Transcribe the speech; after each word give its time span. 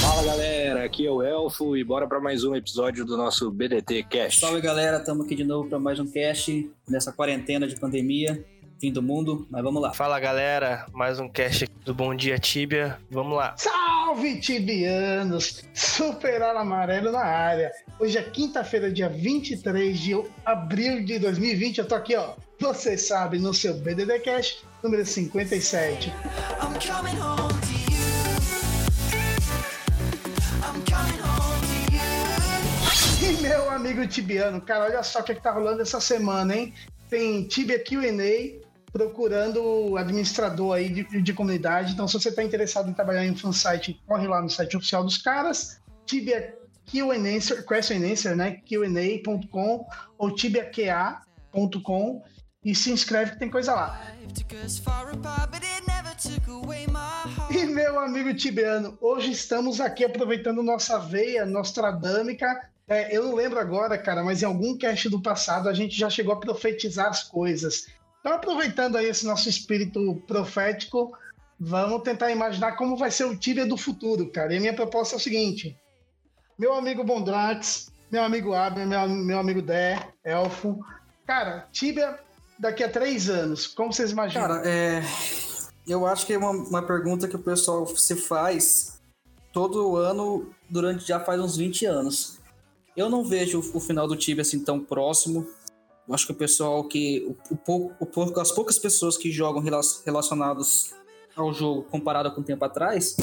Fala 0.00 0.22
galera, 0.22 0.84
aqui 0.84 1.06
é 1.06 1.10
o 1.10 1.22
Elfo 1.22 1.76
e 1.76 1.82
bora 1.82 2.06
para 2.06 2.20
mais 2.20 2.44
um 2.44 2.54
episódio 2.54 3.04
do 3.04 3.16
nosso 3.16 3.50
BDT 3.50 4.02
Cast. 4.04 4.40
Salve 4.40 4.60
galera, 4.60 4.98
estamos 4.98 5.24
aqui 5.24 5.34
de 5.34 5.44
novo 5.44 5.68
para 5.68 5.78
mais 5.78 5.98
um 5.98 6.06
cast 6.06 6.70
nessa 6.88 7.12
quarentena 7.12 7.66
de 7.66 7.76
pandemia, 7.76 8.44
fim 8.78 8.92
do 8.92 9.02
mundo, 9.02 9.46
mas 9.50 9.62
vamos 9.62 9.80
lá. 9.80 9.94
Fala 9.94 10.20
galera, 10.20 10.86
mais 10.92 11.18
um 11.18 11.28
cast 11.28 11.66
do 11.84 11.94
Bom 11.94 12.14
Dia 12.14 12.38
Tibia, 12.38 12.98
vamos 13.10 13.36
lá. 13.36 13.54
Salve 13.56 14.38
tibianos, 14.40 15.64
Superar 15.72 16.56
Amarelo 16.56 17.12
na 17.12 17.24
área. 17.24 17.72
Hoje 17.98 18.18
é 18.18 18.22
quinta-feira, 18.22 18.90
dia 18.90 19.08
23 19.08 19.98
de 19.98 20.14
abril 20.44 21.04
de 21.04 21.18
2020, 21.18 21.78
eu 21.78 21.88
tô 21.88 21.94
aqui 21.94 22.14
ó, 22.14 22.34
você 22.58 22.98
sabe, 22.98 23.38
no 23.38 23.54
seu 23.54 23.74
BDT 23.74 24.18
Cast 24.20 24.64
número 24.86 25.04
57. 25.04 26.12
I'm 26.60 26.78
coming 26.78 27.16
home 27.16 27.48
to 27.60 27.74
you. 27.90 27.98
I'm 30.62 30.80
coming 30.84 31.18
home 31.18 31.60
to 31.60 31.92
you. 31.92 32.00
E 33.20 33.42
meu 33.42 33.68
amigo 33.70 34.06
Tibiano, 34.06 34.60
cara, 34.60 34.84
olha 34.84 35.02
só 35.02 35.18
o 35.18 35.24
que, 35.24 35.32
é 35.32 35.34
que 35.34 35.42
tá 35.42 35.50
rolando 35.50 35.82
essa 35.82 36.00
semana, 36.00 36.54
hein? 36.54 36.72
Tem 37.10 37.42
Tibia 37.48 37.82
QA 37.82 38.64
procurando 38.92 39.96
administrador 39.96 40.76
aí 40.76 40.88
de, 40.88 41.20
de, 41.20 41.32
comunidade. 41.32 41.92
Então, 41.92 42.06
se 42.06 42.14
você 42.14 42.28
está 42.28 42.44
interessado 42.44 42.88
em 42.88 42.92
trabalhar 42.92 43.26
em 43.26 43.32
um 43.32 43.36
fansite, 43.36 44.00
corre 44.06 44.28
lá 44.28 44.40
no 44.40 44.48
site 44.48 44.76
oficial 44.76 45.02
dos 45.02 45.18
caras, 45.18 45.80
Tibia 46.06 46.56
Q&A, 46.86 47.62
Question 47.66 48.04
Answer, 48.04 48.36
né? 48.36 48.60
Q&A.com 48.64 49.86
ou 50.16 50.32
tibiaq.com 50.32 52.22
e 52.66 52.74
se 52.74 52.90
inscreve 52.90 53.30
que 53.30 53.38
tem 53.38 53.48
coisa 53.48 53.72
lá. 53.72 54.02
E 57.48 57.64
meu 57.64 58.00
amigo 58.00 58.34
Tibiano, 58.34 58.98
hoje 59.00 59.30
estamos 59.30 59.80
aqui 59.80 60.04
aproveitando 60.04 60.64
nossa 60.64 60.98
veia 60.98 61.46
nostradâmica. 61.46 62.68
É, 62.88 63.16
eu 63.16 63.22
não 63.22 63.36
lembro 63.36 63.60
agora, 63.60 63.96
cara, 63.96 64.24
mas 64.24 64.42
em 64.42 64.46
algum 64.46 64.76
cast 64.76 65.08
do 65.08 65.22
passado 65.22 65.68
a 65.68 65.72
gente 65.72 65.96
já 65.96 66.10
chegou 66.10 66.34
a 66.34 66.40
profetizar 66.40 67.06
as 67.06 67.22
coisas. 67.22 67.86
Então, 68.18 68.32
aproveitando 68.32 68.96
aí 68.96 69.06
esse 69.06 69.24
nosso 69.24 69.48
espírito 69.48 70.20
profético, 70.26 71.16
vamos 71.60 72.02
tentar 72.02 72.32
imaginar 72.32 72.72
como 72.72 72.96
vai 72.96 73.12
ser 73.12 73.26
o 73.26 73.36
Tibia 73.36 73.64
do 73.64 73.76
futuro, 73.76 74.28
cara. 74.32 74.52
E 74.52 74.56
a 74.56 74.60
minha 74.60 74.74
proposta 74.74 75.14
é 75.14 75.18
o 75.18 75.20
seguinte: 75.20 75.78
meu 76.58 76.74
amigo 76.74 77.04
Bondrax, 77.04 77.92
meu 78.10 78.24
amigo 78.24 78.54
Abner, 78.54 78.88
meu, 78.88 79.08
meu 79.08 79.38
amigo 79.38 79.62
Dé, 79.62 80.00
Elfo. 80.24 80.84
Cara, 81.24 81.68
Tibia 81.72 82.25
daqui 82.58 82.82
a 82.82 82.88
três 82.88 83.28
anos? 83.28 83.66
Como 83.66 83.92
vocês 83.92 84.10
imaginam? 84.10 84.46
Cara, 84.46 84.62
é... 84.64 85.02
eu 85.86 86.06
acho 86.06 86.26
que 86.26 86.32
é 86.32 86.38
uma, 86.38 86.50
uma 86.50 86.82
pergunta 86.82 87.28
que 87.28 87.36
o 87.36 87.42
pessoal 87.42 87.86
se 87.86 88.16
faz 88.16 89.00
todo 89.52 89.96
ano 89.96 90.50
durante 90.68 91.06
já 91.06 91.18
faz 91.18 91.40
uns 91.40 91.56
20 91.56 91.86
anos. 91.86 92.38
Eu 92.96 93.10
não 93.10 93.24
vejo 93.24 93.58
o 93.74 93.80
final 93.80 94.06
do 94.08 94.16
Tibia 94.16 94.42
assim 94.42 94.62
tão 94.62 94.80
próximo. 94.80 95.46
Eu 96.08 96.14
acho 96.14 96.26
que 96.26 96.32
o 96.32 96.36
pessoal 96.36 96.84
que. 96.84 97.26
O, 97.50 97.56
pouco, 97.56 97.94
o 98.00 98.06
pouco, 98.06 98.40
as 98.40 98.52
poucas 98.52 98.78
pessoas 98.78 99.16
que 99.16 99.30
jogam 99.30 99.62
relacionados 100.04 100.94
ao 101.34 101.52
jogo 101.52 101.82
comparado 101.84 102.32
com 102.34 102.40
o 102.40 102.44
tempo 102.44 102.64
atrás 102.64 103.16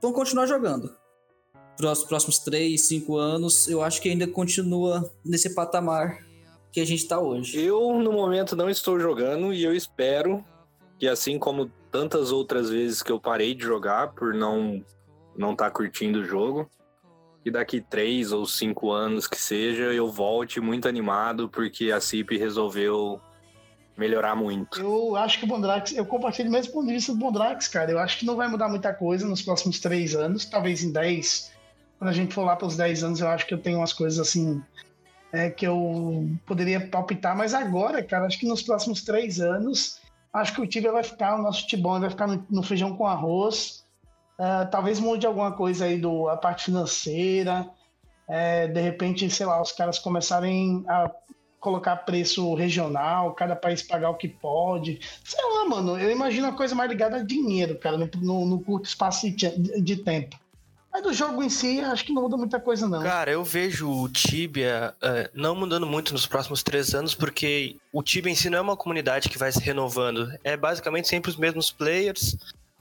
vão 0.00 0.12
continuar 0.12 0.46
jogando. 0.46 0.94
Para 1.76 1.92
os 1.92 2.04
próximos 2.04 2.38
3, 2.38 2.80
5 2.80 3.16
anos, 3.16 3.68
eu 3.68 3.82
acho 3.82 4.00
que 4.00 4.08
ainda 4.08 4.26
continua 4.26 5.10
nesse 5.24 5.54
patamar 5.54 6.24
que 6.72 6.80
a 6.80 6.86
gente 6.86 7.02
está 7.02 7.20
hoje. 7.20 7.62
Eu, 7.62 7.98
no 7.98 8.10
momento, 8.10 8.56
não 8.56 8.70
estou 8.70 8.98
jogando 8.98 9.52
e 9.52 9.62
eu 9.62 9.74
espero 9.74 10.42
que, 10.98 11.06
assim 11.06 11.38
como 11.38 11.70
tantas 11.90 12.32
outras 12.32 12.70
vezes 12.70 13.02
que 13.02 13.12
eu 13.12 13.20
parei 13.20 13.54
de 13.54 13.62
jogar 13.62 14.12
por 14.12 14.32
não 14.32 14.82
não 15.36 15.52
estar 15.52 15.66
tá 15.66 15.70
curtindo 15.70 16.20
o 16.20 16.24
jogo, 16.24 16.70
que 17.42 17.50
daqui 17.50 17.80
três 17.80 18.32
ou 18.32 18.44
cinco 18.44 18.90
anos 18.90 19.26
que 19.26 19.40
seja, 19.40 19.84
eu 19.84 20.10
volte 20.10 20.60
muito 20.60 20.86
animado 20.86 21.48
porque 21.48 21.90
a 21.90 22.00
CIP 22.00 22.36
resolveu 22.36 23.18
melhorar 23.96 24.34
muito. 24.34 24.78
Eu 24.78 25.16
acho 25.16 25.38
que 25.38 25.44
o 25.44 25.48
Bondrax, 25.48 25.92
eu 25.92 26.04
compartilho 26.04 26.48
o 26.48 26.52
mesmo 26.52 26.72
ponto 26.72 26.86
de 26.86 26.92
vista 26.92 27.12
do 27.12 27.18
Bondrax, 27.18 27.68
cara. 27.68 27.90
Eu 27.90 27.98
acho 27.98 28.18
que 28.18 28.26
não 28.26 28.36
vai 28.36 28.48
mudar 28.48 28.68
muita 28.68 28.92
coisa 28.92 29.26
nos 29.26 29.42
próximos 29.42 29.80
três 29.80 30.14
anos, 30.14 30.44
talvez 30.44 30.82
em 30.82 30.92
dez. 30.92 31.50
Quando 31.98 32.10
a 32.10 32.12
gente 32.12 32.34
for 32.34 32.44
lá 32.44 32.56
para 32.56 32.66
os 32.66 32.76
dez 32.76 33.02
anos, 33.02 33.20
eu 33.20 33.28
acho 33.28 33.46
que 33.46 33.54
eu 33.54 33.58
tenho 33.58 33.78
umas 33.78 33.92
coisas 33.92 34.18
assim 34.18 34.62
é, 35.32 35.48
que 35.50 35.66
eu 35.66 36.28
poderia 36.46 36.86
palpitar, 36.88 37.36
mas 37.36 37.54
agora, 37.54 38.02
cara, 38.02 38.26
acho 38.26 38.38
que 38.38 38.46
nos 38.46 38.62
próximos 38.62 39.02
três 39.02 39.40
anos, 39.40 39.98
acho 40.32 40.54
que 40.54 40.60
o 40.60 40.66
Tibia 40.66 40.92
vai 40.92 41.02
ficar, 41.02 41.38
o 41.38 41.42
nosso 41.42 41.66
Tibão 41.66 41.98
vai 41.98 42.10
ficar 42.10 42.26
no, 42.26 42.46
no 42.50 42.62
feijão 42.62 42.94
com 42.94 43.06
arroz. 43.06 43.82
Uh, 44.38 44.68
talvez 44.70 45.00
mude 45.00 45.26
alguma 45.26 45.52
coisa 45.52 45.86
aí 45.86 45.98
do 45.98 46.28
a 46.28 46.36
parte 46.36 46.64
financeira. 46.64 47.68
É, 48.28 48.66
de 48.66 48.80
repente, 48.80 49.28
sei 49.30 49.46
lá, 49.46 49.60
os 49.60 49.72
caras 49.72 49.98
começarem 49.98 50.84
a 50.88 51.10
colocar 51.60 51.96
preço 51.96 52.54
regional, 52.54 53.34
cada 53.34 53.54
país 53.54 53.82
pagar 53.82 54.10
o 54.10 54.16
que 54.16 54.28
pode. 54.28 55.00
Sei 55.24 55.40
lá, 55.42 55.68
mano, 55.68 55.98
eu 55.98 56.10
imagino 56.10 56.48
a 56.48 56.52
coisa 56.52 56.74
mais 56.74 56.90
ligada 56.90 57.18
a 57.18 57.24
dinheiro, 57.24 57.78
cara, 57.78 57.96
no, 57.96 58.08
no, 58.20 58.46
no 58.46 58.60
curto 58.60 58.86
espaço 58.86 59.30
de, 59.30 59.80
de 59.80 59.96
tempo. 59.98 60.41
Mas 60.92 61.02
do 61.02 61.12
jogo 61.12 61.42
em 61.42 61.48
si, 61.48 61.80
acho 61.80 62.04
que 62.04 62.12
não 62.12 62.22
muda 62.22 62.36
muita 62.36 62.60
coisa, 62.60 62.86
não. 62.86 63.02
Cara, 63.02 63.30
eu 63.30 63.42
vejo 63.42 63.90
o 63.90 64.08
Tibia 64.10 64.94
uh, 64.98 65.30
não 65.32 65.54
mudando 65.54 65.86
muito 65.86 66.12
nos 66.12 66.26
próximos 66.26 66.62
três 66.62 66.94
anos, 66.94 67.14
porque 67.14 67.76
o 67.90 68.02
Tibia 68.02 68.30
em 68.30 68.34
si 68.34 68.50
não 68.50 68.58
é 68.58 68.60
uma 68.60 68.76
comunidade 68.76 69.30
que 69.30 69.38
vai 69.38 69.50
se 69.50 69.60
renovando. 69.60 70.30
É 70.44 70.54
basicamente 70.54 71.08
sempre 71.08 71.30
os 71.30 71.36
mesmos 71.38 71.70
players. 71.72 72.36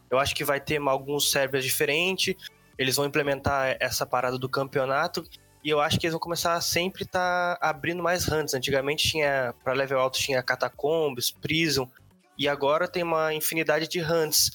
Eu 0.10 0.20
acho 0.20 0.36
que 0.36 0.44
vai 0.44 0.60
ter 0.60 0.82
alguns 0.82 1.32
servers 1.32 1.64
diferentes. 1.64 2.36
Eles 2.78 2.98
vão 2.98 3.06
implementar 3.06 3.78
essa 3.80 4.06
parada 4.06 4.38
do 4.38 4.50
campeonato. 4.50 5.26
E 5.64 5.70
eu 5.70 5.80
acho 5.80 5.98
que 5.98 6.06
eles 6.06 6.14
vão 6.14 6.20
começar 6.20 6.56
a 6.56 6.62
sempre 6.62 7.04
estar 7.04 7.56
tá 7.56 7.70
abrindo 7.70 8.04
mais 8.04 8.28
hunts. 8.28 8.54
Antigamente 8.54 9.08
tinha, 9.08 9.54
para 9.64 9.72
level 9.72 10.00
alto, 10.00 10.20
tinha 10.20 10.44
Catacombs, 10.44 11.32
Prison. 11.32 11.88
E 12.38 12.50
agora 12.50 12.90
tem 12.90 13.04
uma 13.04 13.34
infinidade 13.34 13.88
de 13.88 14.02
hunts. 14.02 14.52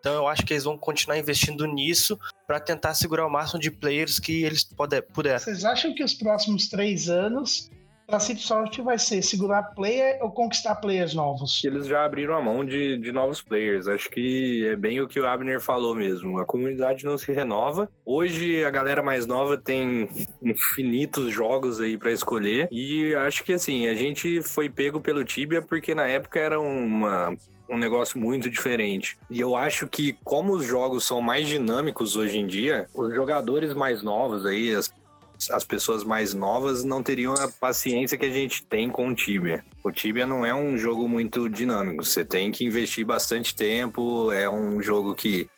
Então 0.00 0.14
eu 0.14 0.28
acho 0.28 0.44
que 0.44 0.52
eles 0.52 0.64
vão 0.64 0.78
continuar 0.78 1.18
investindo 1.18 1.66
nisso 1.66 2.18
para 2.46 2.60
tentar 2.60 2.94
segurar 2.94 3.26
o 3.26 3.30
máximo 3.30 3.60
de 3.60 3.70
players 3.70 4.18
que 4.18 4.44
eles 4.44 4.64
puder, 4.64 5.02
puder. 5.02 5.38
Vocês 5.40 5.64
acham 5.64 5.94
que 5.94 6.02
os 6.02 6.14
próximos 6.14 6.68
três 6.68 7.08
anos 7.08 7.70
para 8.08 8.18
City 8.20 8.40
Soft 8.40 8.78
vai 8.78 8.98
ser 8.98 9.20
segurar 9.20 9.62
player 9.74 10.18
ou 10.22 10.30
conquistar 10.30 10.76
players 10.76 11.12
novos? 11.12 11.62
Eles 11.62 11.86
já 11.86 12.06
abriram 12.06 12.34
a 12.34 12.40
mão 12.40 12.64
de, 12.64 12.96
de 12.96 13.12
novos 13.12 13.42
players. 13.42 13.86
Acho 13.86 14.08
que 14.08 14.66
é 14.66 14.74
bem 14.74 14.98
o 15.02 15.06
que 15.06 15.20
o 15.20 15.26
Abner 15.26 15.60
falou 15.60 15.94
mesmo. 15.94 16.38
A 16.38 16.46
comunidade 16.46 17.04
não 17.04 17.18
se 17.18 17.30
renova. 17.30 17.86
Hoje 18.06 18.64
a 18.64 18.70
galera 18.70 19.02
mais 19.02 19.26
nova 19.26 19.58
tem 19.58 20.08
infinitos 20.42 21.30
jogos 21.34 21.82
aí 21.82 21.98
para 21.98 22.10
escolher. 22.10 22.66
E 22.72 23.14
acho 23.14 23.44
que 23.44 23.52
assim, 23.52 23.86
a 23.86 23.94
gente 23.94 24.40
foi 24.40 24.70
pego 24.70 25.02
pelo 25.02 25.22
Tibia 25.22 25.60
porque 25.60 25.94
na 25.94 26.06
época 26.06 26.40
era 26.40 26.58
uma 26.58 27.36
um 27.68 27.78
negócio 27.78 28.18
muito 28.18 28.48
diferente. 28.48 29.18
E 29.30 29.40
eu 29.40 29.54
acho 29.54 29.86
que, 29.86 30.16
como 30.24 30.54
os 30.54 30.64
jogos 30.64 31.04
são 31.04 31.20
mais 31.20 31.46
dinâmicos 31.46 32.16
hoje 32.16 32.38
em 32.38 32.46
dia, 32.46 32.88
os 32.94 33.14
jogadores 33.14 33.74
mais 33.74 34.02
novos 34.02 34.46
aí, 34.46 34.74
as, 34.74 34.92
as 35.50 35.64
pessoas 35.64 36.02
mais 36.02 36.32
novas, 36.34 36.84
não 36.84 37.02
teriam 37.02 37.34
a 37.34 37.48
paciência 37.48 38.16
que 38.16 38.26
a 38.26 38.30
gente 38.30 38.64
tem 38.64 38.88
com 38.88 39.08
o 39.08 39.14
Tibia. 39.14 39.64
O 39.84 39.92
Tibia 39.92 40.26
não 40.26 40.44
é 40.44 40.54
um 40.54 40.76
jogo 40.78 41.08
muito 41.08 41.48
dinâmico, 41.48 42.04
você 42.04 42.24
tem 42.24 42.50
que 42.50 42.64
investir 42.64 43.04
bastante 43.04 43.54
tempo, 43.54 44.32
é 44.32 44.48
um 44.48 44.80
jogo 44.82 45.14
que. 45.14 45.48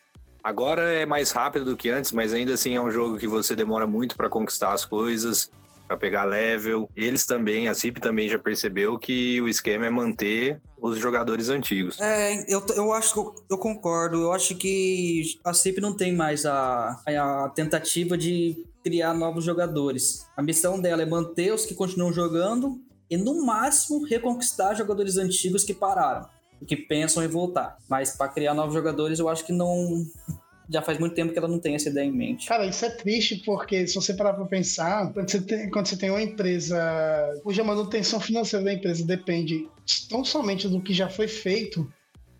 Agora 0.43 0.81
é 0.91 1.05
mais 1.05 1.29
rápido 1.29 1.65
do 1.65 1.77
que 1.77 1.89
antes, 1.89 2.11
mas 2.11 2.33
ainda 2.33 2.55
assim 2.55 2.75
é 2.75 2.81
um 2.81 2.89
jogo 2.89 3.17
que 3.19 3.27
você 3.27 3.55
demora 3.55 3.85
muito 3.85 4.17
para 4.17 4.27
conquistar 4.27 4.73
as 4.73 4.83
coisas 4.83 5.51
para 5.91 5.97
pegar 5.97 6.23
level. 6.23 6.89
Eles 6.95 7.25
também, 7.25 7.67
a 7.67 7.73
CIP 7.73 7.99
também 7.99 8.29
já 8.29 8.39
percebeu 8.39 8.97
que 8.97 9.41
o 9.41 9.49
esquema 9.49 9.87
é 9.87 9.89
manter 9.89 10.61
os 10.81 10.97
jogadores 10.97 11.49
antigos. 11.49 11.99
É, 11.99 12.45
eu, 12.47 12.65
eu 12.75 12.93
acho 12.93 13.13
que 13.13 13.19
eu, 13.53 13.57
concordo. 13.57 14.21
Eu 14.21 14.31
acho 14.31 14.55
que 14.55 15.23
a 15.43 15.53
CIP 15.53 15.81
não 15.81 15.93
tem 15.93 16.15
mais 16.15 16.45
a, 16.45 16.97
a 17.05 17.51
tentativa 17.53 18.17
de 18.17 18.65
criar 18.81 19.13
novos 19.13 19.43
jogadores. 19.43 20.25
A 20.37 20.41
missão 20.41 20.79
dela 20.79 21.01
é 21.01 21.05
manter 21.05 21.53
os 21.53 21.65
que 21.65 21.75
continuam 21.75 22.13
jogando 22.13 22.79
e 23.09 23.17
no 23.17 23.45
máximo 23.45 24.05
reconquistar 24.05 24.73
jogadores 24.75 25.17
antigos 25.17 25.65
que 25.65 25.73
pararam, 25.73 26.25
que 26.65 26.77
pensam 26.77 27.21
em 27.21 27.27
voltar. 27.27 27.77
Mas 27.89 28.15
para 28.15 28.31
criar 28.31 28.53
novos 28.53 28.73
jogadores, 28.73 29.19
eu 29.19 29.27
acho 29.27 29.45
que 29.45 29.51
não 29.51 30.05
já 30.71 30.81
faz 30.81 30.97
muito 30.97 31.13
tempo 31.13 31.33
que 31.33 31.37
ela 31.37 31.47
não 31.47 31.59
tem 31.59 31.75
essa 31.75 31.89
ideia 31.89 32.05
em 32.05 32.11
mente. 32.11 32.47
Cara, 32.47 32.65
isso 32.65 32.85
é 32.85 32.89
triste 32.89 33.41
porque 33.45 33.85
se 33.85 33.95
você 33.95 34.13
parar 34.13 34.33
para 34.33 34.45
pensar, 34.45 35.11
quando 35.11 35.29
você, 35.29 35.41
tem, 35.41 35.69
quando 35.69 35.87
você 35.87 35.97
tem 35.97 36.09
uma 36.09 36.21
empresa 36.21 36.79
cuja 37.43 37.63
manutenção 37.63 38.19
financeira 38.19 38.63
da 38.63 38.73
empresa 38.73 39.05
depende 39.05 39.67
tão 40.09 40.23
somente 40.23 40.67
do 40.67 40.81
que 40.81 40.93
já 40.93 41.09
foi 41.09 41.27
feito, 41.27 41.91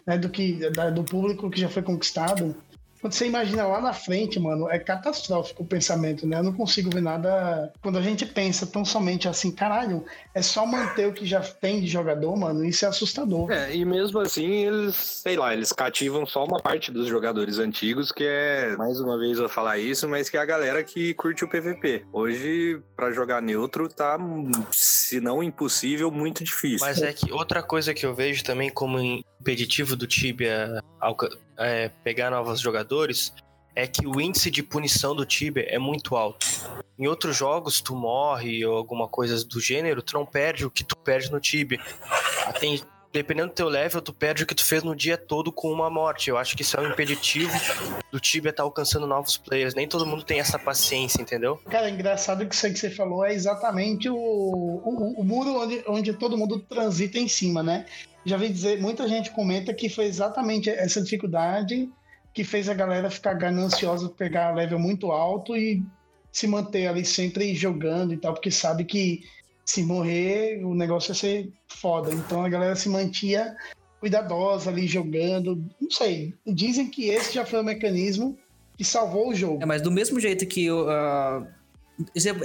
né, 0.07 0.17
do 0.17 0.29
que 0.29 0.69
da, 0.71 0.89
do 0.89 1.03
público 1.03 1.49
que 1.49 1.59
já 1.59 1.67
foi 1.67 1.81
conquistado, 1.81 2.55
quando 3.01 3.13
você 3.13 3.25
imagina 3.25 3.65
lá 3.65 3.81
na 3.81 3.93
frente, 3.93 4.39
mano, 4.39 4.69
é 4.69 4.77
catastrófico 4.77 5.63
o 5.63 5.65
pensamento, 5.65 6.27
né? 6.27 6.37
Eu 6.37 6.43
não 6.43 6.53
consigo 6.53 6.91
ver 6.91 7.01
nada. 7.01 7.73
Quando 7.81 7.97
a 7.97 8.01
gente 8.01 8.25
pensa 8.25 8.67
tão 8.67 8.85
somente 8.85 9.27
assim, 9.27 9.51
caralho, 9.51 10.05
é 10.35 10.41
só 10.41 10.65
manter 10.65 11.07
o 11.07 11.13
que 11.13 11.25
já 11.25 11.41
tem 11.41 11.81
de 11.81 11.87
jogador, 11.87 12.37
mano, 12.37 12.63
isso 12.63 12.85
é 12.85 12.87
assustador. 12.87 13.51
É, 13.51 13.75
e 13.75 13.83
mesmo 13.83 14.19
assim, 14.19 14.67
eles, 14.67 14.95
sei 14.95 15.35
lá, 15.35 15.53
eles 15.53 15.73
cativam 15.73 16.25
só 16.27 16.45
uma 16.45 16.59
parte 16.59 16.91
dos 16.91 17.07
jogadores 17.07 17.57
antigos, 17.57 18.11
que 18.11 18.23
é, 18.23 18.75
mais 18.77 18.99
uma 18.99 19.17
vez 19.17 19.33
eu 19.33 19.45
vou 19.45 19.49
falar 19.49 19.79
isso, 19.79 20.07
mas 20.07 20.29
que 20.29 20.37
é 20.37 20.39
a 20.39 20.45
galera 20.45 20.83
que 20.83 21.13
curte 21.15 21.43
o 21.43 21.47
PVP. 21.47 22.05
Hoje, 22.13 22.79
para 22.95 23.11
jogar 23.11 23.41
neutro, 23.41 23.89
tá, 23.89 24.17
se 24.71 25.19
não 25.19 25.41
impossível, 25.41 26.11
muito 26.11 26.43
difícil. 26.43 26.85
Mas 26.85 27.01
é 27.01 27.11
que 27.11 27.31
outra 27.33 27.63
coisa 27.63 27.95
que 27.95 28.05
eu 28.05 28.13
vejo 28.13 28.43
também 28.43 28.69
como 28.69 28.99
impeditivo 29.41 29.95
do 29.95 30.05
Tibia 30.05 30.83
é, 31.61 31.89
pegar 32.03 32.29
novos 32.29 32.59
jogadores 32.59 33.33
é 33.75 33.87
que 33.87 34.05
o 34.05 34.19
índice 34.19 34.51
de 34.51 34.61
punição 34.61 35.15
do 35.15 35.25
Tibia 35.25 35.65
é 35.67 35.79
muito 35.79 36.15
alto. 36.15 36.45
Em 36.99 37.07
outros 37.07 37.37
jogos, 37.37 37.81
tu 37.81 37.95
morre 37.95 38.65
ou 38.65 38.75
alguma 38.75 39.07
coisa 39.07 39.43
do 39.45 39.59
gênero, 39.59 40.01
tu 40.01 40.13
não 40.13 40.25
perde 40.25 40.65
o 40.65 40.69
que 40.71 40.83
tu 40.83 40.97
perde 40.97 41.31
no 41.31 41.39
Tibia. 41.39 41.79
Tem, 42.59 42.81
dependendo 43.11 43.49
do 43.49 43.53
teu 43.53 43.67
level, 43.67 44.01
tu 44.01 44.13
perde 44.13 44.43
o 44.43 44.47
que 44.47 44.55
tu 44.55 44.65
fez 44.65 44.83
no 44.83 44.95
dia 44.95 45.17
todo 45.17 45.51
com 45.51 45.71
uma 45.71 45.89
morte. 45.89 46.29
Eu 46.29 46.37
acho 46.37 46.55
que 46.55 46.61
isso 46.61 46.77
é 46.77 46.81
um 46.81 46.91
impeditivo 46.91 47.51
do 48.11 48.19
Tibia 48.19 48.51
estar 48.51 48.63
tá 48.63 48.67
alcançando 48.67 49.05
novos 49.05 49.37
players. 49.37 49.75
Nem 49.75 49.87
todo 49.87 50.05
mundo 50.05 50.23
tem 50.23 50.39
essa 50.39 50.57
paciência, 50.57 51.21
entendeu? 51.21 51.57
Cara, 51.69 51.87
é 51.87 51.91
engraçado 51.91 52.45
que 52.47 52.55
isso 52.55 52.65
aí 52.65 52.73
que 52.73 52.79
você 52.79 52.89
falou 52.89 53.25
é 53.25 53.33
exatamente 53.33 54.09
o, 54.09 54.15
o, 54.15 55.21
o 55.21 55.23
muro 55.23 55.61
onde, 55.61 55.83
onde 55.87 56.13
todo 56.13 56.37
mundo 56.37 56.59
transita 56.59 57.17
em 57.17 57.27
cima, 57.27 57.61
né? 57.61 57.85
já 58.25 58.37
vi 58.37 58.49
dizer, 58.49 58.79
muita 58.79 59.07
gente 59.07 59.31
comenta 59.31 59.73
que 59.73 59.89
foi 59.89 60.05
exatamente 60.05 60.69
essa 60.69 61.01
dificuldade 61.01 61.89
que 62.33 62.43
fez 62.43 62.69
a 62.69 62.73
galera 62.73 63.09
ficar 63.09 63.33
gananciosa, 63.33 64.09
pegar 64.09 64.55
level 64.55 64.79
muito 64.79 65.11
alto 65.11 65.55
e 65.55 65.83
se 66.31 66.47
manter 66.47 66.87
ali 66.87 67.03
sempre 67.03 67.53
jogando 67.53 68.13
e 68.13 68.17
tal, 68.17 68.33
porque 68.33 68.51
sabe 68.51 68.85
que 68.85 69.21
se 69.71 69.83
morrer 69.83 70.63
o 70.65 70.73
negócio 70.73 71.11
ia 71.11 71.15
ser 71.15 71.53
foda. 71.67 72.13
Então 72.13 72.43
a 72.43 72.49
galera 72.49 72.75
se 72.75 72.89
mantinha 72.89 73.55
cuidadosa 74.01 74.69
ali 74.69 74.85
jogando. 74.85 75.63
Não 75.79 75.89
sei. 75.89 76.33
Dizem 76.45 76.89
que 76.89 77.07
esse 77.07 77.33
já 77.33 77.45
foi 77.45 77.61
o 77.61 77.63
mecanismo 77.63 78.37
que 78.77 78.83
salvou 78.83 79.29
o 79.29 79.35
jogo. 79.35 79.63
É, 79.63 79.65
mas 79.65 79.81
do 79.81 79.91
mesmo 79.91 80.19
jeito 80.19 80.45
que 80.45 80.69
uh, 80.69 81.47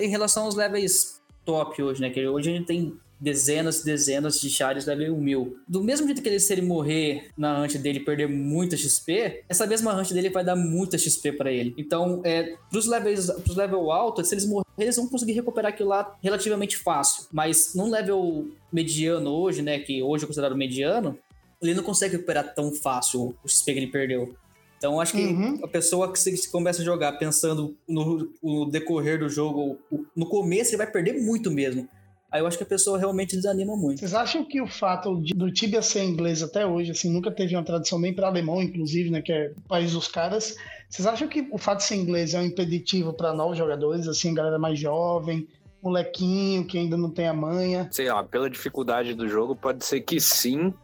em 0.00 0.08
relação 0.08 0.44
aos 0.44 0.54
levels 0.54 1.20
top 1.44 1.82
hoje, 1.82 2.00
né? 2.00 2.10
Que 2.10 2.26
hoje 2.28 2.50
a 2.50 2.54
gente 2.54 2.66
tem 2.66 2.96
dezenas 3.18 3.80
e 3.80 3.84
dezenas 3.84 4.40
de 4.40 4.50
Chares 4.50 4.86
level 4.86 5.16
1000. 5.16 5.56
Do 5.66 5.82
mesmo 5.82 6.06
jeito 6.06 6.22
que 6.22 6.28
ele, 6.28 6.40
se 6.40 6.52
ele 6.52 6.62
morrer 6.62 7.30
na 7.36 7.62
hunt 7.62 7.76
dele 7.76 8.00
perder 8.00 8.28
muita 8.28 8.76
XP, 8.76 9.44
essa 9.48 9.66
mesma 9.66 9.94
hunt 9.94 10.12
dele 10.12 10.30
vai 10.30 10.44
dar 10.44 10.56
muita 10.56 10.98
XP 10.98 11.32
para 11.32 11.50
ele. 11.50 11.74
Então, 11.76 12.20
é, 12.24 12.56
pros 12.70 12.86
levels, 12.86 13.30
pros 13.42 13.56
level 13.56 13.90
alto, 13.90 14.24
se 14.24 14.34
eles 14.34 14.44
morrerem, 14.44 14.66
eles 14.78 14.96
vão 14.96 15.08
conseguir 15.08 15.32
recuperar 15.32 15.72
aquilo 15.72 15.88
lá 15.88 16.16
relativamente 16.22 16.76
fácil. 16.76 17.26
Mas 17.32 17.74
num 17.74 17.90
level 17.90 18.48
mediano 18.72 19.30
hoje, 19.30 19.62
né, 19.62 19.78
que 19.78 20.02
hoje 20.02 20.24
é 20.24 20.26
considerado 20.26 20.56
mediano, 20.56 21.18
ele 21.62 21.74
não 21.74 21.82
consegue 21.82 22.12
recuperar 22.12 22.54
tão 22.54 22.72
fácil 22.72 23.34
o 23.42 23.48
XP 23.48 23.72
que 23.72 23.78
ele 23.78 23.86
perdeu. 23.86 24.34
Então, 24.78 25.00
acho 25.00 25.12
que 25.12 25.24
uhum. 25.24 25.58
a 25.62 25.68
pessoa 25.68 26.12
que 26.12 26.18
se, 26.18 26.50
começa 26.50 26.82
a 26.82 26.84
jogar 26.84 27.12
pensando 27.12 27.74
no, 27.88 28.30
no 28.42 28.66
decorrer 28.66 29.18
do 29.18 29.28
jogo, 29.28 29.78
no 30.14 30.26
começo 30.26 30.70
ele 30.70 30.76
vai 30.76 30.90
perder 30.90 31.14
muito 31.14 31.50
mesmo. 31.50 31.88
Aí 32.36 32.42
eu 32.42 32.46
acho 32.46 32.58
que 32.58 32.64
a 32.64 32.66
pessoa 32.66 32.98
realmente 32.98 33.34
desanima 33.34 33.74
muito. 33.74 34.00
Vocês 34.00 34.12
acham 34.12 34.44
que 34.44 34.60
o 34.60 34.66
fato 34.66 35.18
de, 35.22 35.32
do 35.32 35.50
Tibia 35.50 35.80
ser 35.80 36.04
inglês 36.04 36.42
até 36.42 36.66
hoje, 36.66 36.90
assim, 36.90 37.10
nunca 37.10 37.30
teve 37.30 37.56
uma 37.56 37.64
tradução 37.64 37.98
nem 37.98 38.14
para 38.14 38.26
alemão, 38.26 38.62
inclusive, 38.62 39.08
né, 39.08 39.22
que 39.22 39.32
é 39.32 39.52
o 39.56 39.68
país 39.68 39.92
dos 39.92 40.06
caras. 40.06 40.54
Vocês 40.90 41.06
acham 41.06 41.26
que 41.28 41.48
o 41.50 41.56
fato 41.56 41.78
de 41.78 41.84
ser 41.84 41.94
inglês 41.94 42.34
é 42.34 42.38
um 42.38 42.44
impeditivo 42.44 43.14
para 43.14 43.32
novos 43.32 43.56
jogadores, 43.56 44.06
assim, 44.06 44.34
galera 44.34 44.58
mais 44.58 44.78
jovem, 44.78 45.48
molequinho 45.82 46.66
que 46.66 46.76
ainda 46.76 46.94
não 46.94 47.10
tem 47.10 47.26
a 47.26 47.32
manha? 47.32 47.88
Sei 47.90 48.12
lá, 48.12 48.22
pela 48.22 48.50
dificuldade 48.50 49.14
do 49.14 49.26
jogo, 49.26 49.56
pode 49.56 49.82
ser 49.82 50.02
que 50.02 50.20
sim, 50.20 50.74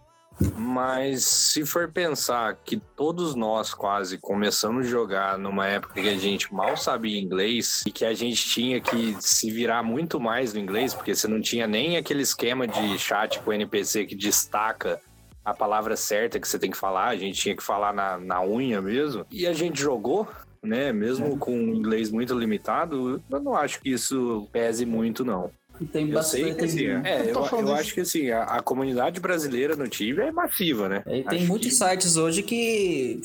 mas 0.56 1.25
se 1.25 1.65
for 1.65 1.91
pensar 1.91 2.56
que 2.65 2.77
todos 2.77 3.35
nós 3.35 3.75
quase 3.75 4.19
começamos 4.19 4.87
a 4.87 4.89
jogar 4.89 5.39
numa 5.39 5.67
época 5.67 6.00
que 6.00 6.09
a 6.09 6.17
gente 6.17 6.53
mal 6.53 6.77
sabia 6.77 7.21
inglês 7.21 7.83
e 7.87 7.91
que 7.91 8.05
a 8.05 8.15
gente 8.15 8.49
tinha 8.49 8.81
que 8.81 9.17
se 9.21 9.50
virar 9.50 9.83
muito 9.83 10.19
mais 10.19 10.55
no 10.55 10.61
inglês, 10.61 10.94
porque 10.94 11.15
você 11.15 11.29
não 11.29 11.41
tinha 11.41 11.67
nem 11.67 11.97
aquele 11.97 12.23
esquema 12.23 12.67
de 12.67 12.99
chat 12.99 13.41
com 13.41 13.53
NPC 13.53 14.06
que 14.06 14.15
destaca 14.15 15.00
a 15.44 15.53
palavra 15.53 15.97
certa 15.97 16.39
que 16.39 16.47
você 16.47 16.59
tem 16.59 16.71
que 16.71 16.77
falar, 16.77 17.09
a 17.09 17.17
gente 17.17 17.41
tinha 17.41 17.56
que 17.56 17.62
falar 17.62 17.93
na, 17.93 18.19
na 18.19 18.43
unha 18.43 18.81
mesmo. 18.81 19.27
E 19.31 19.47
a 19.47 19.53
gente 19.53 19.81
jogou, 19.81 20.29
né? 20.62 20.93
Mesmo 20.93 21.35
é. 21.35 21.37
com 21.37 21.53
inglês 21.53 22.11
muito 22.11 22.39
limitado, 22.39 23.23
eu 23.29 23.41
não 23.41 23.56
acho 23.56 23.81
que 23.81 23.91
isso 23.91 24.49
pese 24.53 24.87
muito, 24.87 25.25
não. 25.25 25.50
Tem 25.87 26.08
eu 26.08 26.14
bastante. 26.14 26.44
Sei 26.44 26.55
que, 26.55 26.64
assim, 26.64 26.87
é, 26.87 27.23
eu, 27.31 27.46
eu, 27.46 27.61
eu 27.61 27.75
acho 27.75 27.94
que 27.94 28.00
assim, 28.00 28.31
a, 28.31 28.43
a, 28.44 28.62
comunidade 28.62 29.20
brasileira 29.20 29.76
no 29.76 29.88
Tibia 29.88 30.25
é 30.25 30.32
massiva, 30.32 30.88
né? 30.88 31.02
E 31.06 31.23
tem 31.23 31.38
acho 31.38 31.46
muitos 31.46 31.69
que... 31.69 31.75
sites 31.75 32.17
hoje 32.17 32.43
que 32.43 33.23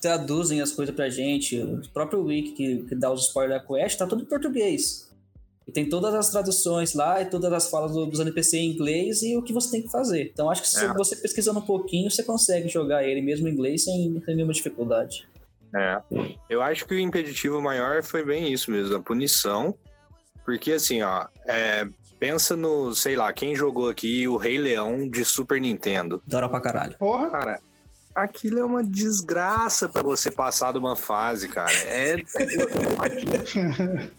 traduzem 0.00 0.60
as 0.60 0.72
coisas 0.72 0.94
pra 0.94 1.08
gente. 1.08 1.60
O 1.60 1.82
próprio 1.92 2.22
Wiki 2.24 2.52
que, 2.52 2.76
que 2.88 2.94
dá 2.94 3.12
os 3.12 3.26
spoilers 3.26 3.60
da 3.60 3.66
Quest 3.66 3.98
tá 3.98 4.06
tudo 4.06 4.22
em 4.22 4.26
português. 4.26 5.06
E 5.66 5.72
tem 5.72 5.88
todas 5.88 6.14
as 6.14 6.30
traduções 6.30 6.94
lá 6.94 7.20
e 7.20 7.26
todas 7.26 7.52
as 7.52 7.68
falas 7.68 7.92
dos 7.92 8.20
NPC 8.20 8.56
em 8.56 8.70
inglês 8.70 9.22
e 9.22 9.36
o 9.36 9.42
que 9.42 9.52
você 9.52 9.72
tem 9.72 9.82
que 9.82 9.90
fazer. 9.90 10.30
Então 10.32 10.48
acho 10.48 10.62
que 10.62 10.68
se 10.68 10.84
é. 10.84 10.92
você 10.94 11.16
pesquisando 11.16 11.58
um 11.58 11.62
pouquinho, 11.62 12.08
você 12.08 12.22
consegue 12.22 12.68
jogar 12.68 13.04
ele 13.04 13.20
mesmo 13.20 13.48
em 13.48 13.52
inglês 13.52 13.82
sem, 13.82 14.22
sem 14.24 14.34
nenhuma 14.36 14.52
dificuldade. 14.52 15.26
É. 15.74 16.00
Eu 16.48 16.62
acho 16.62 16.86
que 16.86 16.94
o 16.94 16.98
impeditivo 16.98 17.60
maior 17.60 18.02
foi 18.04 18.24
bem 18.24 18.52
isso 18.52 18.70
mesmo, 18.70 18.94
a 18.94 19.02
punição 19.02 19.74
porque 20.46 20.72
assim, 20.72 21.02
ó, 21.02 21.26
é, 21.44 21.88
pensa 22.20 22.56
no, 22.56 22.94
sei 22.94 23.16
lá, 23.16 23.32
quem 23.32 23.56
jogou 23.56 23.90
aqui 23.90 24.28
o 24.28 24.36
Rei 24.36 24.56
Leão 24.56 25.08
de 25.08 25.24
Super 25.24 25.60
Nintendo. 25.60 26.22
Dora 26.24 26.48
pra 26.48 26.60
caralho. 26.60 26.96
Porra, 26.96 27.28
cara. 27.28 27.60
Aquilo 28.14 28.60
é 28.60 28.64
uma 28.64 28.82
desgraça 28.82 29.88
para 29.88 30.02
você 30.02 30.30
passar 30.30 30.72
de 30.72 30.78
uma 30.78 30.94
fase, 30.94 31.48
cara. 31.48 31.72
É. 31.72 32.16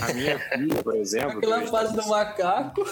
A 0.00 0.12
minha 0.12 0.38
filha, 0.38 0.82
por 0.82 0.94
exemplo. 0.96 1.38
Aquela 1.38 1.66
fase 1.66 1.96
do 1.96 2.06
macaco. 2.06 2.84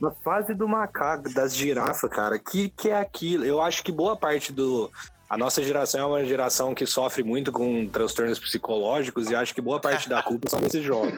Na 0.00 0.10
fase 0.10 0.54
do 0.54 0.68
macaco, 0.68 1.34
das 1.34 1.54
girafas, 1.54 2.10
cara. 2.10 2.38
Que 2.38 2.68
que 2.70 2.90
é 2.90 3.00
aquilo? 3.00 3.44
Eu 3.44 3.60
acho 3.60 3.82
que 3.82 3.90
boa 3.90 4.16
parte 4.16 4.52
do, 4.52 4.90
a 5.28 5.38
nossa 5.38 5.62
geração 5.62 6.00
é 6.00 6.04
uma 6.04 6.24
geração 6.24 6.74
que 6.74 6.86
sofre 6.86 7.22
muito 7.22 7.50
com 7.50 7.86
transtornos 7.88 8.38
psicológicos 8.38 9.30
e 9.30 9.34
acho 9.34 9.54
que 9.54 9.60
boa 9.60 9.80
parte 9.80 10.08
da 10.08 10.22
culpa 10.22 10.48
são 10.48 10.60
desses 10.60 10.82
jogos. 10.82 11.14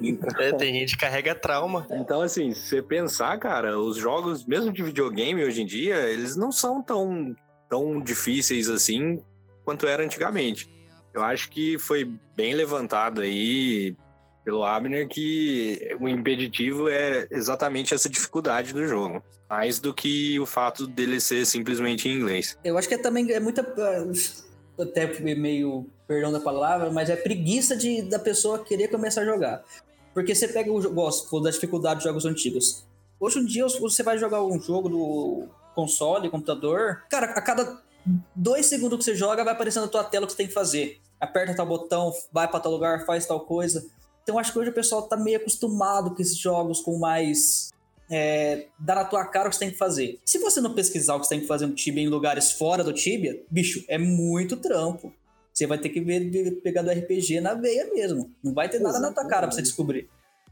então, 0.00 0.40
é, 0.40 0.52
tem 0.52 0.72
gente 0.74 0.96
que 0.96 1.00
carrega 1.00 1.34
trauma. 1.34 1.86
Então, 1.90 2.22
assim, 2.22 2.52
se 2.52 2.68
você 2.68 2.82
pensar, 2.82 3.38
cara, 3.38 3.78
os 3.78 3.96
jogos, 3.96 4.44
mesmo 4.44 4.72
de 4.72 4.82
videogame 4.82 5.44
hoje 5.44 5.62
em 5.62 5.66
dia, 5.66 5.96
eles 6.08 6.36
não 6.36 6.50
são 6.50 6.82
tão, 6.82 7.36
tão 7.68 8.00
difíceis 8.00 8.68
assim 8.68 9.22
quanto 9.64 9.86
era 9.86 10.02
antigamente. 10.02 10.70
Eu 11.12 11.22
acho 11.22 11.50
que 11.50 11.78
foi 11.78 12.10
bem 12.34 12.54
levantado 12.54 13.20
aí 13.20 13.94
pelo 14.48 14.64
Abner 14.64 15.06
que 15.06 15.94
o 16.00 16.08
impeditivo 16.08 16.88
é 16.88 17.28
exatamente 17.30 17.92
essa 17.92 18.08
dificuldade 18.08 18.72
do 18.72 18.88
jogo. 18.88 19.22
Mais 19.46 19.78
do 19.78 19.92
que 19.92 20.40
o 20.40 20.46
fato 20.46 20.86
dele 20.86 21.20
ser 21.20 21.44
simplesmente 21.44 22.08
em 22.08 22.14
inglês. 22.14 22.56
Eu 22.64 22.78
acho 22.78 22.88
que 22.88 22.94
é 22.94 22.98
também 22.98 23.30
é 23.30 23.38
muita. 23.38 23.60
Até 24.80 25.20
meio. 25.34 25.86
Perdão 26.06 26.32
da 26.32 26.40
palavra, 26.40 26.90
mas 26.90 27.10
é 27.10 27.16
preguiça 27.16 27.76
de, 27.76 28.00
da 28.00 28.18
pessoa 28.18 28.64
querer 28.64 28.88
começar 28.88 29.20
a 29.20 29.24
jogar. 29.26 29.62
Porque 30.14 30.34
você 30.34 30.48
pega 30.48 30.72
o 30.72 30.90
gosto 30.94 31.40
da 31.42 31.50
dificuldade 31.50 31.96
dos 31.96 32.04
jogos 32.04 32.24
antigos. 32.24 32.86
Hoje 33.20 33.40
em 33.40 33.44
dia, 33.44 33.66
você 33.68 34.02
vai 34.02 34.16
jogar 34.16 34.42
um 34.42 34.58
jogo 34.58 34.88
do 34.88 35.46
console, 35.74 36.30
computador. 36.30 37.02
Cara, 37.10 37.26
a 37.32 37.42
cada 37.42 37.82
dois 38.34 38.64
segundos 38.64 38.96
que 38.96 39.04
você 39.04 39.14
joga, 39.14 39.44
vai 39.44 39.52
aparecendo 39.52 39.82
na 39.82 39.90
tua 39.90 40.04
tela 40.04 40.24
o 40.24 40.26
que 40.26 40.32
você 40.32 40.38
tem 40.38 40.46
que 40.46 40.54
fazer. 40.54 40.98
Aperta 41.20 41.54
tal 41.54 41.66
botão, 41.66 42.10
vai 42.32 42.48
para 42.48 42.60
tal 42.60 42.72
lugar, 42.72 43.04
faz 43.04 43.26
tal 43.26 43.40
coisa. 43.40 43.84
Então 44.28 44.38
acho 44.38 44.52
que 44.52 44.58
hoje 44.58 44.68
o 44.68 44.74
pessoal 44.74 45.08
tá 45.08 45.16
meio 45.16 45.38
acostumado 45.38 46.14
com 46.14 46.20
esses 46.20 46.36
jogos 46.36 46.82
com 46.82 46.98
mais. 46.98 47.70
É, 48.10 48.66
dá 48.78 48.96
na 48.96 49.04
tua 49.06 49.24
cara 49.24 49.46
o 49.46 49.48
que 49.48 49.56
você 49.56 49.60
tem 49.60 49.70
que 49.70 49.78
fazer. 49.78 50.20
Se 50.22 50.38
você 50.38 50.60
não 50.60 50.74
pesquisar 50.74 51.14
o 51.14 51.20
que 51.20 51.26
você 51.26 51.30
tem 51.30 51.40
que 51.40 51.46
fazer 51.46 51.66
no 51.66 51.74
Tibia 51.74 52.02
em 52.02 52.08
lugares 52.08 52.52
fora 52.52 52.84
do 52.84 52.92
Tibia, 52.92 53.42
bicho, 53.50 53.82
é 53.88 53.96
muito 53.96 54.58
trampo. 54.58 55.10
Você 55.50 55.66
vai 55.66 55.78
ter 55.78 55.88
que 55.88 56.02
ver, 56.02 56.60
pegar 56.62 56.82
do 56.82 56.90
RPG 56.90 57.40
na 57.40 57.54
veia 57.54 57.86
mesmo. 57.90 58.30
Não 58.44 58.52
vai 58.52 58.68
ter 58.68 58.80
nada 58.80 59.00
na 59.00 59.12
tua 59.12 59.26
cara 59.26 59.46
pra 59.46 59.56
você 59.56 59.62
descobrir. 59.62 60.10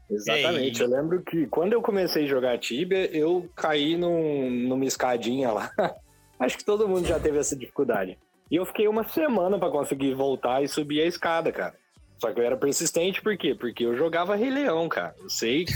Exatamente. 0.09 0.81
Eu 0.81 0.89
lembro 0.89 1.21
que 1.21 1.45
quando 1.45 1.73
eu 1.73 1.81
comecei 1.81 2.23
a 2.23 2.27
jogar 2.27 2.57
Tibia, 2.57 3.15
eu 3.15 3.47
caí 3.55 3.95
num, 3.95 4.49
numa 4.49 4.85
escadinha 4.85 5.51
lá. 5.51 5.71
Acho 6.39 6.57
que 6.57 6.65
todo 6.65 6.87
mundo 6.87 7.07
já 7.07 7.19
teve 7.19 7.37
essa 7.37 7.55
dificuldade. 7.55 8.17
E 8.49 8.55
eu 8.55 8.65
fiquei 8.65 8.87
uma 8.87 9.07
semana 9.07 9.59
para 9.59 9.69
conseguir 9.69 10.15
voltar 10.15 10.63
e 10.63 10.67
subir 10.67 10.99
a 11.01 11.05
escada, 11.05 11.51
cara. 11.51 11.75
Só 12.19 12.31
que 12.31 12.39
eu 12.39 12.45
era 12.45 12.57
persistente, 12.57 13.21
por 13.21 13.37
quê? 13.37 13.53
Porque 13.53 13.85
eu 13.85 13.95
jogava 13.95 14.35
Rei 14.35 14.49
Leão, 14.49 14.89
cara. 14.89 15.15
Eu 15.19 15.29
sei 15.29 15.65
que 15.65 15.73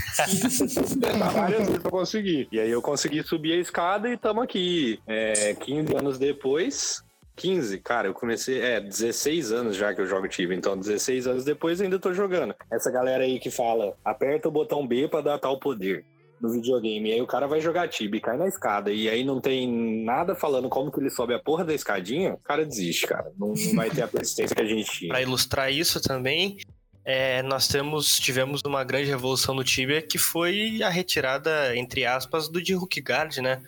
várias 1.34 1.66
vezes 1.66 1.82
pra 1.82 1.90
conseguir. 1.90 2.48
E 2.50 2.58
aí 2.58 2.70
eu 2.70 2.82
consegui 2.82 3.22
subir 3.22 3.52
a 3.52 3.56
escada 3.56 4.08
e 4.08 4.16
tamo 4.16 4.40
aqui. 4.40 5.00
É, 5.06 5.54
15 5.54 5.96
anos 5.96 6.18
depois, 6.18 7.02
15, 7.36 7.78
cara, 7.78 8.08
eu 8.08 8.14
comecei, 8.14 8.60
é, 8.60 8.80
16 8.80 9.52
anos 9.52 9.76
já 9.76 9.94
que 9.94 10.00
eu 10.00 10.06
jogo 10.06 10.28
Tibia, 10.28 10.56
então 10.56 10.76
16 10.76 11.26
anos 11.26 11.44
depois 11.44 11.80
ainda 11.80 11.98
tô 11.98 12.12
jogando. 12.12 12.54
Essa 12.70 12.90
galera 12.90 13.24
aí 13.24 13.38
que 13.38 13.50
fala, 13.50 13.94
aperta 14.04 14.48
o 14.48 14.52
botão 14.52 14.86
B 14.86 15.08
para 15.08 15.22
dar 15.22 15.38
tal 15.38 15.58
poder 15.58 16.04
no 16.42 16.50
videogame. 16.50 17.08
E 17.08 17.12
aí 17.12 17.22
o 17.22 17.26
cara 17.26 17.46
vai 17.46 17.60
jogar 17.60 17.88
Tibia 17.88 18.18
e 18.18 18.20
cai 18.20 18.36
na 18.36 18.48
escada. 18.48 18.92
E 18.92 19.08
aí 19.08 19.22
não 19.22 19.40
tem 19.40 20.04
nada 20.04 20.34
falando 20.34 20.68
como 20.68 20.90
que 20.90 20.98
ele 20.98 21.08
sobe 21.08 21.32
a 21.34 21.38
porra 21.38 21.64
da 21.64 21.72
escadinha, 21.72 22.34
o 22.34 22.38
cara 22.38 22.66
desiste, 22.66 23.06
cara. 23.06 23.30
Não, 23.38 23.54
não 23.54 23.74
vai 23.76 23.88
ter 23.88 24.02
a 24.02 24.08
persistência 24.08 24.54
que 24.54 24.62
a 24.62 24.66
gente 24.66 24.90
tinha. 24.90 25.12
Pra 25.12 25.22
ilustrar 25.22 25.72
isso 25.72 26.00
também, 26.00 26.58
é, 27.04 27.42
nós 27.42 27.68
temos, 27.68 28.18
tivemos 28.18 28.60
uma 28.66 28.82
grande 28.82 29.08
revolução 29.08 29.54
no 29.54 29.62
Tibia 29.62 30.02
que 30.02 30.18
foi 30.18 30.82
a 30.82 30.88
retirada, 30.88 31.76
entre 31.76 32.04
aspas, 32.04 32.48
do 32.48 32.60
de 32.60 32.74
Hook 32.74 33.00
Guard, 33.00 33.38
né? 33.38 33.62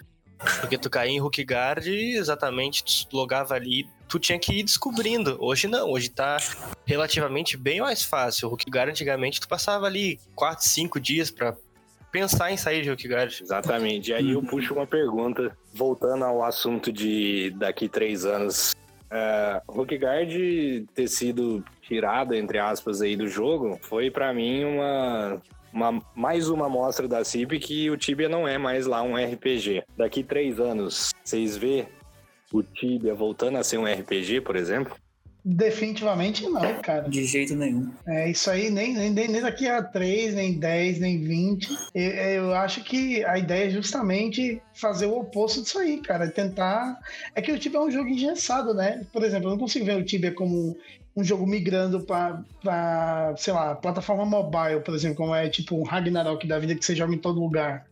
Porque 0.61 0.77
tu 0.77 0.91
caía 0.91 1.13
em 1.13 1.21
Hook 1.21 1.43
Guard, 1.43 1.87
exatamente, 1.87 3.07
tu 3.07 3.17
logava 3.17 3.55
ali, 3.55 3.89
tu 4.09 4.19
tinha 4.19 4.39
que 4.39 4.53
ir 4.59 4.63
descobrindo. 4.63 5.39
Hoje 5.41 5.69
não, 5.69 5.91
hoje 5.91 6.11
tá 6.11 6.37
relativamente 6.85 7.57
bem 7.57 7.81
mais 7.81 8.03
fácil. 8.03 8.49
O 8.49 8.53
Hook 8.53 8.65
Guard 8.69 8.91
antigamente 8.91 9.41
tu 9.41 9.49
passava 9.49 9.87
ali 9.87 10.19
4, 10.35 10.69
5 10.69 11.01
dias 11.01 11.31
para 11.31 11.57
pensar 12.15 12.53
em 12.53 12.57
sair 12.57 12.83
de 12.83 12.91
Hookguard. 12.93 13.41
Exatamente. 13.43 14.13
E 14.13 14.15
aí 14.15 14.31
eu 14.31 14.41
puxo 14.41 14.73
uma 14.73 14.87
pergunta, 14.87 15.51
voltando 15.75 16.25
ao 16.25 16.45
assunto 16.45 16.93
de 16.93 17.51
daqui 17.57 17.89
três 17.89 18.25
anos. 18.25 18.73
Uh, 19.11 19.81
Hookguard 19.81 20.87
ter 20.95 21.09
sido 21.09 21.65
tirado, 21.83 22.33
entre 22.33 22.59
aspas, 22.59 23.03
aí 23.03 23.17
do 23.17 23.27
jogo, 23.27 23.81
foi 23.83 24.13
para 24.13 24.33
mim 24.33 24.65
uma, 24.65 25.43
uma, 25.73 26.03
mais 26.15 26.49
uma 26.49 26.67
amostra 26.67 27.09
da 27.09 27.25
CIP 27.25 27.59
que 27.59 27.91
o 27.91 27.97
Tibia 27.97 28.29
não 28.29 28.47
é 28.47 28.59
mais 28.59 28.87
lá 28.87 29.03
um 29.03 29.17
RPG. 29.17 29.83
Daqui 29.97 30.23
três 30.23 30.61
anos, 30.61 31.11
vocês 31.25 31.57
vê 31.57 31.87
o 32.53 32.63
Tibia 32.63 33.13
voltando 33.13 33.59
a 33.59 33.65
ser 33.65 33.79
um 33.79 33.93
RPG, 33.93 34.41
por 34.41 34.55
exemplo? 34.55 34.95
Definitivamente 35.47 36.49
não, 36.49 36.81
cara. 36.81 37.07
De 37.07 37.23
jeito 37.27 37.55
nenhum. 37.55 37.93
É, 38.07 38.31
isso 38.31 38.51
aí 38.51 38.71
nem, 38.71 38.95
nem, 38.95 39.11
nem 39.11 39.41
daqui 39.43 39.69
a 39.69 39.83
3, 39.83 40.35
nem 40.35 40.59
10, 40.59 41.01
nem 41.01 41.23
20. 41.23 41.69
Eu, 41.95 42.11
eu 42.11 42.55
acho 42.55 42.83
que 42.83 43.23
a 43.27 43.37
ideia 43.37 43.67
é 43.67 43.71
justamente 43.71 44.63
fazer 44.73 45.05
o 45.05 45.19
oposto 45.19 45.61
disso 45.61 45.79
aí, 45.79 45.99
cara. 45.99 46.31
Tentar. 46.31 46.99
É 47.35 47.43
que 47.43 47.53
o 47.53 47.59
Tibia 47.59 47.79
é 47.79 47.83
um 47.83 47.91
jogo 47.91 48.09
engessado, 48.09 48.73
né? 48.73 49.05
Por 49.13 49.23
exemplo, 49.23 49.49
eu 49.49 49.51
não 49.51 49.59
consigo 49.59 49.85
ver 49.85 49.99
o 49.99 50.05
Tibia 50.05 50.33
como 50.33 50.79
um 51.15 51.23
jogo 51.23 51.47
migrando 51.47 52.01
para, 52.01 53.35
sei 53.37 53.53
lá, 53.53 53.75
plataforma 53.75 54.25
mobile, 54.25 54.81
por 54.81 54.95
exemplo, 54.95 55.19
como 55.19 55.35
é 55.35 55.49
tipo 55.51 55.77
um 55.77 55.85
Ragnarok 55.85 56.47
da 56.47 56.59
vida 56.59 56.75
que 56.75 56.85
você 56.85 56.97
joga 56.97 57.15
em 57.15 57.19
todo 57.19 57.39
lugar. 57.39 57.87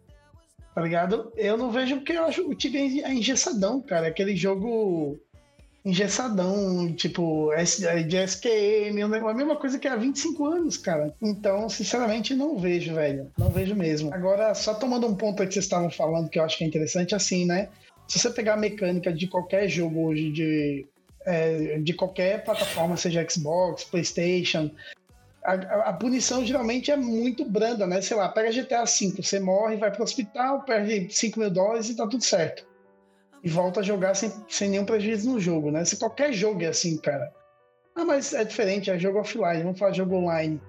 Tá 0.74 0.80
ligado? 0.80 1.30
Eu 1.36 1.58
não 1.58 1.70
vejo 1.70 1.96
porque 1.96 2.12
eu 2.12 2.24
acho 2.24 2.48
o 2.48 2.54
Tibia 2.54 3.06
é 3.06 3.12
engessadão, 3.12 3.82
cara. 3.82 4.06
É 4.06 4.08
aquele 4.08 4.34
jogo 4.34 5.20
engessadão, 5.84 6.92
tipo, 6.92 7.52
é 7.52 7.64
de 8.02 8.16
SQM, 8.16 9.02
a 9.02 9.34
mesma 9.34 9.56
coisa 9.56 9.78
que 9.78 9.88
há 9.88 9.96
25 9.96 10.46
anos, 10.46 10.76
cara. 10.76 11.12
Então, 11.20 11.68
sinceramente, 11.68 12.34
não 12.34 12.56
vejo, 12.56 12.94
velho. 12.94 13.30
Não 13.36 13.50
vejo 13.50 13.74
mesmo. 13.74 14.12
Agora, 14.14 14.54
só 14.54 14.74
tomando 14.74 15.06
um 15.06 15.14
ponto 15.14 15.42
aí 15.42 15.48
que 15.48 15.54
vocês 15.54 15.64
estavam 15.64 15.90
falando, 15.90 16.28
que 16.28 16.38
eu 16.38 16.44
acho 16.44 16.56
que 16.56 16.64
é 16.64 16.66
interessante, 16.66 17.14
assim, 17.14 17.44
né? 17.44 17.68
Se 18.06 18.18
você 18.18 18.30
pegar 18.30 18.54
a 18.54 18.58
mecânica 18.58 19.12
de 19.12 19.26
qualquer 19.26 19.68
jogo 19.68 20.06
hoje, 20.06 20.30
de, 20.30 20.86
é, 21.26 21.78
de 21.78 21.92
qualquer 21.94 22.44
plataforma, 22.44 22.96
seja 22.96 23.26
Xbox, 23.28 23.84
PlayStation, 23.84 24.70
a, 25.44 25.54
a, 25.88 25.92
punição 25.92 26.44
geralmente 26.44 26.92
é 26.92 26.96
muito 26.96 27.44
branda, 27.44 27.86
né? 27.88 28.00
Sei 28.00 28.16
lá, 28.16 28.28
pega 28.28 28.52
GTA 28.52 28.84
V, 28.84 29.14
você 29.16 29.40
morre, 29.40 29.76
vai 29.76 29.90
pro 29.90 30.04
hospital, 30.04 30.62
perde 30.62 31.12
5 31.12 31.40
mil 31.40 31.50
dólares 31.50 31.88
e 31.88 31.96
tá 31.96 32.06
tudo 32.06 32.22
certo 32.22 32.70
e 33.42 33.48
volta 33.48 33.80
a 33.80 33.82
jogar 33.82 34.14
sem, 34.14 34.32
sem 34.48 34.70
nenhum 34.70 34.84
prejuízo 34.84 35.30
no 35.30 35.40
jogo, 35.40 35.70
né? 35.70 35.84
Se 35.84 35.96
qualquer 35.96 36.32
jogo 36.32 36.62
é 36.62 36.68
assim, 36.68 36.96
cara. 36.96 37.32
Ah, 37.94 38.04
mas 38.04 38.32
é 38.32 38.44
diferente, 38.44 38.90
é 38.90 38.98
jogo 38.98 39.18
offline, 39.18 39.62
vamos 39.62 39.78
falar 39.78 39.92
jogo 39.92 40.16
online. 40.16 40.60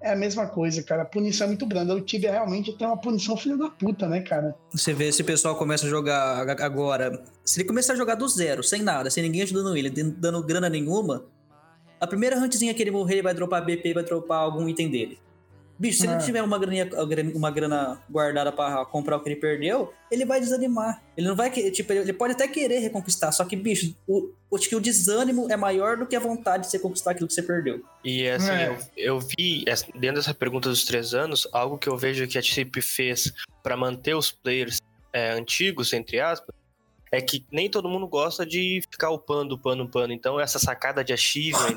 É 0.00 0.12
a 0.12 0.16
mesma 0.16 0.48
coisa, 0.48 0.82
cara. 0.82 1.02
A 1.02 1.04
punição 1.04 1.44
é 1.44 1.48
muito 1.48 1.64
branda. 1.64 1.94
O 1.94 2.00
Tibia 2.00 2.32
realmente 2.32 2.76
tem 2.76 2.84
uma 2.84 2.96
punição 2.96 3.36
filha 3.36 3.56
da 3.56 3.70
puta, 3.70 4.08
né, 4.08 4.20
cara? 4.20 4.52
Você 4.72 4.92
vê 4.92 5.12
se 5.12 5.22
o 5.22 5.24
pessoal 5.24 5.54
começa 5.54 5.86
a 5.86 5.88
jogar 5.88 6.48
agora. 6.60 7.22
Se 7.44 7.60
ele 7.60 7.68
começar 7.68 7.92
a 7.92 7.96
jogar 7.96 8.16
do 8.16 8.28
zero, 8.28 8.64
sem 8.64 8.82
nada, 8.82 9.10
sem 9.10 9.22
ninguém 9.22 9.42
ajudando 9.42 9.76
ele, 9.76 9.90
dando 9.90 10.42
grana 10.42 10.68
nenhuma, 10.68 11.24
a 12.00 12.06
primeira 12.06 12.36
huntzinha 12.36 12.74
que 12.74 12.82
ele 12.82 12.90
morrer, 12.90 13.14
ele 13.14 13.22
vai 13.22 13.32
dropar 13.32 13.64
BP, 13.64 13.94
vai 13.94 14.02
dropar 14.02 14.40
algum 14.40 14.68
item 14.68 14.90
dele. 14.90 15.20
Bicho, 15.82 15.98
se 15.98 16.04
ele 16.04 16.12
não 16.12 16.20
é. 16.20 16.24
tiver 16.24 16.42
uma, 16.44 16.56
graninha, 16.60 16.88
uma 17.34 17.50
grana 17.50 18.00
guardada 18.08 18.52
para 18.52 18.84
comprar 18.84 19.16
o 19.16 19.20
que 19.20 19.30
ele 19.30 19.40
perdeu, 19.40 19.92
ele 20.12 20.24
vai 20.24 20.38
desanimar. 20.38 21.02
Ele 21.16 21.26
não 21.26 21.34
vai 21.34 21.50
querer, 21.50 21.72
tipo, 21.72 21.92
ele 21.92 22.12
pode 22.12 22.34
até 22.34 22.46
querer 22.46 22.78
reconquistar, 22.78 23.32
só 23.32 23.44
que, 23.44 23.56
bicho, 23.56 23.92
o, 24.06 24.30
acho 24.54 24.68
que 24.68 24.76
o 24.76 24.80
desânimo 24.80 25.50
é 25.50 25.56
maior 25.56 25.96
do 25.96 26.06
que 26.06 26.14
a 26.14 26.20
vontade 26.20 26.62
de 26.66 26.70
você 26.70 26.78
conquistar 26.78 27.10
aquilo 27.10 27.26
que 27.26 27.34
você 27.34 27.42
perdeu. 27.42 27.82
E 28.04 28.28
assim, 28.28 28.52
é. 28.52 28.68
eu, 28.68 28.78
eu 28.96 29.20
vi, 29.20 29.64
dentro 29.96 30.20
dessa 30.20 30.32
pergunta 30.32 30.68
dos 30.68 30.84
três 30.84 31.14
anos, 31.14 31.48
algo 31.52 31.76
que 31.76 31.88
eu 31.88 31.96
vejo 31.96 32.28
que 32.28 32.38
a 32.38 32.42
TCP 32.42 32.80
fez 32.80 33.32
para 33.60 33.76
manter 33.76 34.14
os 34.14 34.30
players 34.30 34.80
é, 35.12 35.32
antigos, 35.32 35.92
entre 35.92 36.20
aspas, 36.20 36.54
é 37.10 37.20
que 37.20 37.44
nem 37.50 37.68
todo 37.68 37.88
mundo 37.88 38.06
gosta 38.06 38.46
de 38.46 38.80
ficar 38.88 39.10
upando, 39.10 39.56
upando, 39.56 39.82
upando. 39.82 40.12
Então, 40.12 40.38
essa 40.38 40.60
sacada 40.60 41.02
de 41.02 41.12
achievement 41.12 41.76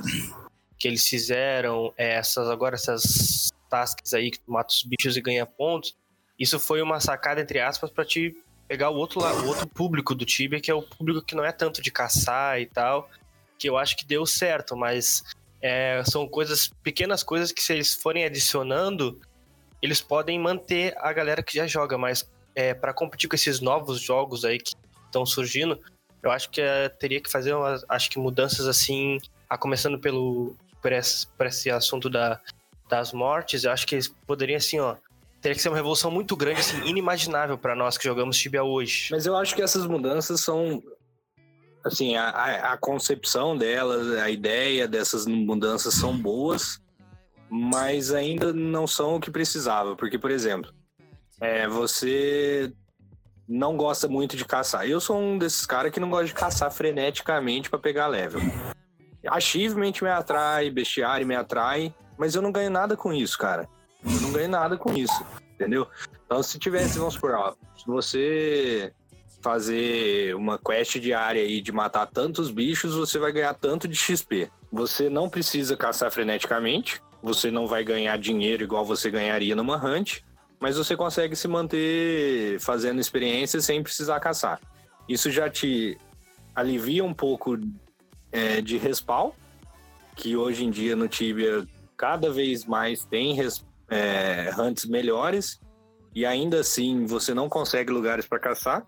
que 0.78 0.88
eles 0.88 1.08
fizeram, 1.08 1.92
é, 1.98 2.14
essas 2.18 2.48
agora 2.48 2.76
essas 2.76 3.52
tasks 3.76 4.14
aí 4.14 4.32
que 4.32 4.40
tu 4.40 4.52
mata 4.52 4.74
os 4.74 4.84
bichos 4.84 5.18
e 5.18 5.22
ganha 5.22 5.46
pontos, 5.46 5.96
isso 6.40 6.60
foi 6.60 6.82
uma 6.82 7.00
sacada, 7.00 7.42
entre 7.42 7.60
aspas, 7.60 7.90
para 7.90 8.06
te 8.06 8.34
pegar 8.68 8.90
o 8.90 8.96
outro, 8.96 9.22
o 9.22 9.48
outro 9.48 9.68
público 9.68 10.16
do 10.16 10.26
Tibia, 10.26 10.62
que 10.62 10.72
é 10.72 10.74
o 10.74 10.82
público 10.82 11.22
que 11.22 11.36
não 11.36 11.44
é 11.44 11.52
tanto 11.52 11.82
de 11.82 11.92
caçar 11.92 12.60
e 12.60 12.66
tal, 12.66 13.10
que 13.60 13.70
eu 13.70 13.78
acho 13.78 13.96
que 13.98 14.06
deu 14.06 14.26
certo, 14.26 14.76
mas 14.76 15.24
é, 15.62 16.02
são 16.06 16.28
coisas, 16.28 16.70
pequenas 16.82 17.22
coisas 17.22 17.52
que 17.52 17.62
se 17.62 17.74
eles 17.74 17.94
forem 17.94 18.24
adicionando, 18.24 19.20
eles 19.82 20.02
podem 20.02 20.40
manter 20.40 20.96
a 20.98 21.12
galera 21.14 21.44
que 21.44 21.56
já 21.56 21.68
joga, 21.68 21.98
mas 21.98 22.30
é, 22.56 22.74
para 22.74 22.94
competir 22.94 23.30
com 23.30 23.36
esses 23.36 23.60
novos 23.60 24.02
jogos 24.02 24.46
aí 24.46 24.58
que 24.58 24.74
estão 25.06 25.26
surgindo, 25.26 25.80
eu 26.24 26.32
acho 26.32 26.50
que 26.50 26.60
é, 26.62 26.90
teria 26.90 27.22
que 27.22 27.30
fazer 27.30 27.54
umas, 27.54 27.86
acho 27.88 28.10
que 28.10 28.18
mudanças 28.18 28.68
assim, 28.68 29.20
a 29.50 29.58
começando 29.58 30.00
pelo 30.00 30.56
por 30.82 30.92
esse, 30.92 31.28
por 31.28 31.48
esse 31.48 31.70
assunto 31.70 32.10
da 32.10 32.40
das 32.90 33.12
mortes, 33.12 33.64
eu 33.64 33.72
acho 33.72 33.86
que 33.88 33.96
eles 33.96 34.08
poderiam, 34.08 34.58
assim, 34.58 34.80
ó, 34.80 34.96
teria 35.42 35.56
que 35.56 35.62
ser 35.62 35.70
uma 35.70 35.76
revolução 35.76 36.10
muito 36.10 36.36
grande, 36.36 36.60
assim, 36.60 36.84
inimaginável 36.86 37.58
para 37.58 37.76
nós 37.76 37.98
que 37.98 38.04
jogamos 38.04 38.38
Tibia 38.38 38.64
hoje. 38.64 39.10
Mas 39.12 39.26
eu 39.26 39.36
acho 39.36 39.56
que 39.56 39.62
essas 39.62 39.86
mudanças 39.86 40.42
são, 40.42 40.82
assim, 41.84 42.16
a, 42.16 42.74
a, 42.74 42.78
concepção 42.78 43.58
delas, 43.58 44.18
a 44.18 44.30
ideia 44.30 44.88
dessas 44.88 45.26
mudanças 45.26 45.94
são 45.94 46.18
boas, 46.18 46.80
mas 47.50 48.14
ainda 48.14 48.54
não 48.54 48.88
são 48.88 49.16
o 49.16 49.20
que 49.20 49.30
precisava, 49.30 49.96
porque, 49.96 50.18
por 50.18 50.32
exemplo, 50.32 50.74
é, 51.40 51.68
você 51.68 52.74
não 53.48 53.78
gosta 53.78 54.08
muito 54.08 54.36
de 54.36 54.46
caçar. 54.46 54.88
Eu 54.88 55.00
sou 55.00 55.20
um 55.20 55.38
desses 55.38 55.66
caras 55.66 55.92
que 55.92 56.00
não 56.00 56.10
gosta 56.10 56.26
de 56.26 56.34
caçar 56.34 56.72
freneticamente 56.72 57.70
para 57.70 57.80
pegar 57.80 58.08
level. 58.08 58.42
Achievement 59.28 59.94
me 60.02 60.10
atrai, 60.10 60.70
bestiário 60.70 61.26
me 61.26 61.36
atrai, 61.36 61.94
mas 62.18 62.36
eu 62.36 62.42
não 62.42 62.52
ganho 62.52 62.70
nada 62.70 62.96
com 62.96 63.14
isso, 63.14 63.38
cara. 63.38 63.68
Eu 64.04 64.22
não 64.22 64.32
ganho 64.32 64.50
nada 64.50 64.78
com 64.78 64.94
isso, 64.94 65.26
entendeu? 65.54 65.88
Então, 66.26 66.42
se 66.44 66.60
tivesse, 66.60 67.00
vamos 67.00 67.16
supor, 67.16 67.34
ó, 67.34 67.54
se 67.78 67.86
você 67.86 68.94
fazer 69.42 70.36
uma 70.36 70.58
quest 70.58 71.00
diária 71.00 71.42
aí 71.42 71.62
de 71.62 71.72
matar 71.72 72.08
tantos 72.08 72.50
bichos, 72.50 72.96
você 72.96 73.20
vai 73.20 73.32
ganhar 73.32 73.54
tanto 73.54 73.88
de 73.88 73.96
XP. 73.96 74.50
Você 74.72 75.10
não 75.10 75.30
precisa 75.30 75.78
caçar 75.78 76.12
freneticamente, 76.12 77.00
você 77.22 77.52
não 77.52 77.68
vai 77.68 77.84
ganhar 77.84 78.18
dinheiro 78.18 78.64
igual 78.64 78.84
você 78.84 79.12
ganharia 79.12 79.56
numa 79.56 79.78
hunt, 79.78 80.22
mas 80.60 80.78
você 80.78 80.96
consegue 80.96 81.36
se 81.36 81.48
manter 81.48 82.60
fazendo 82.60 83.00
experiência 83.00 83.62
sem 83.62 83.84
precisar 83.84 84.20
caçar. 84.20 84.60
Isso 85.08 85.30
já 85.30 85.50
te 85.50 85.98
alivia 86.56 87.04
um 87.04 87.14
pouco 87.14 87.58
é, 88.32 88.62
de 88.62 88.78
respawn, 88.78 89.32
que 90.16 90.36
hoje 90.36 90.66
em 90.66 90.72
dia 90.72 90.96
no 90.96 91.08
Tibia 91.08 91.68
cada 91.98 92.32
vez 92.32 92.66
mais 92.66 93.06
tem 93.06 93.38
é, 93.90 94.52
hunts 94.58 94.86
melhores 94.86 95.60
e 96.14 96.26
ainda 96.26 96.62
assim 96.62 97.06
você 97.06 97.34
não 97.34 97.50
consegue 97.50 97.92
lugares 97.92 98.26
para 98.26 98.40
caçar. 98.40 98.86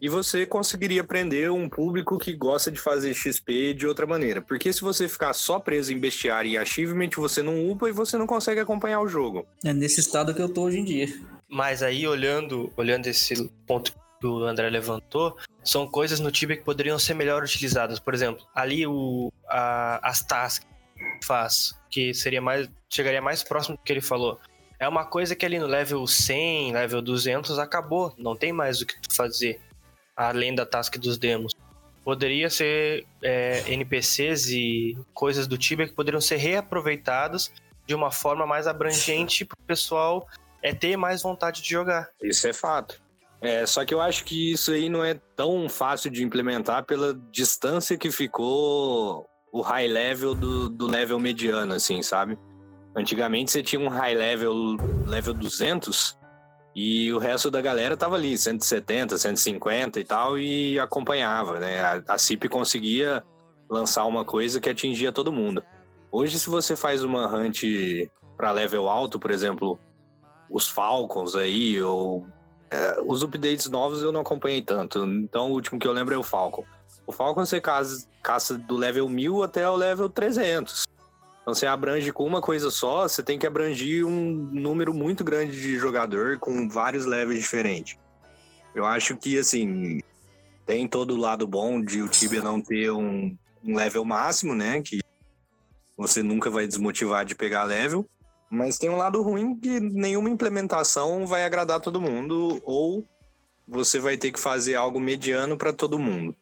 e 0.00 0.08
você 0.08 0.44
conseguiria 0.44 1.02
prender 1.02 1.50
um 1.50 1.66
público 1.66 2.18
que 2.18 2.34
gosta 2.34 2.70
de 2.70 2.78
fazer 2.78 3.14
XP 3.14 3.72
de 3.72 3.86
outra 3.86 4.06
maneira. 4.06 4.42
Porque 4.42 4.70
se 4.70 4.82
você 4.82 5.08
ficar 5.08 5.32
só 5.32 5.58
preso 5.58 5.94
em 5.94 5.98
bestiário 5.98 6.50
e 6.50 6.58
achievement, 6.58 7.08
você 7.16 7.42
não 7.42 7.70
upa 7.70 7.88
e 7.88 7.92
você 7.92 8.18
não 8.18 8.26
consegue 8.26 8.60
acompanhar 8.60 9.00
o 9.00 9.08
jogo. 9.08 9.46
É 9.64 9.72
nesse 9.72 10.00
estado 10.00 10.34
que 10.34 10.42
eu 10.42 10.48
tô 10.52 10.64
hoje 10.64 10.80
em 10.80 10.84
dia. 10.84 11.08
Mas 11.48 11.82
aí, 11.82 12.06
olhando, 12.06 12.70
olhando 12.76 13.06
esse 13.06 13.48
ponto 13.66 13.94
que 14.20 14.26
o 14.26 14.44
André 14.44 14.68
levantou, 14.68 15.38
são 15.62 15.86
coisas 15.86 16.20
no 16.20 16.30
Tibia 16.30 16.56
que 16.56 16.64
poderiam 16.64 16.98
ser 16.98 17.14
melhor 17.14 17.42
utilizadas. 17.42 17.98
Por 17.98 18.12
exemplo, 18.12 18.44
ali 18.54 18.86
o, 18.86 19.32
a, 19.48 20.06
as 20.06 20.22
tasks 20.22 20.66
faz, 21.24 21.74
que 21.90 22.12
seria 22.12 22.40
mais, 22.40 22.68
chegaria 22.88 23.22
mais 23.22 23.42
próximo 23.42 23.76
do 23.76 23.82
que 23.82 23.92
ele 23.92 24.00
falou. 24.00 24.40
É 24.78 24.88
uma 24.88 25.04
coisa 25.04 25.34
que 25.34 25.46
ali 25.46 25.58
no 25.58 25.66
level 25.66 26.06
100, 26.06 26.72
level 26.72 27.00
200 27.00 27.58
acabou, 27.58 28.14
não 28.18 28.36
tem 28.36 28.52
mais 28.52 28.80
o 28.80 28.86
que 28.86 28.94
fazer 29.10 29.60
além 30.16 30.54
da 30.54 30.66
task 30.66 30.96
dos 30.98 31.16
demos. 31.16 31.54
Poderia 32.04 32.50
ser 32.50 33.06
é, 33.22 33.64
NPCs 33.66 34.48
e 34.50 34.98
coisas 35.14 35.46
do 35.46 35.56
Tibia 35.56 35.86
que 35.86 35.94
poderiam 35.94 36.20
ser 36.20 36.36
reaproveitados 36.36 37.50
de 37.86 37.94
uma 37.94 38.10
forma 38.10 38.46
mais 38.46 38.66
abrangente 38.66 39.44
para 39.44 39.56
o 39.58 39.66
pessoal 39.66 40.28
é 40.62 40.72
ter 40.72 40.96
mais 40.96 41.22
vontade 41.22 41.62
de 41.62 41.68
jogar. 41.68 42.08
Isso 42.22 42.46
é 42.48 42.52
fato. 42.52 43.00
É, 43.40 43.66
só 43.66 43.84
que 43.84 43.92
eu 43.92 44.00
acho 44.00 44.24
que 44.24 44.52
isso 44.52 44.72
aí 44.72 44.88
não 44.88 45.04
é 45.04 45.14
tão 45.36 45.68
fácil 45.68 46.10
de 46.10 46.22
implementar 46.24 46.84
pela 46.84 47.12
distância 47.30 47.98
que 47.98 48.10
ficou 48.10 49.28
o 49.54 49.60
high 49.60 49.86
level 49.86 50.34
do, 50.34 50.68
do 50.68 50.88
level 50.88 51.16
mediano, 51.20 51.74
assim, 51.74 52.02
sabe? 52.02 52.36
Antigamente 52.96 53.52
você 53.52 53.62
tinha 53.62 53.80
um 53.80 53.88
high 53.88 54.12
level, 54.12 54.76
level 55.06 55.32
200, 55.32 56.18
e 56.74 57.12
o 57.12 57.18
resto 57.18 57.52
da 57.52 57.60
galera 57.60 57.96
tava 57.96 58.16
ali, 58.16 58.36
170, 58.36 59.16
150 59.16 60.00
e 60.00 60.04
tal, 60.04 60.36
e 60.36 60.76
acompanhava, 60.80 61.60
né? 61.60 61.80
A, 61.80 62.14
a 62.14 62.18
CIP 62.18 62.48
conseguia 62.48 63.22
lançar 63.70 64.04
uma 64.06 64.24
coisa 64.24 64.60
que 64.60 64.68
atingia 64.68 65.12
todo 65.12 65.32
mundo. 65.32 65.62
Hoje, 66.10 66.36
se 66.36 66.50
você 66.50 66.74
faz 66.74 67.04
uma 67.04 67.32
hunt 67.32 67.62
para 68.36 68.50
level 68.50 68.88
alto, 68.88 69.20
por 69.20 69.30
exemplo, 69.30 69.78
os 70.50 70.68
Falcons 70.68 71.36
aí, 71.36 71.80
ou 71.80 72.26
é, 72.72 73.00
os 73.06 73.22
updates 73.22 73.70
novos 73.70 74.02
eu 74.02 74.10
não 74.10 74.22
acompanhei 74.22 74.62
tanto. 74.62 75.04
Então, 75.04 75.52
o 75.52 75.54
último 75.54 75.78
que 75.78 75.86
eu 75.86 75.92
lembro 75.92 76.12
é 76.12 76.18
o 76.18 76.24
Falcon. 76.24 76.64
O 77.06 77.12
Falcon 77.12 77.44
você 77.44 77.60
caça, 77.60 78.06
caça 78.22 78.56
do 78.56 78.76
level 78.76 79.08
1000 79.08 79.42
até 79.42 79.68
o 79.68 79.76
level 79.76 80.08
300. 80.08 80.84
Então 81.42 81.52
você 81.54 81.66
abrange 81.66 82.10
com 82.10 82.24
uma 82.24 82.40
coisa 82.40 82.70
só, 82.70 83.06
você 83.06 83.22
tem 83.22 83.38
que 83.38 83.46
abranger 83.46 84.06
um 84.06 84.48
número 84.50 84.94
muito 84.94 85.22
grande 85.22 85.60
de 85.60 85.76
jogador 85.76 86.38
com 86.38 86.68
vários 86.68 87.04
levels 87.04 87.38
diferentes. 87.38 87.98
Eu 88.74 88.86
acho 88.86 89.16
que, 89.16 89.38
assim, 89.38 90.00
tem 90.64 90.88
todo 90.88 91.14
o 91.14 91.18
lado 91.18 91.46
bom 91.46 91.80
de 91.80 92.02
o 92.02 92.08
Tibia 92.08 92.42
não 92.42 92.60
ter 92.60 92.90
um, 92.90 93.36
um 93.62 93.76
level 93.76 94.04
máximo, 94.04 94.54
né? 94.54 94.80
Que 94.80 95.00
você 95.96 96.22
nunca 96.22 96.50
vai 96.50 96.66
desmotivar 96.66 97.24
de 97.24 97.34
pegar 97.34 97.64
level. 97.64 98.08
Mas 98.50 98.78
tem 98.78 98.88
um 98.88 98.96
lado 98.96 99.22
ruim 99.22 99.54
que 99.58 99.78
nenhuma 99.80 100.30
implementação 100.30 101.26
vai 101.26 101.44
agradar 101.44 101.80
todo 101.80 102.00
mundo, 102.00 102.60
ou 102.64 103.04
você 103.66 103.98
vai 103.98 104.16
ter 104.16 104.32
que 104.32 104.40
fazer 104.40 104.74
algo 104.74 104.98
mediano 104.98 105.56
para 105.56 105.72
todo 105.72 105.98
mundo. 105.98 106.34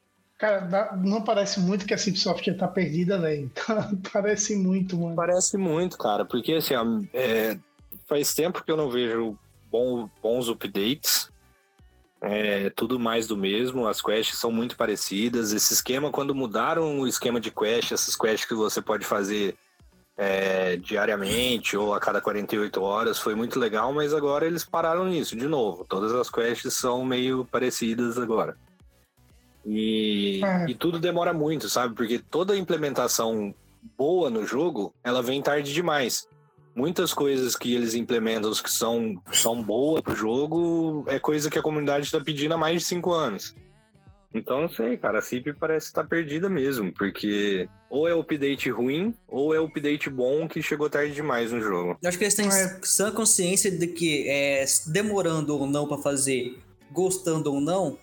Cara, 0.43 0.97
não 0.97 1.23
parece 1.23 1.61
muito 1.61 1.87
que 1.87 1.95
a 1.95 1.97
Cip 1.97 2.19
Software 2.19 2.55
tá 2.55 2.67
perdida, 2.67 3.17
velho. 3.17 3.49
parece 4.13 4.57
muito, 4.57 4.99
mano. 4.99 5.15
Parece 5.15 5.57
muito, 5.57 5.97
cara, 5.97 6.25
porque 6.25 6.55
assim, 6.55 6.75
é, 7.15 7.57
faz 8.09 8.35
tempo 8.35 8.65
que 8.65 8.73
eu 8.73 8.77
não 8.77 8.91
vejo 8.91 9.39
bom, 9.71 10.11
bons 10.21 10.49
updates. 10.49 11.31
É 12.21 12.71
tudo 12.71 12.99
mais 12.99 13.29
do 13.29 13.37
mesmo, 13.37 13.87
as 13.87 14.03
quests 14.03 14.37
são 14.37 14.51
muito 14.51 14.77
parecidas. 14.77 15.53
Esse 15.53 15.75
esquema, 15.75 16.11
quando 16.11 16.35
mudaram 16.35 16.99
o 16.99 17.07
esquema 17.07 17.41
de 17.41 17.53
quest, 17.53 17.93
essas 17.93 18.17
quests 18.17 18.45
que 18.45 18.55
você 18.55 18.83
pode 18.83 19.05
fazer 19.05 19.55
é, 20.17 20.77
diariamente 20.77 21.77
ou 21.77 21.95
a 21.95 22.01
cada 22.01 22.21
48 22.21 22.83
horas, 22.83 23.17
foi 23.17 23.37
muito 23.37 23.61
legal, 23.61 23.93
mas 23.93 24.13
agora 24.13 24.45
eles 24.45 24.65
pararam 24.65 25.05
nisso 25.05 25.37
de 25.37 25.47
novo. 25.47 25.87
Todas 25.89 26.13
as 26.13 26.29
quests 26.29 26.75
são 26.75 27.05
meio 27.05 27.45
parecidas 27.45 28.19
agora. 28.19 28.57
E, 29.65 30.41
é. 30.45 30.71
e 30.71 30.75
tudo 30.75 30.99
demora 30.99 31.33
muito, 31.33 31.69
sabe? 31.69 31.95
Porque 31.95 32.19
toda 32.19 32.57
implementação 32.57 33.55
boa 33.97 34.31
no 34.31 34.47
jogo, 34.47 34.95
ela 35.03 35.23
vem 35.23 35.43
tarde 35.43 35.73
demais. 35.73 36.27
Muitas 36.75 37.13
coisas 37.13 37.55
que 37.55 37.75
eles 37.75 37.95
implementam 37.95 38.51
que 38.53 38.71
são, 38.71 39.21
são 39.33 39.63
boas 39.63 40.01
pro 40.01 40.17
jogo 40.17 41.05
é 41.07 41.19
coisa 41.19 41.51
que 41.51 41.59
a 41.59 41.63
comunidade 41.63 42.07
está 42.07 42.21
pedindo 42.21 42.55
há 42.55 42.57
mais 42.57 42.81
de 42.81 42.89
cinco 42.89 43.13
anos. 43.13 43.55
Então, 44.35 44.63
não 44.63 44.69
sei, 44.69 44.97
cara, 44.97 45.19
a 45.19 45.23
CIP 45.23 45.53
parece 45.53 45.89
estar 45.89 46.03
tá 46.03 46.09
perdida 46.09 46.49
mesmo, 46.49 46.91
porque 46.93 47.69
ou 47.91 48.09
é 48.09 48.15
update 48.15 48.71
ruim, 48.71 49.15
ou 49.29 49.55
é 49.55 49.61
update 49.61 50.09
bom 50.09 50.49
que 50.49 50.63
chegou 50.63 50.89
tarde 50.89 51.13
demais 51.13 51.53
no 51.53 51.61
jogo. 51.61 51.99
Eu 52.03 52.09
acho 52.09 52.17
que 52.17 52.25
eles 52.25 52.35
têm 52.35 52.47
é. 52.47 52.81
sã 52.83 53.13
consciência 53.13 53.71
de 53.71 53.87
que 53.89 54.27
é, 54.27 54.65
demorando 54.87 55.55
ou 55.55 55.67
não 55.67 55.87
para 55.87 55.99
fazer, 55.99 56.59
gostando 56.91 57.53
ou 57.53 57.61
não, 57.61 57.99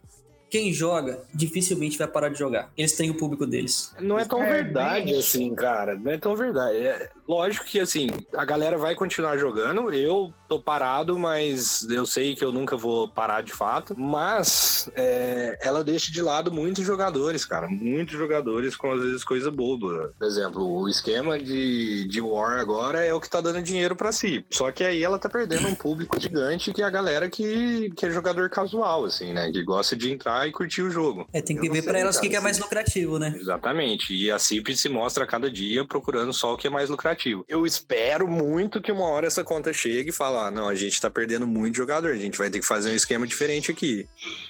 quem 0.50 0.74
joga 0.74 1.22
dificilmente 1.34 1.98
vai 1.98 2.08
parar 2.08 2.30
de 2.30 2.40
jogar. 2.40 2.72
Eles 2.78 2.96
têm 2.96 3.10
o 3.10 3.16
público 3.16 3.46
deles. 3.46 3.94
Não 4.00 4.18
é 4.20 4.26
tão 4.26 4.44
é, 4.44 4.50
verdade 4.50 5.14
assim, 5.16 5.54
cara. 5.54 5.96
Não 5.96 6.12
é 6.12 6.18
tão 6.18 6.36
verdade. 6.36 6.78
É, 6.78 7.10
lógico 7.28 7.66
que 7.66 7.80
assim, 7.80 8.10
a 8.36 8.44
galera 8.46 8.78
vai 8.78 8.96
continuar 8.96 9.38
jogando. 9.38 9.94
Eu 9.94 10.34
tô 10.48 10.60
parado, 10.60 11.18
mas 11.18 11.88
eu 11.90 12.06
sei 12.06 12.36
que 12.36 12.44
eu 12.44 12.52
nunca 12.52 12.76
vou 12.76 13.08
parar 13.08 13.42
de 13.42 13.54
fato. 13.54 13.96
Mas 13.98 14.90
é, 14.96 15.58
ela 15.62 15.84
deixa 15.84 16.12
de 16.12 16.22
lado 16.22 16.52
muitos 16.52 16.86
jogadores, 16.86 17.46
cara. 17.46 17.68
Muitos 17.68 18.18
jogadores 18.18 18.76
com 18.76 18.92
às 18.92 19.02
vezes 19.02 19.24
coisa 19.24 19.52
boba. 19.52 20.14
Por 20.18 20.28
exemplo, 20.28 20.68
o 20.68 20.90
esquema 20.90 21.38
de, 21.38 22.08
de 22.08 22.22
War 22.22 22.60
agora 22.60 23.04
é 23.04 23.14
o 23.14 23.22
que 23.22 23.30
tá 23.30 23.42
dando 23.42 23.62
dinheiro 23.62 23.96
para 23.96 24.12
si. 24.12 24.46
Só 24.50 24.72
que 24.72 24.84
aí 24.84 25.04
ela 25.04 25.20
tá 25.20 25.30
perdendo 25.30 25.68
um 25.68 25.76
público 25.76 26.20
gigante 26.20 26.74
que 26.74 26.82
é 26.82 26.86
a 26.86 26.90
galera 26.90 27.30
que, 27.30 27.92
que 27.96 28.06
é 28.06 28.12
jogador 28.12 28.50
casual, 28.50 29.06
assim, 29.06 29.34
né? 29.34 29.52
Que 29.52 29.64
gosta 29.64 29.96
de 29.96 30.12
entrar 30.12 30.39
e 30.48 30.52
curtir 30.52 30.82
o 30.82 30.90
jogo. 30.90 31.28
É, 31.34 31.42
tem 31.42 31.58
que 31.58 31.68
eu 31.68 31.74
ver 31.74 31.84
para 31.84 32.00
elas 32.00 32.18
o 32.18 32.22
que, 32.22 32.30
que 32.30 32.36
é 32.36 32.40
mais 32.40 32.60
lucrativo, 32.60 33.20
né? 33.20 33.36
Exatamente. 33.36 34.14
E 34.14 34.32
a 34.32 34.40
CIP 34.40 34.76
se 34.76 34.90
mostra 34.90 35.24
a 35.24 35.28
cada 35.28 35.50
dia 35.50 35.86
procurando 35.86 36.34
só 36.34 36.54
o 36.54 36.58
que 36.58 36.68
é 36.68 36.70
mais 36.70 36.90
lucrativo. 36.90 37.46
Eu 37.48 37.66
espero 37.66 38.28
muito 38.28 38.82
que 38.82 38.92
uma 38.92 39.06
hora 39.06 39.28
essa 39.28 39.44
conta 39.44 39.74
chegue 39.74 40.10
e 40.10 40.14
fale, 40.14 40.38
ah, 40.38 40.52
não, 40.52 40.68
a 40.68 40.76
gente 40.76 41.00
tá 41.00 41.10
perdendo 41.10 41.48
muito 41.48 41.76
jogador, 41.76 42.12
a 42.12 42.18
gente 42.18 42.38
vai 42.38 42.50
ter 42.50 42.60
que 42.60 42.66
fazer 42.66 42.92
um 42.92 42.96
esquema 42.96 43.26
diferente 43.26 43.72
aqui. 43.72 44.08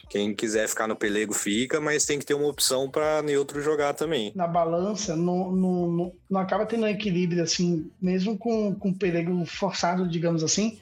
Quem 0.09 0.33
quiser 0.33 0.67
ficar 0.67 0.87
no 0.87 0.95
pelego 0.95 1.33
fica, 1.33 1.79
mas 1.79 2.05
tem 2.05 2.17
que 2.17 2.25
ter 2.25 2.33
uma 2.33 2.47
opção 2.47 2.89
para 2.89 3.21
neutro 3.21 3.61
jogar 3.61 3.93
também. 3.93 4.31
Na 4.35 4.47
balança, 4.47 5.15
não, 5.15 5.51
não, 5.51 5.87
não, 5.91 6.13
não 6.29 6.39
acaba 6.41 6.65
tendo 6.65 6.83
um 6.83 6.87
equilíbrio, 6.87 7.43
assim, 7.43 7.89
mesmo 8.01 8.37
com, 8.37 8.73
com 8.75 8.89
o 8.89 8.97
pelego 8.97 9.45
forçado, 9.45 10.07
digamos 10.07 10.43
assim, 10.43 10.79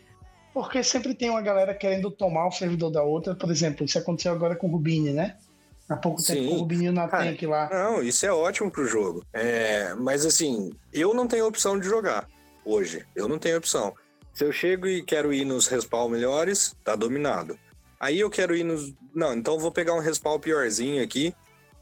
porque 0.58 0.84
sempre 0.84 1.14
tem 1.14 1.30
uma 1.30 1.42
galera 1.42 1.72
querendo 1.72 2.10
tomar 2.10 2.48
o 2.48 2.52
servidor 2.52 2.90
da 2.90 3.04
outra. 3.04 3.36
Por 3.36 3.52
exemplo, 3.52 3.86
isso 3.86 4.00
aconteceu 4.00 4.32
agora 4.32 4.56
com 4.56 4.68
o 4.68 4.72
Rubini, 4.72 5.12
né? 5.12 5.38
Há 5.88 5.96
pouco 5.96 6.20
Sim. 6.20 6.34
tempo 6.34 6.50
com 6.50 6.56
o 6.56 6.60
Rubinho 6.62 6.92
na 6.92 7.08
Cara, 7.08 7.26
tank 7.26 7.46
lá. 7.46 7.70
Não, 7.72 8.02
isso 8.02 8.26
é 8.26 8.32
ótimo 8.32 8.72
pro 8.72 8.88
jogo. 8.88 9.24
É, 9.32 9.94
mas 9.94 10.26
assim, 10.26 10.74
eu 10.92 11.14
não 11.14 11.28
tenho 11.28 11.46
opção 11.46 11.80
de 11.80 11.88
jogar 11.88 12.28
hoje. 12.66 13.06
Eu 13.16 13.28
não 13.28 13.38
tenho 13.38 13.56
opção. 13.56 13.94
Se 14.34 14.44
eu 14.44 14.52
chego 14.52 14.88
e 14.88 15.04
quero 15.04 15.32
ir 15.32 15.46
nos 15.46 15.68
respawn 15.68 16.10
melhores, 16.10 16.76
tá 16.84 16.96
dominado. 16.96 17.56
Aí 18.00 18.20
eu 18.20 18.30
quero 18.30 18.56
ir 18.56 18.64
nos. 18.64 18.92
Não, 19.14 19.36
então 19.36 19.54
eu 19.54 19.60
vou 19.60 19.72
pegar 19.72 19.94
um 19.94 20.00
respawn 20.00 20.40
piorzinho 20.40 21.04
aqui. 21.04 21.36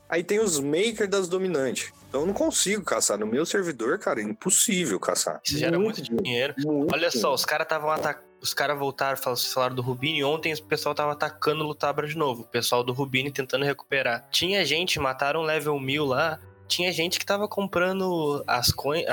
Aí 0.10 0.22
tem 0.22 0.40
os 0.42 0.60
makers 0.60 1.10
das 1.10 1.30
dominantes. 1.30 1.94
Então 2.10 2.22
eu 2.22 2.28
não 2.28 2.34
consigo 2.34 2.84
caçar. 2.84 3.18
No 3.18 3.26
meu 3.26 3.46
servidor, 3.46 3.98
cara, 4.00 4.20
é 4.20 4.24
impossível 4.24 5.00
caçar. 5.00 5.40
Isso 5.46 5.58
gera 5.58 5.80
muito, 5.80 5.98
muito 6.00 6.24
dinheiro. 6.24 6.54
Muito 6.58 6.94
Olha 6.94 7.10
só, 7.10 7.34
os 7.34 7.46
caras 7.46 7.66
estavam 7.66 7.90
atacando 7.90 8.35
os 8.46 8.54
caras 8.54 8.78
voltaram, 8.78 9.18
falaram 9.18 9.76
do 9.76 9.82
Rubini. 9.82 10.24
Ontem 10.24 10.54
o 10.54 10.64
pessoal 10.64 10.94
tava 10.94 11.14
atacando 11.14 11.64
o 11.64 11.68
Lutabra 11.68 12.08
de 12.08 12.16
novo. 12.16 12.44
O 12.44 12.48
pessoal 12.48 12.84
do 12.84 12.94
Rubini 12.94 13.32
tentando 13.32 13.66
recuperar. 13.66 14.28
Tinha 14.30 14.64
gente, 14.64 15.00
mataram 15.00 15.42
level 15.42 15.80
1000 15.80 16.06
lá. 16.06 16.40
Tinha 16.68 16.92
gente 16.92 17.18
que 17.20 17.26
tava 17.26 17.48
comprando 17.48 18.44
as 18.46 18.72
coins, 18.72 19.06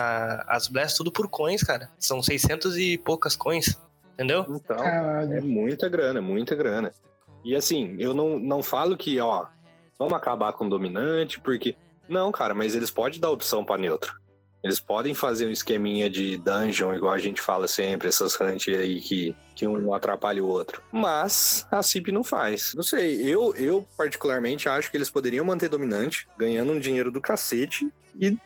as 0.47 0.69
blasts 0.69 0.97
tudo 0.99 1.11
por 1.11 1.29
coins, 1.29 1.63
cara. 1.63 1.91
São 1.99 2.23
600 2.23 2.77
e 2.77 2.99
poucas 2.99 3.35
coins. 3.35 3.79
Entendeu? 4.13 4.45
Então, 4.49 4.77
Caralho. 4.77 5.33
é 5.33 5.41
muita 5.41 5.89
grana, 5.89 6.21
muita 6.21 6.55
grana. 6.55 6.93
E 7.43 7.57
assim, 7.57 7.97
eu 7.99 8.13
não, 8.13 8.39
não 8.39 8.63
falo 8.63 8.97
que, 8.97 9.19
ó, 9.19 9.47
vamos 9.99 10.13
acabar 10.13 10.53
com 10.53 10.67
o 10.67 10.71
dominante, 10.71 11.41
porque. 11.41 11.75
Não, 12.07 12.31
cara, 12.31 12.55
mas 12.55 12.75
eles 12.75 12.91
podem 12.91 13.19
dar 13.19 13.31
opção 13.31 13.65
para 13.65 13.81
neutro. 13.81 14.15
Eles 14.63 14.79
podem 14.79 15.15
fazer 15.15 15.47
um 15.47 15.51
esqueminha 15.51 16.09
de 16.09 16.37
dungeon, 16.37 16.95
igual 16.95 17.13
a 17.13 17.19
gente 17.19 17.41
fala 17.41 17.67
sempre, 17.67 18.09
essas 18.09 18.41
hunt 18.41 18.69
aí 18.69 19.01
que, 19.01 19.35
que 19.55 19.67
um 19.67 19.93
atrapalha 19.93 20.43
o 20.43 20.49
outro. 20.49 20.83
Mas 20.93 21.67
a 21.71 21.83
CIP 21.83 22.13
não 22.13 22.23
faz. 22.23 22.73
Não 22.75 22.83
sei, 22.83 23.23
eu, 23.23 23.55
eu 23.57 23.87
particularmente 23.97 24.69
acho 24.69 24.91
que 24.91 24.97
eles 24.97 25.11
poderiam 25.11 25.45
manter 25.45 25.69
dominante, 25.69 26.29
ganhando 26.39 26.73
um 26.73 26.79
dinheiro 26.79 27.11
do 27.11 27.21
cacete 27.21 27.89
e 28.21 28.37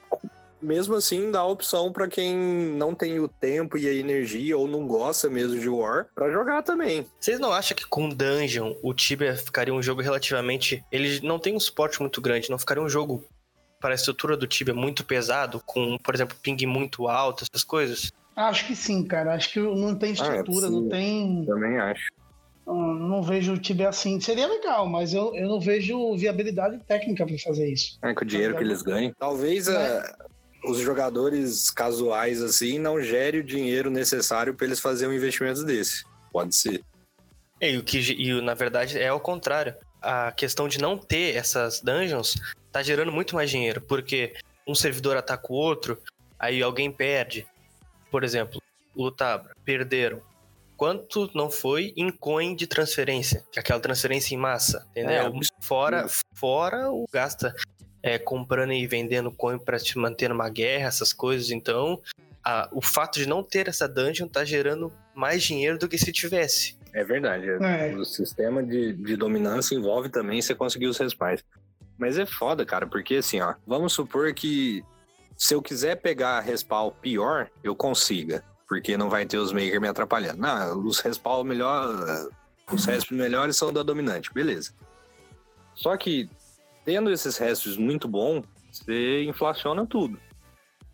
mesmo 0.61 0.95
assim 0.95 1.31
dá 1.31 1.41
a 1.41 1.47
opção 1.47 1.93
para 1.93 2.09
quem 2.09 2.35
não 2.35 2.95
tem 2.95 3.21
o 3.21 3.29
tempo 3.29 3.77
e 3.77 3.87
a 3.87 3.93
energia 3.93 4.57
ou 4.57 4.67
não 4.67 4.87
gosta 4.87 5.29
mesmo 5.29 5.59
de 5.59 5.69
War 5.69 6.07
para 6.15 6.31
jogar 6.31 6.63
também. 6.63 7.07
Vocês 7.21 7.39
não 7.39 7.53
acham 7.53 7.77
que 7.77 7.87
com 7.87 8.09
Dungeon 8.09 8.75
o 8.83 8.95
Tibia 8.95 9.37
ficaria 9.37 9.73
um 9.73 9.83
jogo 9.83 10.03
relativamente. 10.03 10.85
Ele 10.91 11.21
não 11.21 11.39
tem 11.39 11.55
um 11.55 11.61
suporte 11.61 12.01
muito 12.01 12.21
grande, 12.21 12.51
não 12.51 12.59
ficaria 12.59 12.83
um 12.83 12.89
jogo 12.89 13.25
para 13.87 13.95
a 13.95 13.95
estrutura 13.95 14.37
do 14.37 14.49
Tibia 14.49 14.75
muito 14.75 15.05
pesado, 15.05 15.63
com, 15.65 15.97
por 15.99 16.13
exemplo, 16.13 16.37
ping 16.43 16.67
muito 16.67 17.07
alto, 17.07 17.45
essas 17.49 17.63
coisas? 17.63 18.11
Acho 18.35 18.67
que 18.67 18.75
sim, 18.75 19.05
cara. 19.05 19.33
Acho 19.33 19.53
que 19.53 19.61
não 19.61 19.95
tem 19.95 20.11
estrutura, 20.11 20.67
ah, 20.67 20.69
é 20.69 20.73
não 20.73 20.89
tem. 20.89 21.45
Também 21.47 21.79
acho. 21.79 22.11
Não, 22.67 22.95
não 22.95 23.23
vejo 23.23 23.53
o 23.53 23.59
Tibia 23.59 23.89
assim. 23.89 24.19
Seria 24.19 24.49
legal, 24.49 24.89
mas 24.89 25.15
eu, 25.15 25.33
eu 25.37 25.47
não 25.47 25.61
vejo 25.61 26.17
viabilidade 26.17 26.81
técnica 26.81 27.25
para 27.25 27.39
fazer 27.39 27.73
isso. 27.73 27.97
É, 28.03 28.13
com 28.13 28.25
o 28.25 28.27
dinheiro 28.27 28.57
que 28.57 28.65
eles 28.65 28.83
ganham. 28.83 29.15
Talvez 29.17 29.69
é. 29.69 30.01
uh, 30.01 30.69
os 30.69 30.79
jogadores 30.81 31.71
casuais 31.71 32.43
assim 32.43 32.81
não 32.81 33.01
gerem 33.01 33.41
o 33.41 33.45
dinheiro 33.45 33.89
necessário 33.89 34.53
para 34.53 34.67
eles 34.67 34.81
fazerem 34.81 35.15
um 35.15 35.17
investimento 35.17 35.63
desse. 35.63 36.05
Pode 36.33 36.57
ser. 36.57 36.83
E 37.61 37.77
o 37.77 37.85
que 37.85 37.99
e, 38.01 38.41
na 38.43 38.55
verdade 38.55 38.99
é 38.99 39.13
o 39.13 39.21
contrário. 39.21 39.77
A 40.07 40.31
questão 40.31 40.69
de 40.69 40.79
não 40.79 40.97
ter 40.97 41.35
essas 41.35 41.81
dungeons 41.81 42.37
tá 42.71 42.81
gerando 42.81 43.11
muito 43.11 43.35
mais 43.35 43.51
dinheiro, 43.51 43.81
porque 43.81 44.35
um 44.67 44.75
servidor 44.75 45.17
ataca 45.17 45.53
o 45.53 45.57
outro, 45.57 46.01
aí 46.39 46.63
alguém 46.63 46.93
perde. 46.93 47.45
Por 48.11 48.23
exemplo, 48.23 48.63
Lutabra, 48.95 49.55
perderam. 49.65 50.23
Quanto 50.77 51.29
não 51.35 51.51
foi 51.51 51.93
em 51.97 52.11
coin 52.11 52.55
de 52.55 52.67
transferência? 52.67 53.45
Que 53.51 53.59
é 53.59 53.61
aquela 53.61 53.81
transferência 53.81 54.35
em 54.35 54.39
massa, 54.39 54.87
entendeu? 54.91 55.27
É, 55.27 55.31
fora, 55.61 56.07
fora 56.35 56.91
o 56.91 57.05
gasta 57.11 57.55
é, 58.03 58.19
comprando 58.19 58.73
e 58.73 58.87
vendendo 58.87 59.33
coin 59.33 59.59
para 59.59 59.79
te 59.79 59.99
manter 59.99 60.29
numa 60.29 60.49
guerra, 60.49 60.87
essas 60.87 61.13
coisas. 61.13 61.51
Então, 61.51 62.01
a, 62.45 62.69
o 62.71 62.81
fato 62.81 63.19
de 63.19 63.27
não 63.27 63.43
ter 63.43 63.69
essa 63.69 63.89
dungeon 63.89 64.29
tá 64.29 64.45
gerando 64.45 64.93
mais 65.13 65.43
dinheiro 65.43 65.79
do 65.79 65.89
que 65.89 65.99
se 65.99 66.13
tivesse. 66.13 66.76
É 66.97 67.05
verdade. 67.05 67.47
É. 67.47 67.95
O 67.95 68.07
sistema 68.07 68.63
de, 68.63 68.95
de 68.95 69.17
dominância 69.17 69.75
envolve 69.75 70.09
também 70.09 70.41
você 70.41 70.55
conseguir 70.55 70.87
os 70.87 70.97
respais. 70.97 71.45
Mas 71.99 72.17
é 72.17 72.25
foda, 72.25 72.65
cara, 72.65 72.87
porque 72.87 73.17
assim, 73.17 73.39
ó, 73.39 73.55
vamos 73.67 73.93
supor 73.93 74.33
que 74.33 74.83
se 75.37 75.55
eu 75.55 75.61
quiser 75.61 75.97
pegar 75.97 76.41
respawn 76.41 76.91
pior, 76.91 77.51
eu 77.63 77.77
consiga. 77.77 78.43
Porque 78.67 78.97
não 78.97 79.11
vai 79.11 79.27
ter 79.27 79.37
os 79.37 79.53
makers 79.53 79.79
me 79.79 79.87
atrapalhando. 79.87 80.41
Não, 80.41 80.87
os 80.87 80.99
respawn 81.01 81.45
melhor. 81.45 82.31
Os 82.73 82.87
restos 82.87 83.17
melhores 83.17 83.57
são 83.57 83.71
da 83.71 83.83
dominante, 83.83 84.33
beleza. 84.33 84.73
Só 85.75 85.97
que, 85.99 86.31
tendo 86.85 87.13
esses 87.13 87.37
restos 87.37 87.77
muito 87.77 88.09
bom, 88.09 88.43
você 88.73 89.23
inflaciona 89.25 89.87
tudo. 89.87 90.19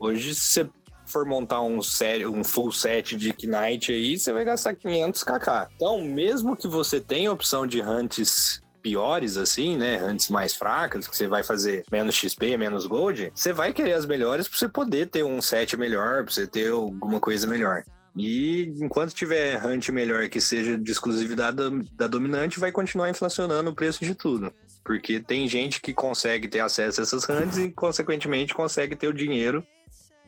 Hoje, 0.00 0.34
você 0.34 0.68
for 1.12 1.26
montar 1.26 1.62
um, 1.62 1.82
set, 1.82 2.24
um 2.24 2.42
full 2.42 2.72
set 2.72 3.16
de 3.16 3.34
Knight 3.46 3.92
aí, 3.92 4.18
você 4.18 4.32
vai 4.32 4.44
gastar 4.44 4.74
500 4.74 5.22
kk. 5.22 5.68
Então, 5.76 6.02
mesmo 6.02 6.56
que 6.56 6.66
você 6.66 7.00
tenha 7.00 7.30
opção 7.30 7.66
de 7.66 7.82
hunts 7.82 8.62
piores, 8.82 9.36
assim, 9.36 9.76
né? 9.76 9.98
Antes 9.98 10.28
mais 10.28 10.54
fracas, 10.54 11.06
que 11.06 11.16
você 11.16 11.28
vai 11.28 11.42
fazer 11.42 11.84
menos 11.90 12.14
XP, 12.16 12.56
menos 12.56 12.86
gold, 12.86 13.30
você 13.34 13.52
vai 13.52 13.72
querer 13.72 13.92
as 13.92 14.04
melhores 14.04 14.48
pra 14.48 14.58
você 14.58 14.68
poder 14.68 15.08
ter 15.08 15.22
um 15.22 15.40
set 15.40 15.76
melhor, 15.76 16.24
pra 16.24 16.32
você 16.32 16.46
ter 16.46 16.72
alguma 16.72 17.20
coisa 17.20 17.46
melhor. 17.46 17.84
E 18.14 18.74
enquanto 18.80 19.14
tiver 19.14 19.64
hunt 19.64 19.88
melhor 19.88 20.28
que 20.28 20.40
seja 20.40 20.76
de 20.76 20.90
exclusividade 20.90 21.56
da, 21.56 21.70
da, 21.96 22.06
dominante, 22.06 22.60
vai 22.60 22.70
continuar 22.70 23.08
inflacionando 23.08 23.70
o 23.70 23.74
preço 23.74 24.04
de 24.04 24.14
tudo. 24.14 24.52
Porque 24.84 25.20
tem 25.20 25.48
gente 25.48 25.80
que 25.80 25.94
consegue 25.94 26.48
ter 26.48 26.60
acesso 26.60 27.00
a 27.00 27.04
essas 27.04 27.26
hunts 27.28 27.56
e, 27.56 27.70
consequentemente, 27.70 28.52
consegue 28.52 28.96
ter 28.96 29.08
o 29.08 29.14
dinheiro 29.14 29.64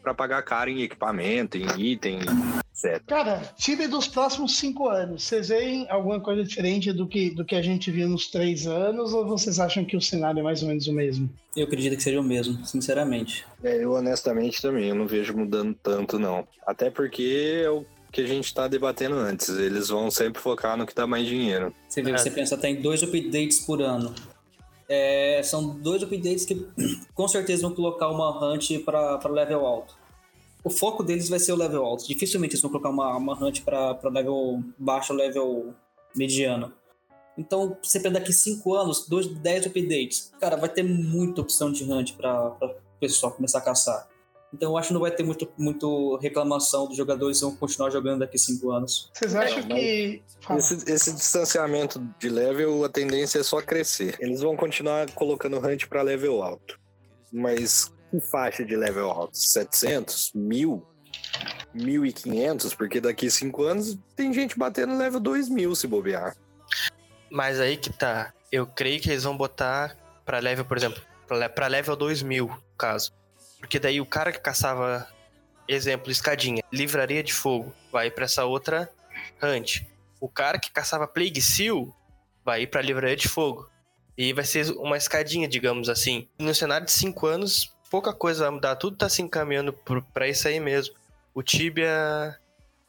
para 0.05 0.15
pagar 0.15 0.43
caro 0.43 0.69
em 0.69 0.83
equipamento, 0.83 1.57
em 1.57 1.67
item, 1.81 2.19
etc. 2.21 3.03
Cara, 3.07 3.41
time 3.57 3.89
dos 3.89 4.07
próximos 4.07 4.59
cinco 4.59 4.89
anos, 4.89 5.25
vocês 5.25 5.49
veem 5.49 5.87
alguma 5.89 6.21
coisa 6.21 6.45
diferente 6.45 6.93
do 6.93 7.09
que, 7.09 7.31
do 7.31 7.45
que 7.45 7.57
a 7.57 7.63
gente 7.63 7.91
viu 7.91 8.07
nos 8.07 8.27
três 8.29 8.67
anos 8.67 9.15
ou 9.15 9.27
vocês 9.27 9.59
acham 9.59 9.85
que 9.85 9.97
o 9.97 10.01
cenário 10.01 10.41
é 10.41 10.43
mais 10.43 10.63
ou 10.63 10.69
menos 10.69 10.87
o 10.87 10.93
mesmo? 10.93 11.31
Eu 11.57 11.65
acredito 11.65 11.97
que 11.97 12.03
seja 12.03 12.21
o 12.21 12.25
mesmo, 12.25 12.65
sinceramente. 12.67 13.47
É, 13.63 13.83
eu 13.83 13.93
honestamente 13.93 14.61
também, 14.61 14.89
eu 14.91 14.95
não 14.95 15.07
vejo 15.07 15.35
mudando 15.35 15.75
tanto, 15.83 16.19
não. 16.19 16.47
Até 16.67 16.91
porque 16.91 17.63
é 17.65 17.71
o 17.71 17.87
que 18.13 18.21
a 18.21 18.27
gente 18.27 18.45
está 18.45 18.69
debatendo 18.69 19.17
antes. 19.17 19.49
Eles 19.49 19.89
vão 19.89 20.11
sempre 20.11 20.41
focar 20.41 20.77
no 20.77 20.87
que 20.87 20.95
dá 20.95 21.07
mais 21.07 21.27
dinheiro. 21.27 21.75
Você 21.89 22.03
vê, 22.03 22.11
é. 22.11 22.19
você 22.19 22.31
pensa, 22.31 22.59
tem 22.59 22.81
dois 22.81 23.03
updates 23.03 23.61
por 23.61 23.81
ano. 23.81 24.15
É, 24.89 25.41
são 25.43 25.79
dois 25.79 26.03
updates 26.03 26.45
que 26.45 26.67
com 27.15 27.29
certeza 27.29 27.63
vão 27.63 27.75
colocar 27.75 28.09
uma 28.09 28.53
hunt 28.53 28.79
para 28.85 29.29
level 29.29 29.67
alto. 29.67 29.97
O 30.63 30.71
foco 30.71 31.03
deles 31.03 31.29
vai 31.29 31.39
ser 31.39 31.53
o 31.53 31.57
level 31.57 31.85
alto. 31.85 32.07
Dificilmente 32.07 32.55
eles 32.55 32.63
vão 32.63 32.71
colocar 32.71 32.91
uma, 32.91 33.17
uma 33.17 33.35
hunt 33.35 33.63
para 33.63 33.99
level 34.11 34.63
baixo, 34.79 35.13
level 35.13 35.75
mediano. 36.17 36.73
Então, 37.37 37.77
você 37.83 37.99
pega 37.99 38.19
daqui 38.19 38.33
5 38.33 38.75
anos, 38.75 39.09
10 39.09 39.67
updates, 39.67 40.33
cara, 40.41 40.57
vai 40.57 40.69
ter 40.69 40.85
muita 40.85 41.41
opção 41.41 41.73
de 41.73 41.85
hunt 41.85 42.15
para 42.15 42.57
o 42.61 42.75
pessoal 43.01 43.33
começar 43.33 43.59
a 43.59 43.63
caçar. 43.63 44.09
Então 44.55 44.71
eu 44.71 44.79
acho 44.79 44.89
que 44.89 44.95
não 44.95 45.01
vai 45.01 45.11
ter 45.11 45.25
muito, 45.25 45.53
muito 45.59 46.17
reclamação 46.19 46.87
dos 46.87 46.97
jogadores 46.97 47.41
vão 47.41 47.57
continuar 47.57 47.91
jogando 47.91 48.21
daqui 48.21 48.39
cinco 48.39 48.71
anos. 48.71 49.11
Vocês 49.13 49.35
acham 49.35 49.59
é, 49.59 49.63
que. 49.63 50.23
Esse, 50.57 50.93
esse, 50.93 51.13
distanciamento 51.13 52.01
de 52.21 52.29
level, 52.29 52.85
a 52.85 52.89
tendência 52.89 53.41
é 53.41 53.43
só 53.43 53.61
crescer. 53.61 54.17
Eles 54.21 54.41
vão 54.41 54.57
continuar 54.57 55.11
colocando 55.11 55.59
hunt 55.59 55.89
para 55.89 56.03
level 56.03 56.41
alto. 56.41 56.79
Mas 57.33 57.93
que 58.13 58.21
faixa 58.21 58.65
de 58.65 58.77
level 58.77 59.11
alto? 59.11 59.37
700? 59.37 60.31
1000? 60.33 60.87
1500? 61.75 62.75
Porque 62.75 63.01
daqui 63.01 63.29
cinco 63.29 63.65
anos 63.65 63.99
tem 64.15 64.33
gente 64.33 64.57
batendo 64.57 64.97
level 64.97 65.19
2000 65.19 65.75
se 65.75 65.89
bobear. 65.89 66.37
Mas 67.29 67.59
aí 67.59 67.77
que 67.77 67.93
tá. 67.93 68.33
Eu 68.53 68.69
creio 68.69 69.01
que 69.01 69.11
eles 69.11 69.25
vão 69.25 69.37
botar 69.37 69.97
para 70.25 70.39
level, 70.39 70.65
por 70.65 70.77
exemplo, 70.77 71.03
para 71.27 71.67
level 71.67 71.97
2000, 71.97 72.47
no 72.47 72.63
caso. 72.79 73.13
Porque 73.65 73.79
daí 73.79 73.99
o 73.99 74.05
cara 74.05 74.31
que 74.31 74.41
caçava, 74.41 75.09
exemplo, 75.67 76.11
escadinha, 76.13 76.63
livraria 76.71 77.23
de 77.23 77.33
fogo, 77.33 77.75
vai 77.91 78.11
para 78.11 78.27
essa 78.27 78.45
outra 78.45 78.91
hunt. 79.43 79.87
O 80.21 80.29
cara 80.29 80.59
que 80.59 80.71
caçava 80.71 81.09
Plague 81.09 81.41
Seal 81.41 81.89
vai 82.45 82.61
ir 82.61 82.67
pra 82.67 82.83
livraria 82.83 83.17
de 83.17 83.27
fogo. 83.27 83.67
E 84.19 84.35
vai 84.35 84.45
ser 84.45 84.71
uma 84.73 84.99
escadinha, 84.99 85.49
digamos 85.49 85.89
assim. 85.89 86.29
No 86.39 86.55
cenário 86.55 86.85
de 86.85 86.93
5 86.93 87.27
anos, 87.27 87.75
pouca 87.91 88.13
coisa 88.13 88.45
vai 88.45 88.51
mudar. 88.51 88.77
Tudo 88.77 88.99
tá 88.99 89.09
se 89.09 89.23
encaminhando 89.23 89.73
para 90.13 90.29
isso 90.29 90.47
aí 90.47 90.61
mesmo. 90.61 90.95
O 91.35 91.43
Tibia. 91.43 92.39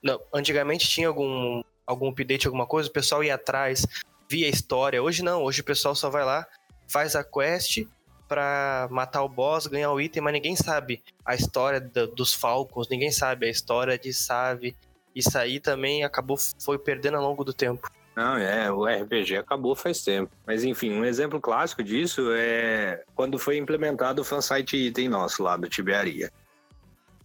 Não, 0.04 0.20
antigamente 0.34 0.90
tinha 0.90 1.08
algum, 1.08 1.64
algum 1.88 2.10
update, 2.10 2.48
alguma 2.48 2.68
coisa, 2.68 2.90
o 2.90 2.94
pessoal 2.94 3.24
ia 3.24 3.36
atrás, 3.36 3.88
via 4.30 4.46
a 4.46 4.50
história. 4.50 5.02
Hoje 5.02 5.24
não, 5.24 5.42
hoje 5.42 5.62
o 5.62 5.64
pessoal 5.66 5.96
só 5.96 6.10
vai 6.10 6.26
lá, 6.26 6.46
faz 6.86 7.16
a 7.16 7.24
quest, 7.24 7.86
para 8.28 8.88
matar 8.92 9.24
o 9.24 9.30
boss, 9.30 9.68
ganhar 9.68 9.92
o 9.92 10.00
item, 10.00 10.22
mas 10.22 10.34
ninguém 10.34 10.56
sabe 10.56 11.02
a 11.26 11.36
história 11.36 11.80
do, 11.80 12.08
dos 12.08 12.34
Falcons, 12.34 12.90
ninguém 12.90 13.12
sabe 13.12 13.46
a 13.46 13.50
história 13.50 13.98
de 13.98 14.14
Save. 14.14 14.76
Isso 15.16 15.38
aí 15.38 15.60
também 15.60 16.04
acabou, 16.04 16.38
foi 16.60 16.78
perdendo 16.78 17.18
ao 17.18 17.24
longo 17.24 17.44
do 17.44 17.54
tempo. 17.54 17.90
Não, 18.16 18.38
é, 18.38 18.72
o 18.72 18.86
RPG 18.86 19.38
acabou 19.38 19.76
faz 19.76 20.02
tempo. 20.02 20.32
Mas 20.46 20.64
enfim, 20.64 20.92
um 20.92 21.04
exemplo 21.04 21.40
clássico 21.42 21.84
disso 21.84 22.32
é 22.34 23.04
quando 23.14 23.38
foi 23.38 23.58
implementado 23.58 24.22
o 24.22 24.26
fansite 24.26 24.78
item 24.78 25.10
nosso 25.10 25.44
lá 25.44 25.58
do 25.58 25.68
Tibiaria. 25.68 26.32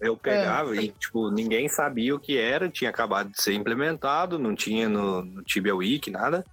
Eu 0.00 0.16
pegava 0.16 0.74
é. 0.76 0.84
e, 0.84 0.88
tipo, 0.92 1.30
ninguém 1.30 1.68
sabia 1.68 2.14
o 2.14 2.18
que 2.18 2.38
era, 2.38 2.70
tinha 2.70 2.88
acabado 2.88 3.30
de 3.30 3.40
ser 3.40 3.52
implementado, 3.52 4.38
não 4.38 4.54
tinha 4.54 4.88
no, 4.88 5.22
no 5.22 5.42
Tibia 5.42 5.76
Wiki, 5.76 6.10
nada. 6.10 6.44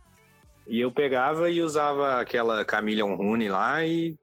E 0.68 0.82
eu 0.82 0.92
pegava 0.92 1.50
e 1.50 1.62
usava 1.62 2.20
aquela 2.20 2.66
Chameleon 2.70 3.16
Rune 3.16 3.48
lá 3.48 3.86
e 3.86 4.16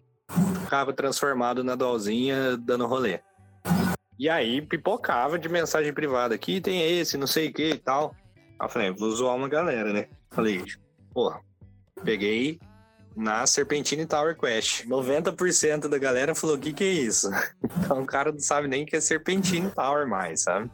ficava 0.62 0.92
transformado 0.92 1.62
na 1.62 1.74
dolzinha 1.74 2.56
dando 2.56 2.87
rolê. 2.87 3.20
E 4.18 4.28
aí 4.28 4.62
pipocava 4.62 5.38
de 5.38 5.48
mensagem 5.48 5.92
privada. 5.92 6.34
Aqui 6.34 6.60
tem 6.60 6.98
esse, 6.98 7.16
não 7.16 7.26
sei 7.26 7.48
o 7.48 7.52
que 7.52 7.70
e 7.70 7.78
tal. 7.78 8.14
Aí 8.58 8.66
eu 8.66 8.68
falei, 8.68 8.90
vou 8.90 9.10
zoar 9.10 9.34
uma 9.34 9.48
galera, 9.48 9.92
né? 9.92 10.06
Falei, 10.30 10.64
porra, 11.12 11.40
peguei 12.04 12.60
na 13.16 13.46
Serpentine 13.46 14.06
Tower 14.06 14.37
Quest. 14.37 14.84
90% 14.87 15.88
da 15.88 15.98
galera 15.98 16.34
falou: 16.34 16.56
o 16.56 16.58
que, 16.58 16.72
que 16.72 16.84
é 16.84 16.92
isso? 16.92 17.30
Então 17.84 18.02
o 18.02 18.06
cara 18.06 18.32
não 18.32 18.40
sabe 18.40 18.66
nem 18.66 18.87
que 18.87 18.96
é 18.96 19.00
Serpentine 19.00 19.70
Tower 19.70 20.06
mais, 20.06 20.42
sabe? 20.42 20.70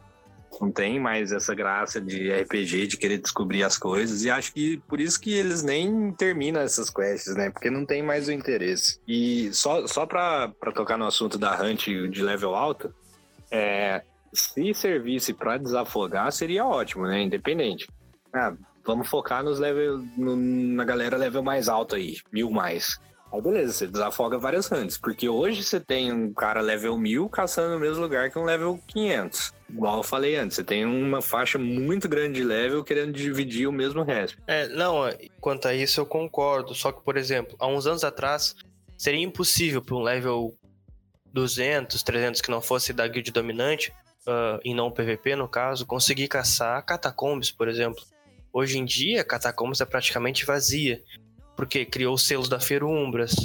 Não 0.61 0.71
tem 0.71 0.99
mais 0.99 1.31
essa 1.31 1.55
graça 1.55 1.99
de 1.99 2.31
RPG, 2.31 2.85
de 2.85 2.97
querer 2.97 3.17
descobrir 3.17 3.63
as 3.63 3.79
coisas. 3.79 4.23
E 4.23 4.29
acho 4.29 4.53
que 4.53 4.77
por 4.87 5.01
isso 5.01 5.19
que 5.19 5.33
eles 5.33 5.63
nem 5.63 6.11
terminam 6.11 6.61
essas 6.61 6.87
quests, 6.87 7.35
né? 7.35 7.49
Porque 7.49 7.71
não 7.71 7.83
tem 7.83 8.03
mais 8.03 8.27
o 8.27 8.31
interesse. 8.31 8.99
E 9.07 9.51
só, 9.53 9.87
só 9.87 10.05
pra, 10.05 10.49
pra 10.49 10.71
tocar 10.71 10.99
no 10.99 11.07
assunto 11.07 11.39
da 11.39 11.59
Hunt 11.59 11.87
de 11.87 12.21
level 12.21 12.53
alto, 12.53 12.93
é, 13.49 14.03
se 14.31 14.71
servisse 14.75 15.33
para 15.33 15.57
desafogar, 15.57 16.31
seria 16.31 16.63
ótimo, 16.63 17.07
né? 17.07 17.23
Independente. 17.23 17.89
Ah, 18.31 18.53
vamos 18.85 19.09
focar 19.09 19.43
nos 19.43 19.57
level, 19.57 19.97
no, 20.15 20.35
na 20.35 20.85
galera 20.85 21.17
level 21.17 21.41
mais 21.41 21.67
alto 21.67 21.95
aí, 21.95 22.17
mil 22.31 22.51
mais. 22.51 22.99
Aí 23.31 23.41
beleza, 23.41 23.71
você 23.71 23.87
desafoga 23.87 24.37
várias 24.37 24.69
hunts, 24.71 24.97
porque 24.97 25.29
hoje 25.29 25.63
você 25.63 25.79
tem 25.79 26.11
um 26.11 26.33
cara 26.33 26.59
level 26.59 26.97
1000 26.97 27.29
caçando 27.29 27.75
no 27.75 27.79
mesmo 27.79 28.01
lugar 28.01 28.29
que 28.29 28.37
um 28.37 28.43
level 28.43 28.79
500. 28.87 29.53
Igual 29.69 29.97
eu 29.97 30.03
falei 30.03 30.35
antes, 30.35 30.55
você 30.55 30.63
tem 30.63 30.85
uma 30.85 31.21
faixa 31.21 31.57
muito 31.57 32.09
grande 32.09 32.41
de 32.41 32.43
level 32.43 32.83
querendo 32.83 33.13
dividir 33.13 33.67
o 33.67 33.71
mesmo 33.71 34.03
resp. 34.03 34.37
É, 34.45 34.67
não, 34.67 35.03
quanto 35.39 35.69
a 35.69 35.73
isso 35.73 36.01
eu 36.01 36.05
concordo. 36.05 36.75
Só 36.75 36.91
que, 36.91 37.01
por 37.01 37.15
exemplo, 37.15 37.55
há 37.57 37.67
uns 37.67 37.87
anos 37.87 38.03
atrás, 38.03 38.53
seria 38.97 39.23
impossível 39.23 39.81
para 39.81 39.95
um 39.95 40.01
level 40.01 40.53
200, 41.31 42.03
300 42.03 42.41
que 42.41 42.51
não 42.51 42.61
fosse 42.61 42.91
da 42.91 43.07
guild 43.07 43.31
dominante, 43.31 43.93
uh, 44.27 44.59
e 44.63 44.73
não 44.73 44.91
PVP 44.91 45.35
no 45.35 45.47
caso, 45.47 45.85
conseguir 45.85 46.27
caçar 46.27 46.85
catacombs, 46.85 47.51
por 47.51 47.67
exemplo. 47.67 48.03
Hoje 48.53 48.77
em 48.77 48.83
dia, 48.83 49.23
catacombs 49.23 49.79
é 49.79 49.85
praticamente 49.85 50.45
vazia 50.45 51.01
porque 51.55 51.85
criou 51.85 52.15
os 52.15 52.25
selos 52.25 52.49
da 52.49 52.59
Ferumbras. 52.59 53.35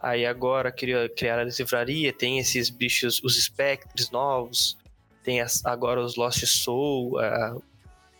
Aí 0.00 0.24
agora 0.24 0.70
criou, 0.70 1.08
criaram 1.10 1.42
a 1.42 1.44
livraria, 1.44 2.12
tem 2.12 2.38
esses 2.38 2.70
bichos, 2.70 3.20
os 3.22 3.36
espectres 3.36 4.10
novos, 4.10 4.76
tem 5.24 5.40
as, 5.40 5.64
agora 5.64 6.00
os 6.00 6.16
Lost 6.16 6.44
Soul, 6.46 7.18
a, 7.18 7.56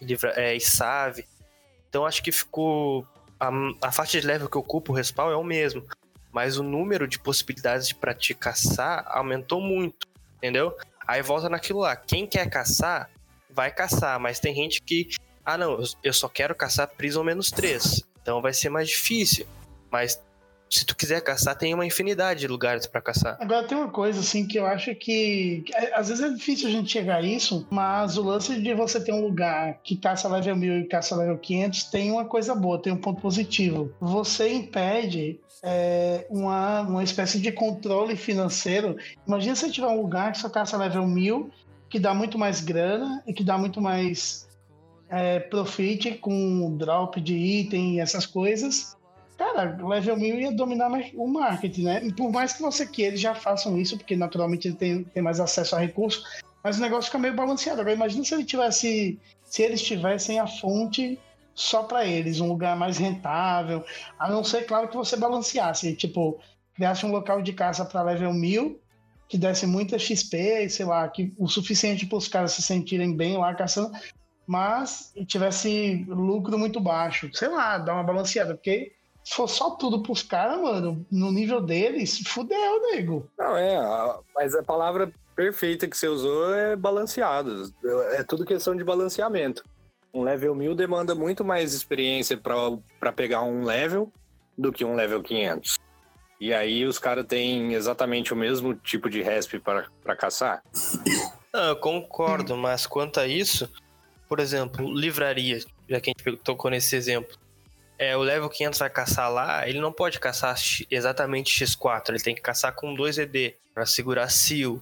livra, 0.01 0.33
é, 0.37 0.57
Isave. 0.57 1.25
Então 1.89 2.05
acho 2.05 2.23
que 2.23 2.33
ficou. 2.33 3.07
A, 3.41 3.51
a 3.83 3.93
faixa 3.93 4.21
de 4.21 4.27
level 4.27 4.49
que 4.49 4.59
ocupa 4.59 4.93
o 4.93 4.95
respawn 4.95 5.31
é 5.31 5.37
o 5.37 5.45
mesmo. 5.45 5.87
Mas 6.33 6.59
o 6.59 6.63
número 6.63 7.07
de 7.07 7.19
possibilidades 7.19 7.89
de 7.89 7.95
pra 7.95 8.13
te 8.13 8.35
caçar 8.35 9.05
aumentou 9.09 9.61
muito, 9.61 10.07
entendeu? 10.37 10.77
Aí 11.07 11.23
volta 11.23 11.49
naquilo 11.49 11.81
lá. 11.81 11.97
Quem 11.97 12.27
quer 12.27 12.49
caçar, 12.51 13.11
vai 13.51 13.71
caçar. 13.73 14.21
Mas 14.21 14.39
tem 14.39 14.55
gente 14.55 14.83
que. 14.83 15.09
Ah, 15.45 15.57
não, 15.57 15.83
eu 16.03 16.13
só 16.13 16.29
quero 16.29 16.55
caçar 16.55 16.87
Prison 16.89 17.25
menos 17.25 17.51
3. 17.51 18.03
Então 18.29 18.43
vai 18.43 18.53
ser 18.53 18.69
mais 18.69 18.87
difícil. 18.87 19.47
Mas 19.91 20.23
se 20.69 20.85
tu 20.85 20.95
quiser 20.95 21.23
caçar, 21.23 21.57
tem 21.57 21.73
uma 21.73 21.87
infinidade 21.87 22.41
de 22.41 22.47
lugares 22.47 22.87
para 22.87 23.01
caçar. 23.01 23.39
Agora 23.41 23.67
tem 23.67 23.79
uma 23.79 23.89
coisa 23.89 24.21
assim 24.21 24.47
que 24.47 24.59
eu 24.59 24.67
acho 24.67 24.95
que, 24.95 25.65
é, 25.73 25.99
às 25.99 26.11
vezes 26.11 26.23
é 26.23 26.29
difícil 26.29 26.69
a 26.69 26.71
gente 26.71 26.93
chegar 26.93 27.17
a 27.17 27.23
isso, 27.23 27.67
mas 27.71 28.19
o 28.19 28.23
lance 28.23 28.61
de 28.61 28.75
você 28.75 29.03
ter 29.03 29.15
um 29.15 29.23
lugar 29.23 29.79
que 29.83 29.97
caça 29.97 30.29
level 30.29 30.57
1000 30.57 30.81
e 30.81 30.85
caça 30.85 31.17
level 31.17 31.39
500 31.39 31.85
tem 31.85 32.13
uma 32.13 32.27
coisa 32.27 32.55
boa, 32.55 32.79
tem 32.83 32.93
um 32.93 32.99
ponto 32.99 33.23
positivo. 33.23 33.91
Você 33.99 34.53
impede 34.53 35.41
é, 35.63 36.27
uma, 36.29 36.83
uma 36.83 37.03
espécie 37.03 37.41
de 37.41 37.51
controle 37.51 38.15
financeiro. 38.15 38.99
Imagina 39.27 39.57
se 39.57 39.71
tiver 39.71 39.87
um 39.87 40.03
lugar 40.03 40.33
que 40.33 40.39
só 40.39 40.51
caça 40.51 40.77
level 40.77 41.07
1000, 41.07 41.51
que 41.89 41.99
dá 41.99 42.13
muito 42.13 42.37
mais 42.37 42.61
grana 42.61 43.23
e 43.27 43.33
que 43.33 43.43
dá 43.43 43.57
muito 43.57 43.81
mais 43.81 44.47
é, 45.11 45.41
profit 45.41 46.13
com 46.19 46.77
drop 46.77 47.21
de 47.21 47.35
item 47.35 47.95
e 47.95 48.01
essas 48.01 48.27
coisas, 48.27 48.97
cara, 49.37 49.79
level 49.83 50.17
1000 50.17 50.41
ia 50.41 50.53
dominar 50.53 50.91
o 51.15 51.27
marketing, 51.27 51.83
né? 51.85 52.13
Por 52.17 52.31
mais 52.31 52.53
que 52.53 52.63
você 52.63 52.87
queira, 52.87 53.13
eles 53.13 53.21
já 53.21 53.35
façam 53.35 53.79
isso, 53.79 53.97
porque 53.97 54.17
naturalmente 54.17 54.69
ele 54.69 54.77
tem, 54.77 55.05
tem 55.05 55.23
mais 55.23 55.41
acesso 55.41 55.77
a 55.77 55.79
recursos, 55.79 56.25
mas 56.63 56.79
o 56.79 56.83
negócio 56.83 57.07
fica 57.07 57.19
meio 57.19 57.35
balanceado. 57.35 57.81
Agora, 57.81 57.95
imagina 57.95 58.25
se 58.25 58.35
ele 58.35 58.45
tivesse, 58.45 59.19
se 59.45 59.63
eles 59.63 59.83
tivessem 59.83 60.39
a 60.39 60.47
fonte 60.47 61.19
só 61.55 61.83
para 61.83 62.05
eles, 62.05 62.41
um 62.41 62.49
lugar 62.49 62.77
mais 62.77 62.99
rentável, 62.99 63.85
a 64.19 64.29
não 64.31 64.45
ser, 64.45 64.65
claro, 64.67 64.89
que 64.89 64.97
você 64.97 65.17
balanceasse, 65.17 65.95
tipo, 65.95 66.39
criasse 66.75 67.05
um 67.05 67.11
local 67.11 67.43
de 67.43 67.53
caça 67.53 67.85
para 67.85 68.03
level 68.03 68.33
1000, 68.33 68.81
que 69.29 69.37
desse 69.37 69.67
muita 69.67 69.99
XP, 69.99 70.69
sei 70.71 70.87
lá, 70.87 71.07
que 71.09 71.33
o 71.37 71.49
suficiente 71.49 72.07
para 72.07 72.19
os 72.19 72.29
caras 72.29 72.53
se 72.53 72.63
sentirem 72.63 73.15
bem 73.15 73.37
lá 73.37 73.55
caçando, 73.55 73.93
mas 74.49 75.13
tivesse 75.27 76.07
lucro 76.09 76.59
muito 76.59 76.81
baixo. 76.81 77.29
Sei 77.35 77.49
lá, 77.49 77.77
dá 77.77 77.93
uma 77.93 78.03
balanceada, 78.03 78.55
porque 78.55 78.93
se 79.23 79.35
for 79.35 79.47
só 79.47 79.73
tudo 79.73 80.03
pros 80.03 80.23
caras, 80.23 80.59
mano, 80.59 81.07
no 81.13 81.31
nível 81.31 81.61
deles, 81.61 82.23
fudeu, 82.27 82.81
nego. 82.91 83.31
Não, 83.39 83.55
é, 83.55 83.79
mas 84.35 84.55
a 84.55 84.63
palavra 84.63 85.13
perfeita 85.37 85.87
que 85.87 85.97
você 85.97 86.09
usou 86.09 86.55
é 86.55 86.75
balanceado. 86.75 87.71
É 88.13 88.25
tudo 88.25 88.47
questão 88.47 88.75
de 88.75 88.83
balanceamento. 88.83 89.63
Um 90.15 90.23
level 90.23 90.55
1000 90.55 90.75
demanda 90.75 91.15
muito 91.15 91.45
mais 91.45 91.75
experiência 91.75 92.39
para 92.39 93.13
pegar 93.13 93.43
um 93.43 93.65
level 93.65 94.11
do 94.57 94.73
que 94.73 94.83
um 94.83 94.95
level 94.95 95.23
500. 95.23 95.79
E 96.41 96.55
aí 96.55 96.87
os 96.87 96.99
caras 96.99 97.27
têm 97.27 97.75
exatamente 97.75 98.33
o 98.33 98.37
mesmo 98.37 98.75
tipo 98.75 99.11
de 99.11 99.21
resp 99.21 99.59
para 99.59 100.17
caçar? 100.17 100.63
Ah, 101.53 101.69
eu 101.69 101.77
concordo, 101.77 102.57
mas 102.57 102.87
quanto 102.87 103.21
a 103.21 103.27
isso, 103.27 103.69
por 104.29 104.41
exemplo, 104.41 104.93
livraria, 104.93 105.61
já 105.89 106.01
que 106.01 106.11
a 106.11 106.13
gente 106.17 106.39
tocou 106.43 106.71
nesse 106.71 106.95
exemplo. 106.95 107.37
É, 107.99 108.17
o 108.17 108.21
level 108.21 108.49
500 108.49 108.79
vai 108.79 108.91
caçar 108.91 109.33
lá, 109.33 109.69
ele 109.69 109.81
não 109.81 109.93
pode 109.93 110.21
caçar 110.21 110.55
exatamente 110.89 111.65
X4, 111.65 112.11
ele 112.11 112.21
tem 112.21 112.35
que 112.35 112.41
caçar 112.41 112.73
com 112.75 112.95
2 112.95 113.19
ED 113.19 113.55
para 113.75 113.87
segurar 113.87 114.29
seal. 114.29 114.81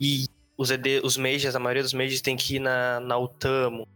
E 0.00 0.26
os 0.56 0.70
ED, 0.70 1.00
os 1.04 1.16
mages, 1.16 1.54
a 1.54 1.60
maioria 1.60 1.82
dos 1.82 1.92
mages 1.92 2.20
tem 2.20 2.36
que 2.36 2.56
ir 2.56 2.58
na, 2.58 2.98
na 2.98 3.18
Utamo. 3.18 3.86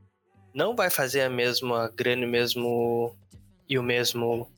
Não 0.54 0.76
vai 0.76 0.90
fazer 0.90 1.22
a 1.22 1.30
mesma 1.30 1.90
grana 1.96 2.26
mesmo 2.26 3.16
e 3.68 3.78
o 3.78 3.82
mesmo 3.82 4.48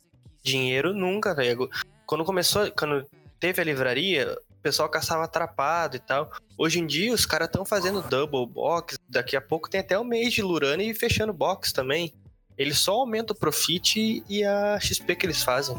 dinheiro 0.42 0.92
nunca, 0.92 1.34
velho. 1.34 1.70
Quando 2.04 2.24
começou, 2.24 2.70
quando 2.72 3.06
teve 3.38 3.62
a 3.62 3.64
livraria, 3.64 4.36
pessoal 4.62 4.88
caçava 4.88 5.24
atrapado 5.24 5.96
e 5.96 5.98
tal. 5.98 6.30
Hoje 6.56 6.78
em 6.78 6.86
dia, 6.86 7.12
os 7.12 7.26
caras 7.26 7.48
estão 7.48 7.64
fazendo 7.64 8.00
double 8.02 8.46
box. 8.46 8.96
Daqui 9.08 9.36
a 9.36 9.40
pouco 9.40 9.68
tem 9.68 9.80
até 9.80 9.98
o 9.98 10.04
mês 10.04 10.32
de 10.32 10.40
Lurana 10.40 10.82
e 10.82 10.94
fechando 10.94 11.32
box 11.32 11.72
também. 11.72 12.14
Eles 12.56 12.78
só 12.78 12.92
aumentam 12.92 13.34
o 13.34 13.38
profit 13.38 14.22
e 14.28 14.44
a 14.44 14.78
XP 14.78 15.16
que 15.16 15.26
eles 15.26 15.42
fazem. 15.42 15.76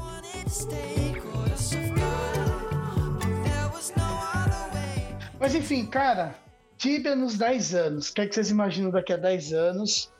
Mas 5.40 5.56
enfim, 5.56 5.86
cara, 5.86 6.36
Tibia 6.78 7.16
nos 7.16 7.36
10 7.38 7.76
anos. 7.76 8.10
O 8.10 8.14
que, 8.14 8.22
é 8.22 8.28
que 8.28 8.36
vocês 8.36 8.50
imaginam 8.50 8.92
daqui 8.92 9.14
a 9.14 9.18
10 9.18 9.54
anos? 9.54 10.12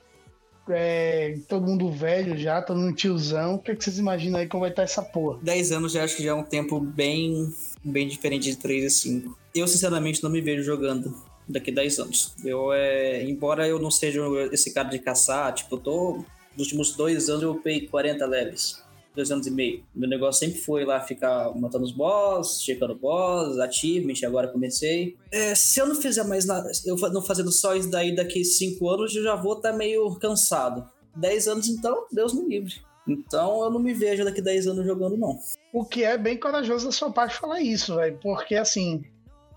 É, 0.70 1.38
todo 1.50 1.66
mundo 1.66 1.92
velho 1.92 2.38
já, 2.38 2.62
todo 2.62 2.80
mundo 2.80 2.96
tiozão. 2.96 3.56
O 3.56 3.60
que, 3.60 3.72
é 3.72 3.76
que 3.76 3.84
vocês 3.84 3.98
imaginam 3.98 4.40
aí 4.40 4.48
como 4.48 4.62
vai 4.62 4.70
estar 4.70 4.84
essa 4.84 5.02
porra? 5.02 5.40
10 5.42 5.72
anos 5.74 5.92
já 5.92 6.04
acho 6.04 6.16
que 6.16 6.24
já 6.24 6.32
é 6.32 6.34
um 6.34 6.44
tempo 6.44 6.80
bem 6.80 7.54
bem 7.84 8.08
diferente 8.08 8.50
de 8.50 8.58
3 8.58 8.84
e 8.86 8.90
5. 8.90 9.38
Eu, 9.54 9.68
sinceramente, 9.68 10.24
não 10.24 10.30
me 10.30 10.42
vejo 10.42 10.64
jogando 10.64 11.14
daqui 11.48 11.72
a 11.72 11.76
10 11.76 12.00
anos. 12.00 12.34
Eu, 12.44 12.72
é, 12.72 13.24
embora 13.24 13.68
eu 13.68 13.80
não 13.80 13.92
seja 13.92 14.22
esse 14.52 14.74
cara 14.74 14.90
de 14.90 15.00
caçar, 15.00 15.54
tipo, 15.54 15.76
eu 15.76 15.80
tô. 15.80 16.26
Nos 16.56 16.68
últimos 16.68 16.96
dois 16.96 17.30
anos 17.30 17.44
eu 17.44 17.52
upei 17.52 17.88
40 17.88 18.26
leves. 18.26 18.84
Dois 19.16 19.32
anos 19.32 19.46
e 19.46 19.52
meio. 19.52 19.84
Meu 19.94 20.10
negócio 20.10 20.40
sempre 20.40 20.60
foi 20.60 20.86
lá 20.86 21.00
ficar 21.00 21.52
matando 21.56 21.84
os 21.84 21.92
boss, 21.92 22.62
checando 22.62 22.96
boss, 22.96 23.60
achievement, 23.60 24.16
agora 24.26 24.48
comecei. 24.48 25.16
É, 25.32 25.54
se 25.54 25.80
eu 25.80 25.88
não 25.88 25.96
fizer 25.96 26.24
mais 26.24 26.46
nada, 26.46 26.72
eu 26.86 26.96
não 26.96 27.22
fazendo 27.22 27.52
só 27.52 27.76
isso 27.76 27.90
daí 27.90 28.16
daqui 28.16 28.44
5 28.44 28.90
anos, 28.90 29.16
eu 29.16 29.24
já 29.24 29.36
vou 29.36 29.54
estar 29.54 29.72
tá 29.72 29.78
meio 29.78 30.16
cansado. 30.16 30.88
10 31.16 31.48
anos 31.48 31.68
então, 31.68 32.06
Deus 32.12 32.34
me 32.34 32.48
livre. 32.48 32.76
Então 33.08 33.64
eu 33.64 33.70
não 33.70 33.80
me 33.80 33.94
vejo 33.94 34.24
daqui 34.24 34.42
10 34.42 34.68
anos 34.68 34.86
jogando, 34.86 35.18
não. 35.18 35.38
O 35.72 35.84
que 35.84 36.04
é 36.04 36.18
bem 36.18 36.38
corajoso 36.38 36.86
da 36.86 36.92
sua 36.92 37.12
parte 37.12 37.36
falar 37.36 37.62
isso, 37.62 37.96
velho. 37.96 38.18
Porque 38.22 38.56
assim, 38.56 39.04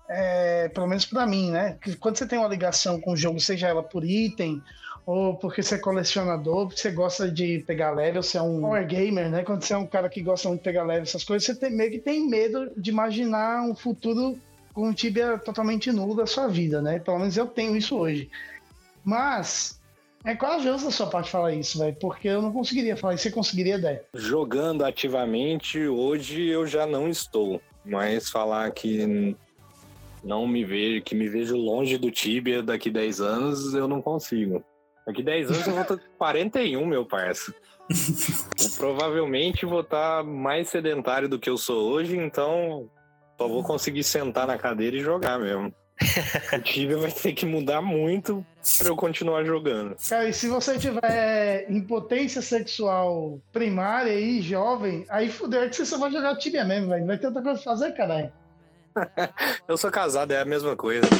é, 0.09 0.69
pelo 0.69 0.87
menos 0.87 1.05
para 1.05 1.25
mim, 1.25 1.51
né? 1.51 1.77
Quando 1.99 2.17
você 2.17 2.27
tem 2.27 2.39
uma 2.39 2.47
ligação 2.47 2.99
com 2.99 3.13
o 3.13 3.17
jogo, 3.17 3.39
seja 3.39 3.67
ela 3.67 3.83
por 3.83 4.03
item, 4.03 4.61
ou 5.05 5.35
porque 5.35 5.63
você 5.63 5.75
é 5.75 5.79
colecionador, 5.79 6.67
porque 6.67 6.81
você 6.81 6.91
gosta 6.91 7.31
de 7.31 7.63
pegar 7.65 7.91
level, 7.91 8.21
você 8.21 8.37
é 8.37 8.41
um 8.41 8.59
power 8.59 8.85
gamer, 8.85 9.29
né? 9.29 9.43
Quando 9.43 9.63
você 9.63 9.73
é 9.73 9.77
um 9.77 9.87
cara 9.87 10.09
que 10.09 10.21
gosta 10.21 10.49
muito 10.49 10.59
de 10.59 10.65
pegar 10.65 10.83
level, 10.83 11.03
essas 11.03 11.23
coisas, 11.23 11.45
você 11.45 11.55
tem, 11.55 11.71
meio 11.71 11.91
que 11.91 11.99
tem 11.99 12.27
medo 12.27 12.71
de 12.75 12.89
imaginar 12.89 13.63
um 13.63 13.73
futuro 13.73 14.37
com 14.73 14.89
um 14.89 14.93
Tibia 14.93 15.37
totalmente 15.37 15.91
nulo 15.91 16.15
da 16.15 16.25
sua 16.25 16.47
vida, 16.47 16.81
né? 16.81 16.99
Pelo 16.99 17.19
menos 17.19 17.37
eu 17.37 17.47
tenho 17.47 17.75
isso 17.75 17.97
hoje. 17.97 18.29
Mas 19.03 19.76
é 20.27 20.35
corajoso 20.35 20.85
da 20.85 20.91
sua 20.91 21.07
parte 21.07 21.31
falar 21.31 21.53
isso, 21.53 21.79
velho, 21.79 21.95
porque 21.95 22.27
eu 22.27 22.41
não 22.41 22.51
conseguiria 22.51 22.97
falar 22.97 23.13
isso. 23.13 23.23
Você 23.23 23.31
conseguiria, 23.31 23.79
Dé? 23.79 24.03
Jogando 24.13 24.83
ativamente, 24.83 25.87
hoje 25.87 26.45
eu 26.47 26.67
já 26.67 26.85
não 26.85 27.07
estou. 27.07 27.61
Mas 27.85 28.29
falar 28.29 28.69
que 28.71 29.35
não 30.21 30.45
me 30.45 30.65
vejo, 30.65 31.01
que 31.01 31.15
me 31.15 31.29
vejo 31.29 31.55
longe 31.55 31.97
do 31.97 32.11
Tibia 32.11 32.61
daqui 32.61 32.91
10 32.91 33.21
anos, 33.21 33.73
eu 33.73 33.87
não 33.87 34.01
consigo. 34.01 34.61
Daqui 35.05 35.23
10 35.23 35.51
anos 35.51 35.67
eu 35.67 35.73
vou 35.73 35.81
estar 35.81 35.97
41, 36.19 36.85
meu 36.85 37.05
parça. 37.05 37.53
provavelmente 38.77 39.65
vou 39.65 39.79
estar 39.79 40.25
mais 40.25 40.67
sedentário 40.67 41.29
do 41.29 41.39
que 41.39 41.49
eu 41.49 41.57
sou 41.57 41.89
hoje, 41.89 42.17
então 42.17 42.89
só 43.37 43.47
vou 43.47 43.63
conseguir 43.63 44.03
sentar 44.03 44.45
na 44.45 44.57
cadeira 44.57 44.97
e 44.97 44.99
jogar 44.99 45.39
mesmo. 45.39 45.73
O 46.53 46.59
Tibia 46.59 46.97
vai 46.97 47.11
ter 47.11 47.33
que 47.33 47.45
mudar 47.45 47.81
muito 47.81 48.45
pra 48.77 48.87
eu 48.87 48.95
continuar 48.95 49.43
jogando. 49.43 49.95
Cara, 50.07 50.29
e 50.29 50.33
se 50.33 50.47
você 50.47 50.77
tiver 50.77 51.65
impotência 51.69 52.41
sexual 52.41 53.39
primária 53.51 54.13
e 54.13 54.41
jovem, 54.41 55.05
aí 55.09 55.29
fudeu, 55.29 55.63
é 55.63 55.69
que 55.69 55.75
você 55.75 55.85
só 55.85 55.97
vai 55.97 56.11
jogar 56.11 56.35
Tibia 56.37 56.63
mesmo, 56.63 56.89
velho. 56.89 57.01
Não 57.01 57.07
vai 57.07 57.17
ter 57.17 57.27
outra 57.27 57.41
coisa 57.41 57.61
pra 57.61 57.71
fazer, 57.71 57.91
caralho. 57.93 58.31
eu 59.67 59.77
sou 59.77 59.91
casado, 59.91 60.31
é 60.31 60.39
a 60.39 60.45
mesma 60.45 60.75
coisa. 60.75 61.07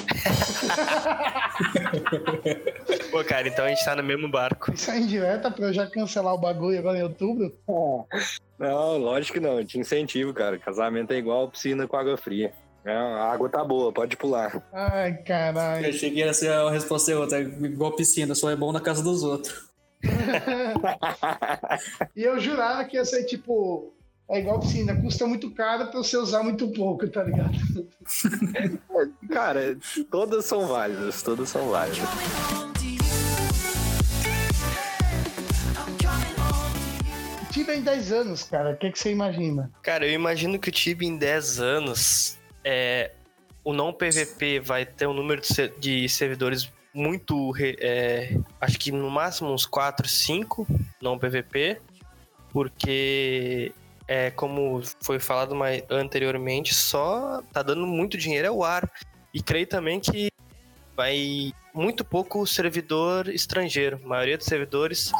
Pô, 3.12 3.24
cara, 3.24 3.48
então 3.48 3.66
a 3.66 3.70
gente 3.70 3.84
tá 3.84 3.96
no 3.96 4.04
mesmo 4.04 4.30
barco. 4.30 4.72
Isso 4.74 4.92
é 4.92 5.00
indireta 5.00 5.50
pra 5.50 5.68
eu 5.68 5.74
já 5.74 5.88
cancelar 5.88 6.34
o 6.34 6.38
bagulho 6.38 6.78
agora 6.78 6.98
em 6.98 7.04
outubro? 7.04 7.52
Não, 8.58 8.98
lógico 8.98 9.36
que 9.36 9.40
não. 9.40 9.60
Eu 9.60 9.66
te 9.66 9.78
incentivo, 9.78 10.34
cara. 10.34 10.58
Casamento 10.58 11.12
é 11.12 11.18
igual 11.18 11.48
piscina 11.48 11.88
com 11.88 11.96
água 11.96 12.18
fria. 12.18 12.52
É, 12.88 12.96
a 12.96 13.34
água 13.34 13.50
tá 13.50 13.66
boa, 13.66 13.92
pode 13.92 14.16
pular. 14.16 14.64
Ai, 14.72 15.18
caralho. 15.18 15.88
Eu 15.88 15.92
cheguei 15.92 16.24
a 16.24 16.34
ser 16.34 16.54
a 16.54 16.72
resposta 16.72 17.12
é 17.12 17.18
outra, 17.18 17.42
igual 17.42 17.94
piscina, 17.94 18.34
só 18.34 18.50
é 18.50 18.56
bom 18.56 18.72
na 18.72 18.80
casa 18.80 19.04
dos 19.04 19.24
outros. 19.24 19.68
e 22.16 22.24
eu 22.24 22.40
jurava 22.40 22.86
que 22.86 22.96
ia 22.96 23.04
ser 23.04 23.26
tipo. 23.26 23.94
É 24.30 24.40
igual 24.40 24.62
piscina, 24.62 24.96
custa 25.02 25.28
muito 25.28 25.52
caro 25.52 25.88
pra 25.88 26.02
você 26.02 26.16
usar 26.16 26.44
muito 26.44 26.70
pouco, 26.70 27.10
tá 27.10 27.24
ligado? 27.24 27.58
Cara, 29.30 29.78
todas 30.10 30.46
são 30.46 30.68
válidas, 30.68 31.22
todas 31.22 31.50
são 31.50 31.70
válidas. 31.70 32.08
Tibia 37.52 37.76
em 37.76 37.82
10 37.82 38.12
anos, 38.14 38.44
cara, 38.44 38.72
o 38.72 38.78
que, 38.78 38.92
que 38.92 39.00
você 39.00 39.12
imagina? 39.12 39.72
Cara, 39.82 40.06
eu 40.06 40.14
imagino 40.14 40.60
que 40.60 40.70
o 40.70 40.72
Tibia 40.72 41.08
em 41.08 41.18
10 41.18 41.60
anos, 41.60 42.37
é, 42.64 43.12
o 43.64 43.74
não 43.74 43.92
PVP 43.94 44.60
vai 44.60 44.86
ter 44.86 45.08
um 45.08 45.14
número 45.14 45.42
de, 45.42 45.48
ser- 45.48 45.74
de 45.80 46.08
servidores 46.10 46.72
muito. 46.94 47.54
é, 47.60 48.38
acho 48.62 48.78
que 48.80 48.92
no 48.92 49.10
máximo 49.10 49.52
uns 49.54 49.66
4, 49.66 50.08
5 50.08 50.68
não 51.02 51.18
PVP, 51.20 51.80
porque. 52.52 53.72
É, 54.10 54.32
como 54.32 54.82
foi 55.04 55.20
falado 55.20 55.54
mais 55.54 55.84
anteriormente, 55.90 56.74
só 56.74 57.42
tá 57.52 57.62
dando 57.62 57.86
muito 57.86 58.18
dinheiro 58.18 58.48
ao 58.48 58.64
ar. 58.64 58.90
E 59.34 59.42
creio 59.42 59.68
também 59.68 60.00
que 60.00 60.30
vai 60.96 61.52
muito 61.74 62.06
pouco 62.06 62.48
servidor 62.48 63.28
estrangeiro. 63.28 64.00
Maioria 64.08 64.38
dos 64.38 64.48
servidores 64.48 65.12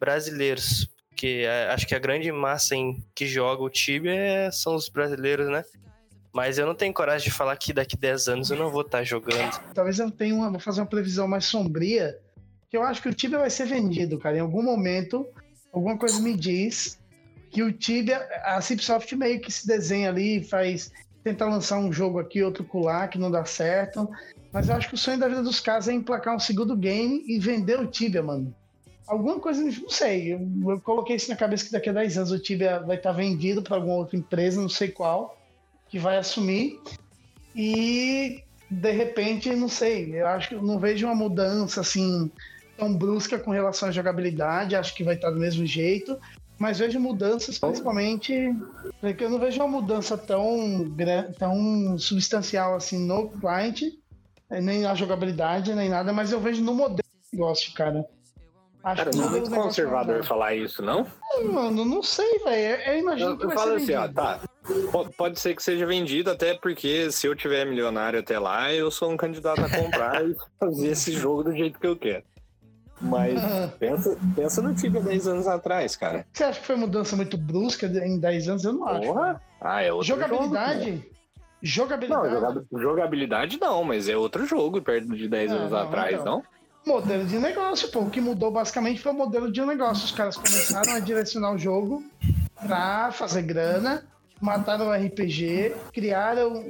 brasileiros. 0.00 0.88
Porque 1.10 1.44
é, 1.46 1.68
acho 1.74 1.86
que 1.86 1.94
a 1.94 1.98
grande 1.98 2.32
massa 2.32 2.74
em 2.74 3.04
que 3.14 3.26
joga 3.26 3.62
o 3.62 3.68
Tibia 3.68 4.14
é- 4.14 4.50
são 4.50 4.74
os 4.74 4.88
brasileiros, 4.88 5.48
né? 5.50 5.62
Mas 6.32 6.56
eu 6.56 6.66
não 6.66 6.74
tenho 6.74 6.94
coragem 6.94 7.28
de 7.28 7.34
falar 7.34 7.56
que 7.56 7.72
daqui 7.72 7.96
10 7.96 8.28
anos 8.28 8.50
eu 8.50 8.56
não 8.56 8.70
vou 8.70 8.80
estar 8.80 9.04
jogando. 9.04 9.60
Talvez 9.74 9.98
eu 9.98 10.10
tenha 10.10 10.34
uma, 10.34 10.50
vou 10.50 10.58
fazer 10.58 10.80
uma 10.80 10.86
previsão 10.86 11.28
mais 11.28 11.44
sombria, 11.44 12.18
que 12.70 12.76
eu 12.76 12.82
acho 12.82 13.02
que 13.02 13.08
o 13.08 13.14
Tibia 13.14 13.38
vai 13.38 13.50
ser 13.50 13.66
vendido, 13.66 14.18
cara. 14.18 14.38
Em 14.38 14.40
algum 14.40 14.62
momento, 14.62 15.26
alguma 15.70 15.98
coisa 15.98 16.18
me 16.20 16.34
diz 16.34 16.98
que 17.50 17.62
o 17.62 17.70
Tibia, 17.70 18.26
a 18.44 18.60
Cipsoft 18.62 19.14
meio 19.14 19.40
que 19.40 19.52
se 19.52 19.66
desenha 19.66 20.08
ali, 20.08 20.42
faz 20.42 20.90
tenta 21.22 21.44
lançar 21.44 21.78
um 21.78 21.92
jogo 21.92 22.18
aqui, 22.18 22.42
outro 22.42 22.64
colar, 22.64 23.08
que 23.08 23.18
não 23.18 23.30
dá 23.30 23.44
certo. 23.44 24.08
Mas 24.52 24.68
eu 24.68 24.74
acho 24.74 24.88
que 24.88 24.94
o 24.94 24.98
sonho 24.98 25.18
da 25.18 25.28
vida 25.28 25.42
dos 25.42 25.60
caras 25.60 25.86
é 25.86 25.92
emplacar 25.92 26.34
um 26.34 26.40
segundo 26.40 26.76
game 26.76 27.22
e 27.26 27.38
vender 27.38 27.78
o 27.78 27.86
Tibia, 27.86 28.22
mano. 28.22 28.54
Alguma 29.06 29.38
coisa, 29.38 29.62
não 29.62 29.90
sei. 29.90 30.32
Eu, 30.32 30.48
eu 30.66 30.80
coloquei 30.80 31.16
isso 31.16 31.30
na 31.30 31.36
cabeça 31.36 31.66
que 31.66 31.72
daqui 31.72 31.90
a 31.90 31.92
10 31.92 32.18
anos 32.18 32.32
o 32.32 32.38
Tibia 32.38 32.80
vai 32.80 32.96
estar 32.96 33.12
vendido 33.12 33.62
para 33.62 33.76
alguma 33.76 33.96
outra 33.96 34.16
empresa, 34.16 34.60
não 34.60 34.68
sei 34.68 34.88
qual, 34.88 35.36
que 35.92 35.98
vai 35.98 36.16
assumir. 36.16 36.80
E 37.54 38.42
de 38.70 38.90
repente, 38.90 39.54
não 39.54 39.68
sei, 39.68 40.18
eu 40.18 40.26
acho 40.26 40.48
que 40.48 40.54
eu 40.54 40.62
não 40.62 40.78
vejo 40.78 41.06
uma 41.06 41.14
mudança 41.14 41.82
assim 41.82 42.32
tão 42.78 42.96
brusca 42.96 43.38
com 43.38 43.50
relação 43.50 43.90
à 43.90 43.92
jogabilidade, 43.92 44.74
acho 44.74 44.94
que 44.94 45.04
vai 45.04 45.14
estar 45.14 45.30
do 45.30 45.38
mesmo 45.38 45.66
jeito, 45.66 46.18
mas 46.58 46.78
vejo 46.78 46.98
mudanças 46.98 47.58
principalmente, 47.58 48.56
porque 49.02 49.22
eu 49.22 49.28
não 49.28 49.38
vejo 49.38 49.60
uma 49.60 49.68
mudança 49.68 50.16
tão, 50.16 50.90
tão 51.38 51.98
substancial 51.98 52.74
assim 52.74 53.06
no 53.06 53.28
client, 53.28 53.82
eh, 54.48 54.60
nem 54.62 54.80
na 54.80 54.94
jogabilidade, 54.94 55.74
nem 55.74 55.90
nada, 55.90 56.10
mas 56.10 56.32
eu 56.32 56.40
vejo 56.40 56.64
no 56.64 56.72
modelo 56.72 56.96
de 56.96 57.38
negócio, 57.38 57.74
cara. 57.74 58.06
Acho 58.82 59.04
Cara, 59.04 59.10
não 59.14 59.26
é 59.26 59.30
muito 59.30 59.50
conservador 59.50 60.24
falar 60.24 60.54
isso, 60.54 60.82
não? 60.82 61.06
Mano, 61.52 61.84
não 61.84 62.02
sei, 62.02 62.38
velho. 62.38 62.82
Eu 62.82 62.98
imagino 62.98 63.30
Eu, 63.30 63.36
que 63.36 63.44
eu 63.44 63.48
vai 63.48 63.56
falo 63.56 63.78
ser 63.78 63.94
assim, 63.94 64.10
ó, 64.10 64.12
tá. 64.12 64.40
Po- 64.90 65.10
Pode 65.16 65.38
ser 65.40 65.54
que 65.54 65.62
seja 65.62 65.86
vendido, 65.86 66.30
até 66.30 66.54
porque 66.54 67.10
se 67.10 67.26
eu 67.26 67.34
tiver 67.34 67.64
milionário 67.64 68.18
até 68.20 68.38
lá, 68.38 68.72
eu 68.72 68.90
sou 68.90 69.10
um 69.10 69.16
candidato 69.16 69.60
a 69.64 69.68
comprar 69.68 70.24
e 70.26 70.34
fazer 70.58 70.88
esse 70.88 71.12
jogo 71.12 71.44
do 71.44 71.52
jeito 71.56 71.78
que 71.78 71.86
eu 71.86 71.96
quero. 71.96 72.24
Mas 73.00 73.34
pensa, 73.78 74.16
pensa 74.36 74.62
no 74.62 74.74
Tibia 74.74 75.00
10 75.00 75.26
anos 75.28 75.46
atrás, 75.48 75.96
cara. 75.96 76.24
Você 76.32 76.44
acha 76.44 76.60
que 76.60 76.66
foi 76.66 76.76
mudança 76.76 77.16
muito 77.16 77.36
brusca 77.36 77.86
em 77.86 78.18
10 78.18 78.48
anos? 78.48 78.64
Eu 78.64 78.72
não 78.74 78.86
acho. 78.88 79.00
Porra! 79.08 79.42
Ah, 79.60 79.82
é 79.82 79.92
outro 79.92 80.08
Jogabilidade? 80.08 80.90
jogo. 80.90 81.02
Jogabilidade? 81.64 82.28
Não, 82.34 82.40
joga- 82.40 82.64
jogabilidade 82.72 83.58
não, 83.60 83.84
mas 83.84 84.08
é 84.08 84.16
outro 84.16 84.44
jogo 84.46 84.80
perto 84.82 85.14
de 85.14 85.28
10 85.28 85.52
Ah, 85.52 85.54
anos 85.54 85.70
não, 85.70 85.78
atrás, 85.78 86.20
então. 86.20 86.24
não? 86.86 86.94
Modelo 86.94 87.24
de 87.24 87.38
negócio, 87.38 87.88
pô. 87.92 88.00
O 88.00 88.10
que 88.10 88.20
mudou 88.20 88.50
basicamente 88.50 89.00
foi 89.00 89.12
o 89.12 89.14
modelo 89.14 89.52
de 89.52 89.64
negócio. 89.64 90.04
Os 90.04 90.10
caras 90.10 90.36
começaram 90.36 90.92
a 90.94 90.98
direcionar 90.98 91.52
o 91.54 91.58
jogo 91.58 92.02
pra 92.66 93.12
fazer 93.12 93.42
grana, 93.42 94.04
mataram 94.42 94.88
o 94.88 94.92
RPG, 94.92 95.72
criaram 95.92 96.64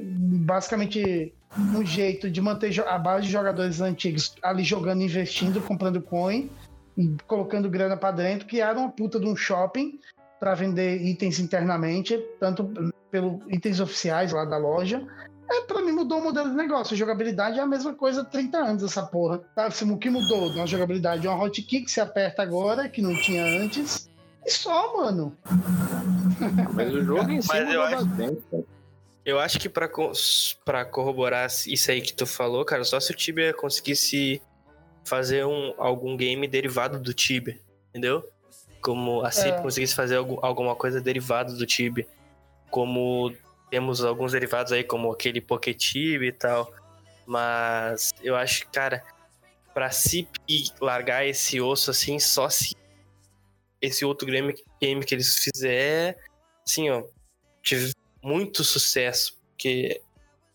basicamente 0.44 1.35
um 1.58 1.85
jeito 1.85 2.30
de 2.30 2.40
manter 2.40 2.78
a 2.87 2.98
base 2.98 3.26
de 3.26 3.32
jogadores 3.32 3.80
antigos 3.80 4.35
ali 4.42 4.62
jogando, 4.62 5.02
investindo, 5.02 5.61
comprando 5.61 6.00
coin, 6.00 6.50
colocando 7.26 7.70
grana 7.70 7.96
pra 7.96 8.11
dentro, 8.11 8.46
criaram 8.46 8.82
uma 8.82 8.90
puta 8.90 9.18
de 9.18 9.26
um 9.26 9.35
shopping 9.35 9.98
pra 10.38 10.54
vender 10.54 11.00
itens 11.02 11.38
internamente, 11.38 12.18
tanto 12.38 12.70
pelo 13.11 13.40
itens 13.48 13.80
oficiais 13.80 14.32
lá 14.32 14.44
da 14.44 14.58
loja, 14.58 15.06
é, 15.50 15.61
pra 15.62 15.82
mim 15.82 15.92
mudou 15.92 16.18
o 16.18 16.24
modelo 16.24 16.50
de 16.50 16.56
negócio. 16.56 16.94
A 16.94 16.96
jogabilidade 16.96 17.58
é 17.58 17.62
a 17.62 17.66
mesma 17.66 17.94
coisa 17.94 18.22
há 18.22 18.24
30 18.24 18.58
anos, 18.58 18.82
essa 18.82 19.02
porra. 19.02 19.42
Assim, 19.56 19.90
O 19.90 19.98
que 19.98 20.08
mudou 20.08 20.52
na 20.54 20.66
jogabilidade? 20.66 21.26
Uma 21.26 21.42
hotkey 21.42 21.82
que 21.82 21.90
se 21.90 22.00
aperta 22.00 22.42
agora, 22.42 22.88
que 22.88 23.02
não 23.02 23.14
tinha 23.14 23.44
antes. 23.44 24.08
E 24.44 24.50
só, 24.50 24.96
mano. 24.96 25.37
Mas 26.74 26.92
o 26.92 27.05
jogo 27.05 27.31
em 27.31 27.40
si 27.40 27.48
Mas 27.48 27.72
eu 27.72 27.83
acho- 27.83 28.09
cara. 28.16 28.64
Eu 29.24 29.38
acho 29.38 29.61
que 29.61 29.68
pra, 29.68 29.88
co- 29.88 30.12
pra 30.64 30.85
corroborar 30.85 31.46
isso 31.66 31.90
aí 31.90 32.00
que 32.00 32.12
tu 32.12 32.26
falou, 32.26 32.64
cara, 32.64 32.83
só 32.83 32.98
se 32.98 33.12
o 33.12 33.14
Tibia 33.16 33.55
conseguisse 33.55 34.42
fazer 35.05 35.46
um, 35.46 35.72
algum 35.78 36.16
game 36.16 36.46
derivado 36.48 36.98
do 36.98 37.14
Tibia, 37.14 37.57
entendeu? 37.90 38.28
Como 38.81 39.22
a 39.24 39.31
CIP 39.31 39.59
É. 39.59 39.62
conseguisse 39.62 39.94
fazer 39.94 40.16
algum- 40.16 40.44
alguma 40.44 40.74
coisa 40.74 41.00
derivada 41.00 41.52
do 41.52 41.64
Tibia. 41.64 42.05
Como 42.68 43.33
temos 43.70 44.05
alguns 44.05 44.33
derivados 44.33 44.72
aí, 44.72 44.83
como 44.83 45.12
aquele 45.12 45.40
Poké 45.40 45.72
Tibia 45.72 46.28
e 46.28 46.33
tal. 46.33 46.72
Mas 47.24 48.11
eu 48.24 48.35
acho 48.35 48.62
que, 48.66 48.72
cara, 48.72 49.05
pra 49.72 49.88
CIP 49.92 50.72
largar 50.81 51.24
esse 51.24 51.61
osso 51.61 51.92
assim, 51.92 52.18
só 52.18 52.48
se 52.48 52.74
esse 53.83 54.05
outro 54.05 54.27
game, 54.27 54.55
game 54.81 55.05
que 55.05 55.14
eles 55.14 55.37
fizer, 55.37 56.16
assim, 56.66 56.88
ó, 56.88 57.03
tiver 57.62 57.92
muito 58.23 58.62
sucesso, 58.62 59.37
porque 59.51 60.01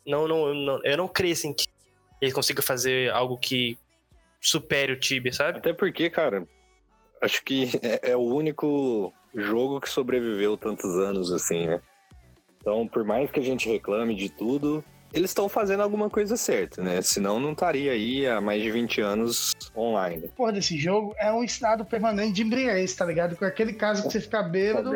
não, 0.05 0.27
não, 0.27 0.53
não, 0.53 0.83
eu 0.83 0.97
não 0.97 1.07
creio 1.07 1.33
assim 1.33 1.53
que 1.53 1.67
ele 2.21 2.31
consiga 2.31 2.61
fazer 2.61 3.11
algo 3.11 3.37
que 3.37 3.77
supere 4.39 4.93
o 4.93 4.99
Tibia, 4.99 5.33
sabe? 5.33 5.57
Até 5.57 5.73
porque, 5.73 6.09
cara, 6.09 6.47
acho 7.21 7.43
que 7.43 7.69
é, 7.83 8.11
é 8.11 8.15
o 8.15 8.21
único 8.21 9.13
jogo 9.35 9.81
que 9.81 9.89
sobreviveu 9.89 10.57
tantos 10.57 10.97
anos 10.97 11.31
assim, 11.31 11.67
né? 11.67 11.81
Então, 12.59 12.87
por 12.87 13.03
mais 13.03 13.29
que 13.29 13.39
a 13.39 13.43
gente 13.43 13.69
reclame 13.69 14.15
de 14.15 14.29
tudo, 14.29 14.83
eles 15.13 15.31
estão 15.31 15.47
fazendo 15.47 15.81
alguma 15.81 16.09
coisa 16.09 16.35
certa, 16.37 16.81
né? 16.81 17.01
Senão 17.01 17.39
não 17.39 17.51
estaria 17.53 17.91
aí 17.91 18.27
há 18.27 18.41
mais 18.41 18.61
de 18.61 18.71
20 18.71 19.01
anos 19.01 19.53
online. 19.75 20.29
Porra 20.35 20.53
desse 20.53 20.77
jogo 20.77 21.15
é 21.17 21.31
um 21.31 21.43
estado 21.43 21.85
permanente 21.85 22.33
de 22.33 22.43
embriaguez, 22.43 22.93
tá 22.93 23.05
ligado? 23.05 23.35
Com 23.35 23.45
aquele 23.45 23.73
caso 23.73 24.03
que 24.03 24.11
você 24.11 24.21
fica 24.21 24.43
bêbado, 24.43 24.91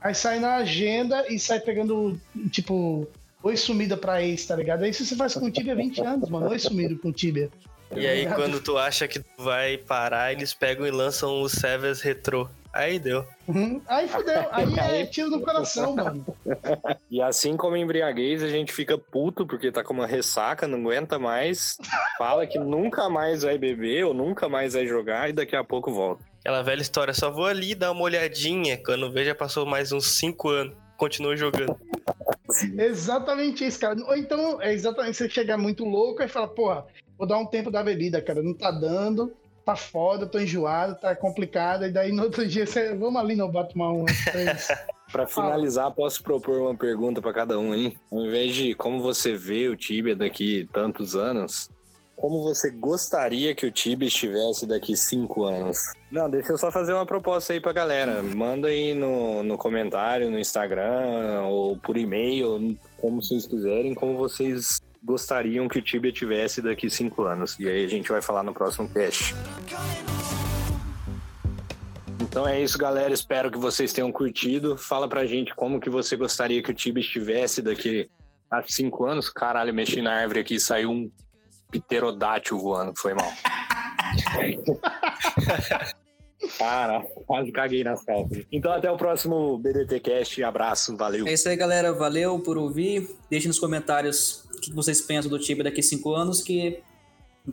aí 0.00 0.14
sai 0.14 0.38
na 0.38 0.56
agenda 0.56 1.24
e 1.28 1.38
sai 1.38 1.60
pegando, 1.60 2.18
tipo, 2.50 3.06
oi 3.42 3.56
sumida 3.56 3.96
pra 3.96 4.22
ex, 4.22 4.46
tá 4.46 4.56
ligado? 4.56 4.82
Aí 4.82 4.90
isso 4.90 5.04
você 5.04 5.16
faz 5.16 5.34
com 5.34 5.46
o 5.46 5.50
Tibia 5.50 5.72
há 5.72 5.76
20 5.76 6.00
anos, 6.02 6.28
mano. 6.28 6.48
Oi 6.48 6.58
sumido 6.58 6.98
com 6.98 7.08
o 7.08 7.12
Tibia. 7.12 7.50
E 7.94 8.06
aí, 8.06 8.26
quando 8.26 8.60
tu 8.60 8.78
acha 8.78 9.08
que 9.08 9.18
tu 9.18 9.42
vai 9.42 9.76
parar, 9.76 10.32
eles 10.32 10.54
pegam 10.54 10.86
e 10.86 10.90
lançam 10.90 11.42
o 11.42 11.48
Severs 11.48 12.00
Retro. 12.00 12.48
Aí 12.72 13.00
deu. 13.00 13.26
Uhum. 13.48 13.82
Aí 13.88 14.06
fudeu. 14.08 14.46
Aí 14.52 15.00
é 15.02 15.06
tiro 15.06 15.28
no 15.28 15.40
coração, 15.40 15.96
mano. 15.96 16.24
E 17.10 17.20
assim 17.20 17.56
como 17.56 17.76
embriaguez, 17.76 18.42
a 18.42 18.48
gente 18.48 18.72
fica 18.72 18.96
puto 18.96 19.44
porque 19.44 19.72
tá 19.72 19.82
com 19.82 19.92
uma 19.92 20.06
ressaca, 20.06 20.68
não 20.68 20.78
aguenta 20.78 21.18
mais, 21.18 21.76
fala 22.16 22.46
que 22.46 22.56
nunca 22.56 23.08
mais 23.08 23.42
vai 23.42 23.58
beber 23.58 24.04
ou 24.04 24.14
nunca 24.14 24.48
mais 24.48 24.74
vai 24.74 24.86
jogar 24.86 25.28
e 25.28 25.32
daqui 25.32 25.56
a 25.56 25.64
pouco 25.64 25.92
volta. 25.92 26.24
Aquela 26.38 26.62
velha 26.62 26.80
história, 26.80 27.12
só 27.12 27.28
vou 27.30 27.46
ali 27.46 27.74
dar 27.74 27.90
uma 27.90 28.02
olhadinha. 28.02 28.78
Quando 28.78 29.10
vejo, 29.10 29.26
já 29.26 29.34
passou 29.34 29.66
mais 29.66 29.90
uns 29.90 30.06
5 30.06 30.48
anos. 30.48 30.74
Continua 30.96 31.36
jogando. 31.36 31.76
Exatamente 32.78 33.66
isso, 33.66 33.80
cara. 33.80 33.98
Ou 34.04 34.16
então, 34.16 34.62
é 34.62 34.72
exatamente 34.72 35.16
você 35.16 35.28
chegar 35.28 35.58
muito 35.58 35.84
louco 35.84 36.22
e 36.22 36.28
fala, 36.28 36.46
porra, 36.46 36.86
vou 37.20 37.28
dar 37.28 37.38
um 37.38 37.44
tempo 37.44 37.70
da 37.70 37.82
bebida, 37.82 38.22
cara. 38.22 38.42
Não 38.42 38.54
tá 38.54 38.70
dando, 38.70 39.30
tá 39.62 39.76
foda, 39.76 40.26
tô 40.26 40.40
enjoado, 40.40 40.98
tá 40.98 41.14
complicado. 41.14 41.84
E 41.84 41.92
daí 41.92 42.10
no 42.12 42.22
outro 42.22 42.48
dia 42.48 42.66
você, 42.66 42.94
vamos 42.94 43.20
ali 43.20 43.36
no 43.36 43.46
bar 43.46 43.64
tomar 43.64 43.92
um. 43.92 44.06
Pra 45.12 45.26
finalizar, 45.26 45.90
posso 45.90 46.22
propor 46.22 46.60
uma 46.60 46.74
pergunta 46.76 47.20
pra 47.20 47.32
cada 47.32 47.58
um 47.58 47.72
aí? 47.72 47.96
Ao 48.12 48.20
invés 48.20 48.54
de 48.54 48.76
como 48.76 49.02
você 49.02 49.34
vê 49.34 49.68
o 49.68 49.76
Tibia 49.76 50.14
daqui 50.14 50.68
tantos 50.72 51.16
anos, 51.16 51.68
como 52.14 52.44
você 52.44 52.70
gostaria 52.70 53.52
que 53.52 53.66
o 53.66 53.72
Tibia 53.72 54.06
estivesse 54.06 54.66
daqui 54.66 54.96
cinco 54.96 55.42
anos. 55.42 55.78
Não, 56.12 56.30
deixa 56.30 56.52
eu 56.52 56.58
só 56.58 56.70
fazer 56.70 56.92
uma 56.92 57.04
proposta 57.04 57.52
aí 57.52 57.60
pra 57.60 57.72
galera. 57.72 58.22
Manda 58.22 58.68
aí 58.68 58.94
no, 58.94 59.42
no 59.42 59.58
comentário, 59.58 60.30
no 60.30 60.38
Instagram 60.38 61.42
ou 61.46 61.76
por 61.76 61.96
e-mail, 61.96 62.78
como 63.00 63.20
vocês 63.20 63.48
quiserem, 63.48 63.96
como 63.96 64.16
vocês 64.16 64.80
gostariam 65.02 65.68
que 65.68 65.78
o 65.78 65.82
Tibia 65.82 66.12
tivesse 66.12 66.62
daqui 66.62 66.90
cinco 66.90 67.24
anos. 67.24 67.58
E 67.58 67.68
aí 67.68 67.84
a 67.84 67.88
gente 67.88 68.10
vai 68.10 68.22
falar 68.22 68.42
no 68.42 68.52
próximo 68.52 68.88
cast. 68.88 69.34
Então 72.20 72.46
é 72.46 72.60
isso, 72.60 72.78
galera. 72.78 73.12
Espero 73.12 73.50
que 73.50 73.58
vocês 73.58 73.92
tenham 73.92 74.12
curtido. 74.12 74.76
Fala 74.76 75.08
pra 75.08 75.26
gente 75.26 75.54
como 75.54 75.80
que 75.80 75.90
você 75.90 76.16
gostaria 76.16 76.62
que 76.62 76.70
o 76.70 76.74
Tibia 76.74 77.00
estivesse 77.00 77.60
daqui 77.60 78.08
a 78.50 78.62
cinco 78.66 79.04
anos. 79.04 79.28
Caralho, 79.28 79.74
mexi 79.74 80.02
na 80.02 80.12
árvore 80.12 80.40
aqui 80.40 80.54
e 80.54 80.60
saiu 80.60 80.90
um 80.90 81.10
pterodátil 81.70 82.58
voando. 82.58 82.92
Foi 82.96 83.14
mal. 83.14 83.32
Cara, 86.58 87.02
quase 87.26 87.50
caguei 87.52 87.84
nas 87.84 88.04
calças. 88.04 88.44
Então 88.50 88.72
até 88.72 88.90
o 88.90 88.96
próximo 88.96 89.58
BDT 89.58 90.00
Cast. 90.00 90.42
Abraço, 90.42 90.96
valeu. 90.96 91.26
É 91.26 91.32
isso 91.32 91.48
aí, 91.48 91.56
galera. 91.56 91.92
Valeu 91.92 92.38
por 92.38 92.56
ouvir. 92.58 93.08
Deixe 93.28 93.48
nos 93.48 93.58
comentários 93.58 94.44
o 94.54 94.60
que 94.60 94.72
vocês 94.72 95.00
pensam 95.00 95.30
do 95.30 95.38
Tibia 95.38 95.64
daqui 95.64 95.80
a 95.80 95.82
cinco 95.82 96.14
anos, 96.14 96.42
que 96.42 96.80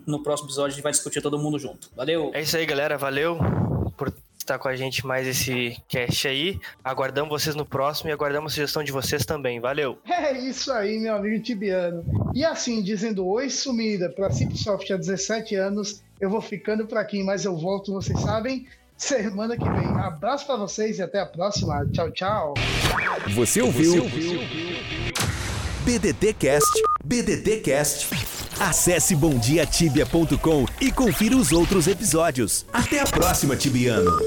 no 0.06 0.22
próximo 0.22 0.48
episódio 0.48 0.74
a 0.74 0.76
gente 0.76 0.84
vai 0.84 0.91
discutir 0.91 1.22
todo 1.22 1.39
mundo 1.39 1.58
junto. 1.58 1.89
Valeu! 1.95 2.32
É 2.34 2.41
isso 2.41 2.58
aí, 2.58 2.66
galera. 2.66 2.98
Valeu 2.98 3.38
por 3.95 4.14
estar 4.38 4.60
com 4.60 4.68
a 4.68 4.76
gente 4.76 5.06
mais 5.06 5.28
esse 5.28 5.76
cast 5.88 6.28
aí. 6.28 6.60
Aguardamos 6.84 7.30
vocês 7.30 7.56
no 7.56 7.66
próximo 7.66 8.10
e 8.10 8.14
aguardamos 8.14 8.52
a 8.52 8.56
sugestão 8.56 8.84
de 8.84 8.91
vocês 8.91 9.26
também. 9.26 9.60
Valeu! 9.60 9.98
É 10.06 10.32
isso 10.34 10.72
aí, 10.72 11.00
meu 11.00 11.16
amigo 11.16 11.41
Tibiano. 11.43 12.06
E 12.34 12.45
assim, 12.45 12.82
dizendo 12.82 13.28
oi 13.28 13.50
sumida 13.50 14.10
para 14.10 14.30
Cipsoft 14.32 14.91
há 14.91 14.98
17 14.98 15.56
anos, 15.56 16.02
eu 16.20 16.30
vou 16.30 16.41
ficando 16.41 16.86
por 16.88 16.98
aqui, 16.98 17.24
mas 17.24 17.45
eu 17.45 17.58
volto, 17.58 17.93
vocês 17.93 18.20
sabem, 18.22 18.66
semana 18.98 19.56
que 19.56 19.70
vem. 19.70 19.88
Abraço 20.00 20.45
para 20.45 20.58
vocês 20.58 21.00
e 21.00 21.04
até 21.04 21.20
a 21.20 21.26
próxima. 21.26 21.86
Tchau, 21.91 22.12
tchau. 22.12 22.54
Você 23.36 23.62
ouviu? 23.62 23.91
Você 23.91 24.00
ouviu? 24.00 24.41
BDT 25.86 26.34
Cast, 26.34 26.84
BDT 27.06 27.58
Cast. 27.62 28.10
Acesse 28.60 29.16
bomdiatibia.com 29.16 30.66
e 30.82 30.91
confira 30.91 31.38
os 31.38 31.52
outros 31.52 31.88
episódios. 31.88 32.66
Até 32.74 33.00
a 33.00 33.06
próxima, 33.06 33.56
Tibiano. 33.56 34.20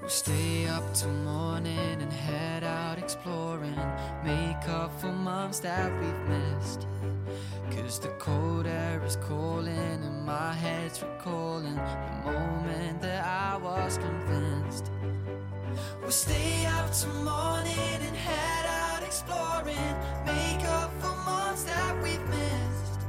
We'll 0.00 0.08
stay 0.08 0.68
up 0.68 0.84
till 0.94 1.10
morning 1.24 2.00
and 2.00 2.12
head 2.12 2.62
out 2.62 3.02
exploring. 3.02 3.74
Make 4.22 4.68
up 4.68 4.92
for 5.00 5.10
months 5.10 5.58
that 5.60 5.90
we've 6.00 6.28
missed. 6.28 6.86
Cause 7.72 7.98
the 7.98 8.10
cold 8.18 8.66
air 8.66 9.02
is 9.04 9.16
calling 9.16 9.95
my 10.46 10.52
head's 10.52 11.02
recalling 11.02 11.74
the 11.74 12.30
moment 12.30 13.00
that 13.02 13.24
I 13.24 13.56
was 13.56 13.98
convinced. 13.98 14.92
We'll 16.00 16.12
stay 16.26 16.66
up 16.66 16.88
till 16.92 17.12
morning 17.24 17.98
and 18.08 18.16
head 18.28 18.64
out 18.82 19.02
exploring. 19.02 19.92
Make 20.24 20.62
up 20.78 20.92
for 21.00 21.16
months 21.30 21.64
that 21.64 21.92
we've 22.00 22.26
missed. 22.28 23.00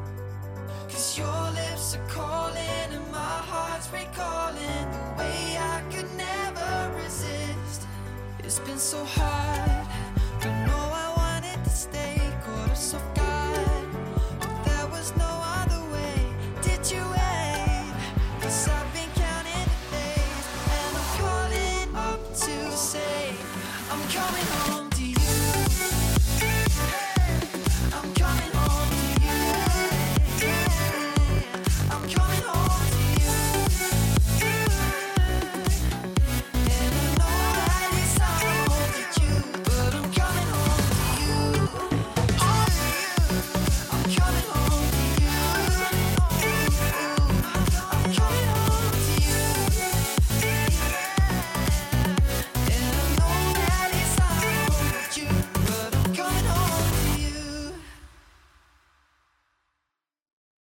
Cause 0.89 1.15
your 1.15 1.43
lips 1.59 1.95
are 1.97 2.07
calling 2.07 2.87
and 2.97 3.07
my 3.11 3.37
heart's 3.51 3.87
recalling 3.91 4.85
the 4.95 5.05
way 5.19 5.57
I 5.75 5.77
could 5.91 6.09
never 6.17 6.71
resist. 7.03 7.81
It's 8.39 8.59
been 8.67 8.79
so 8.79 9.03
hard 9.03 9.67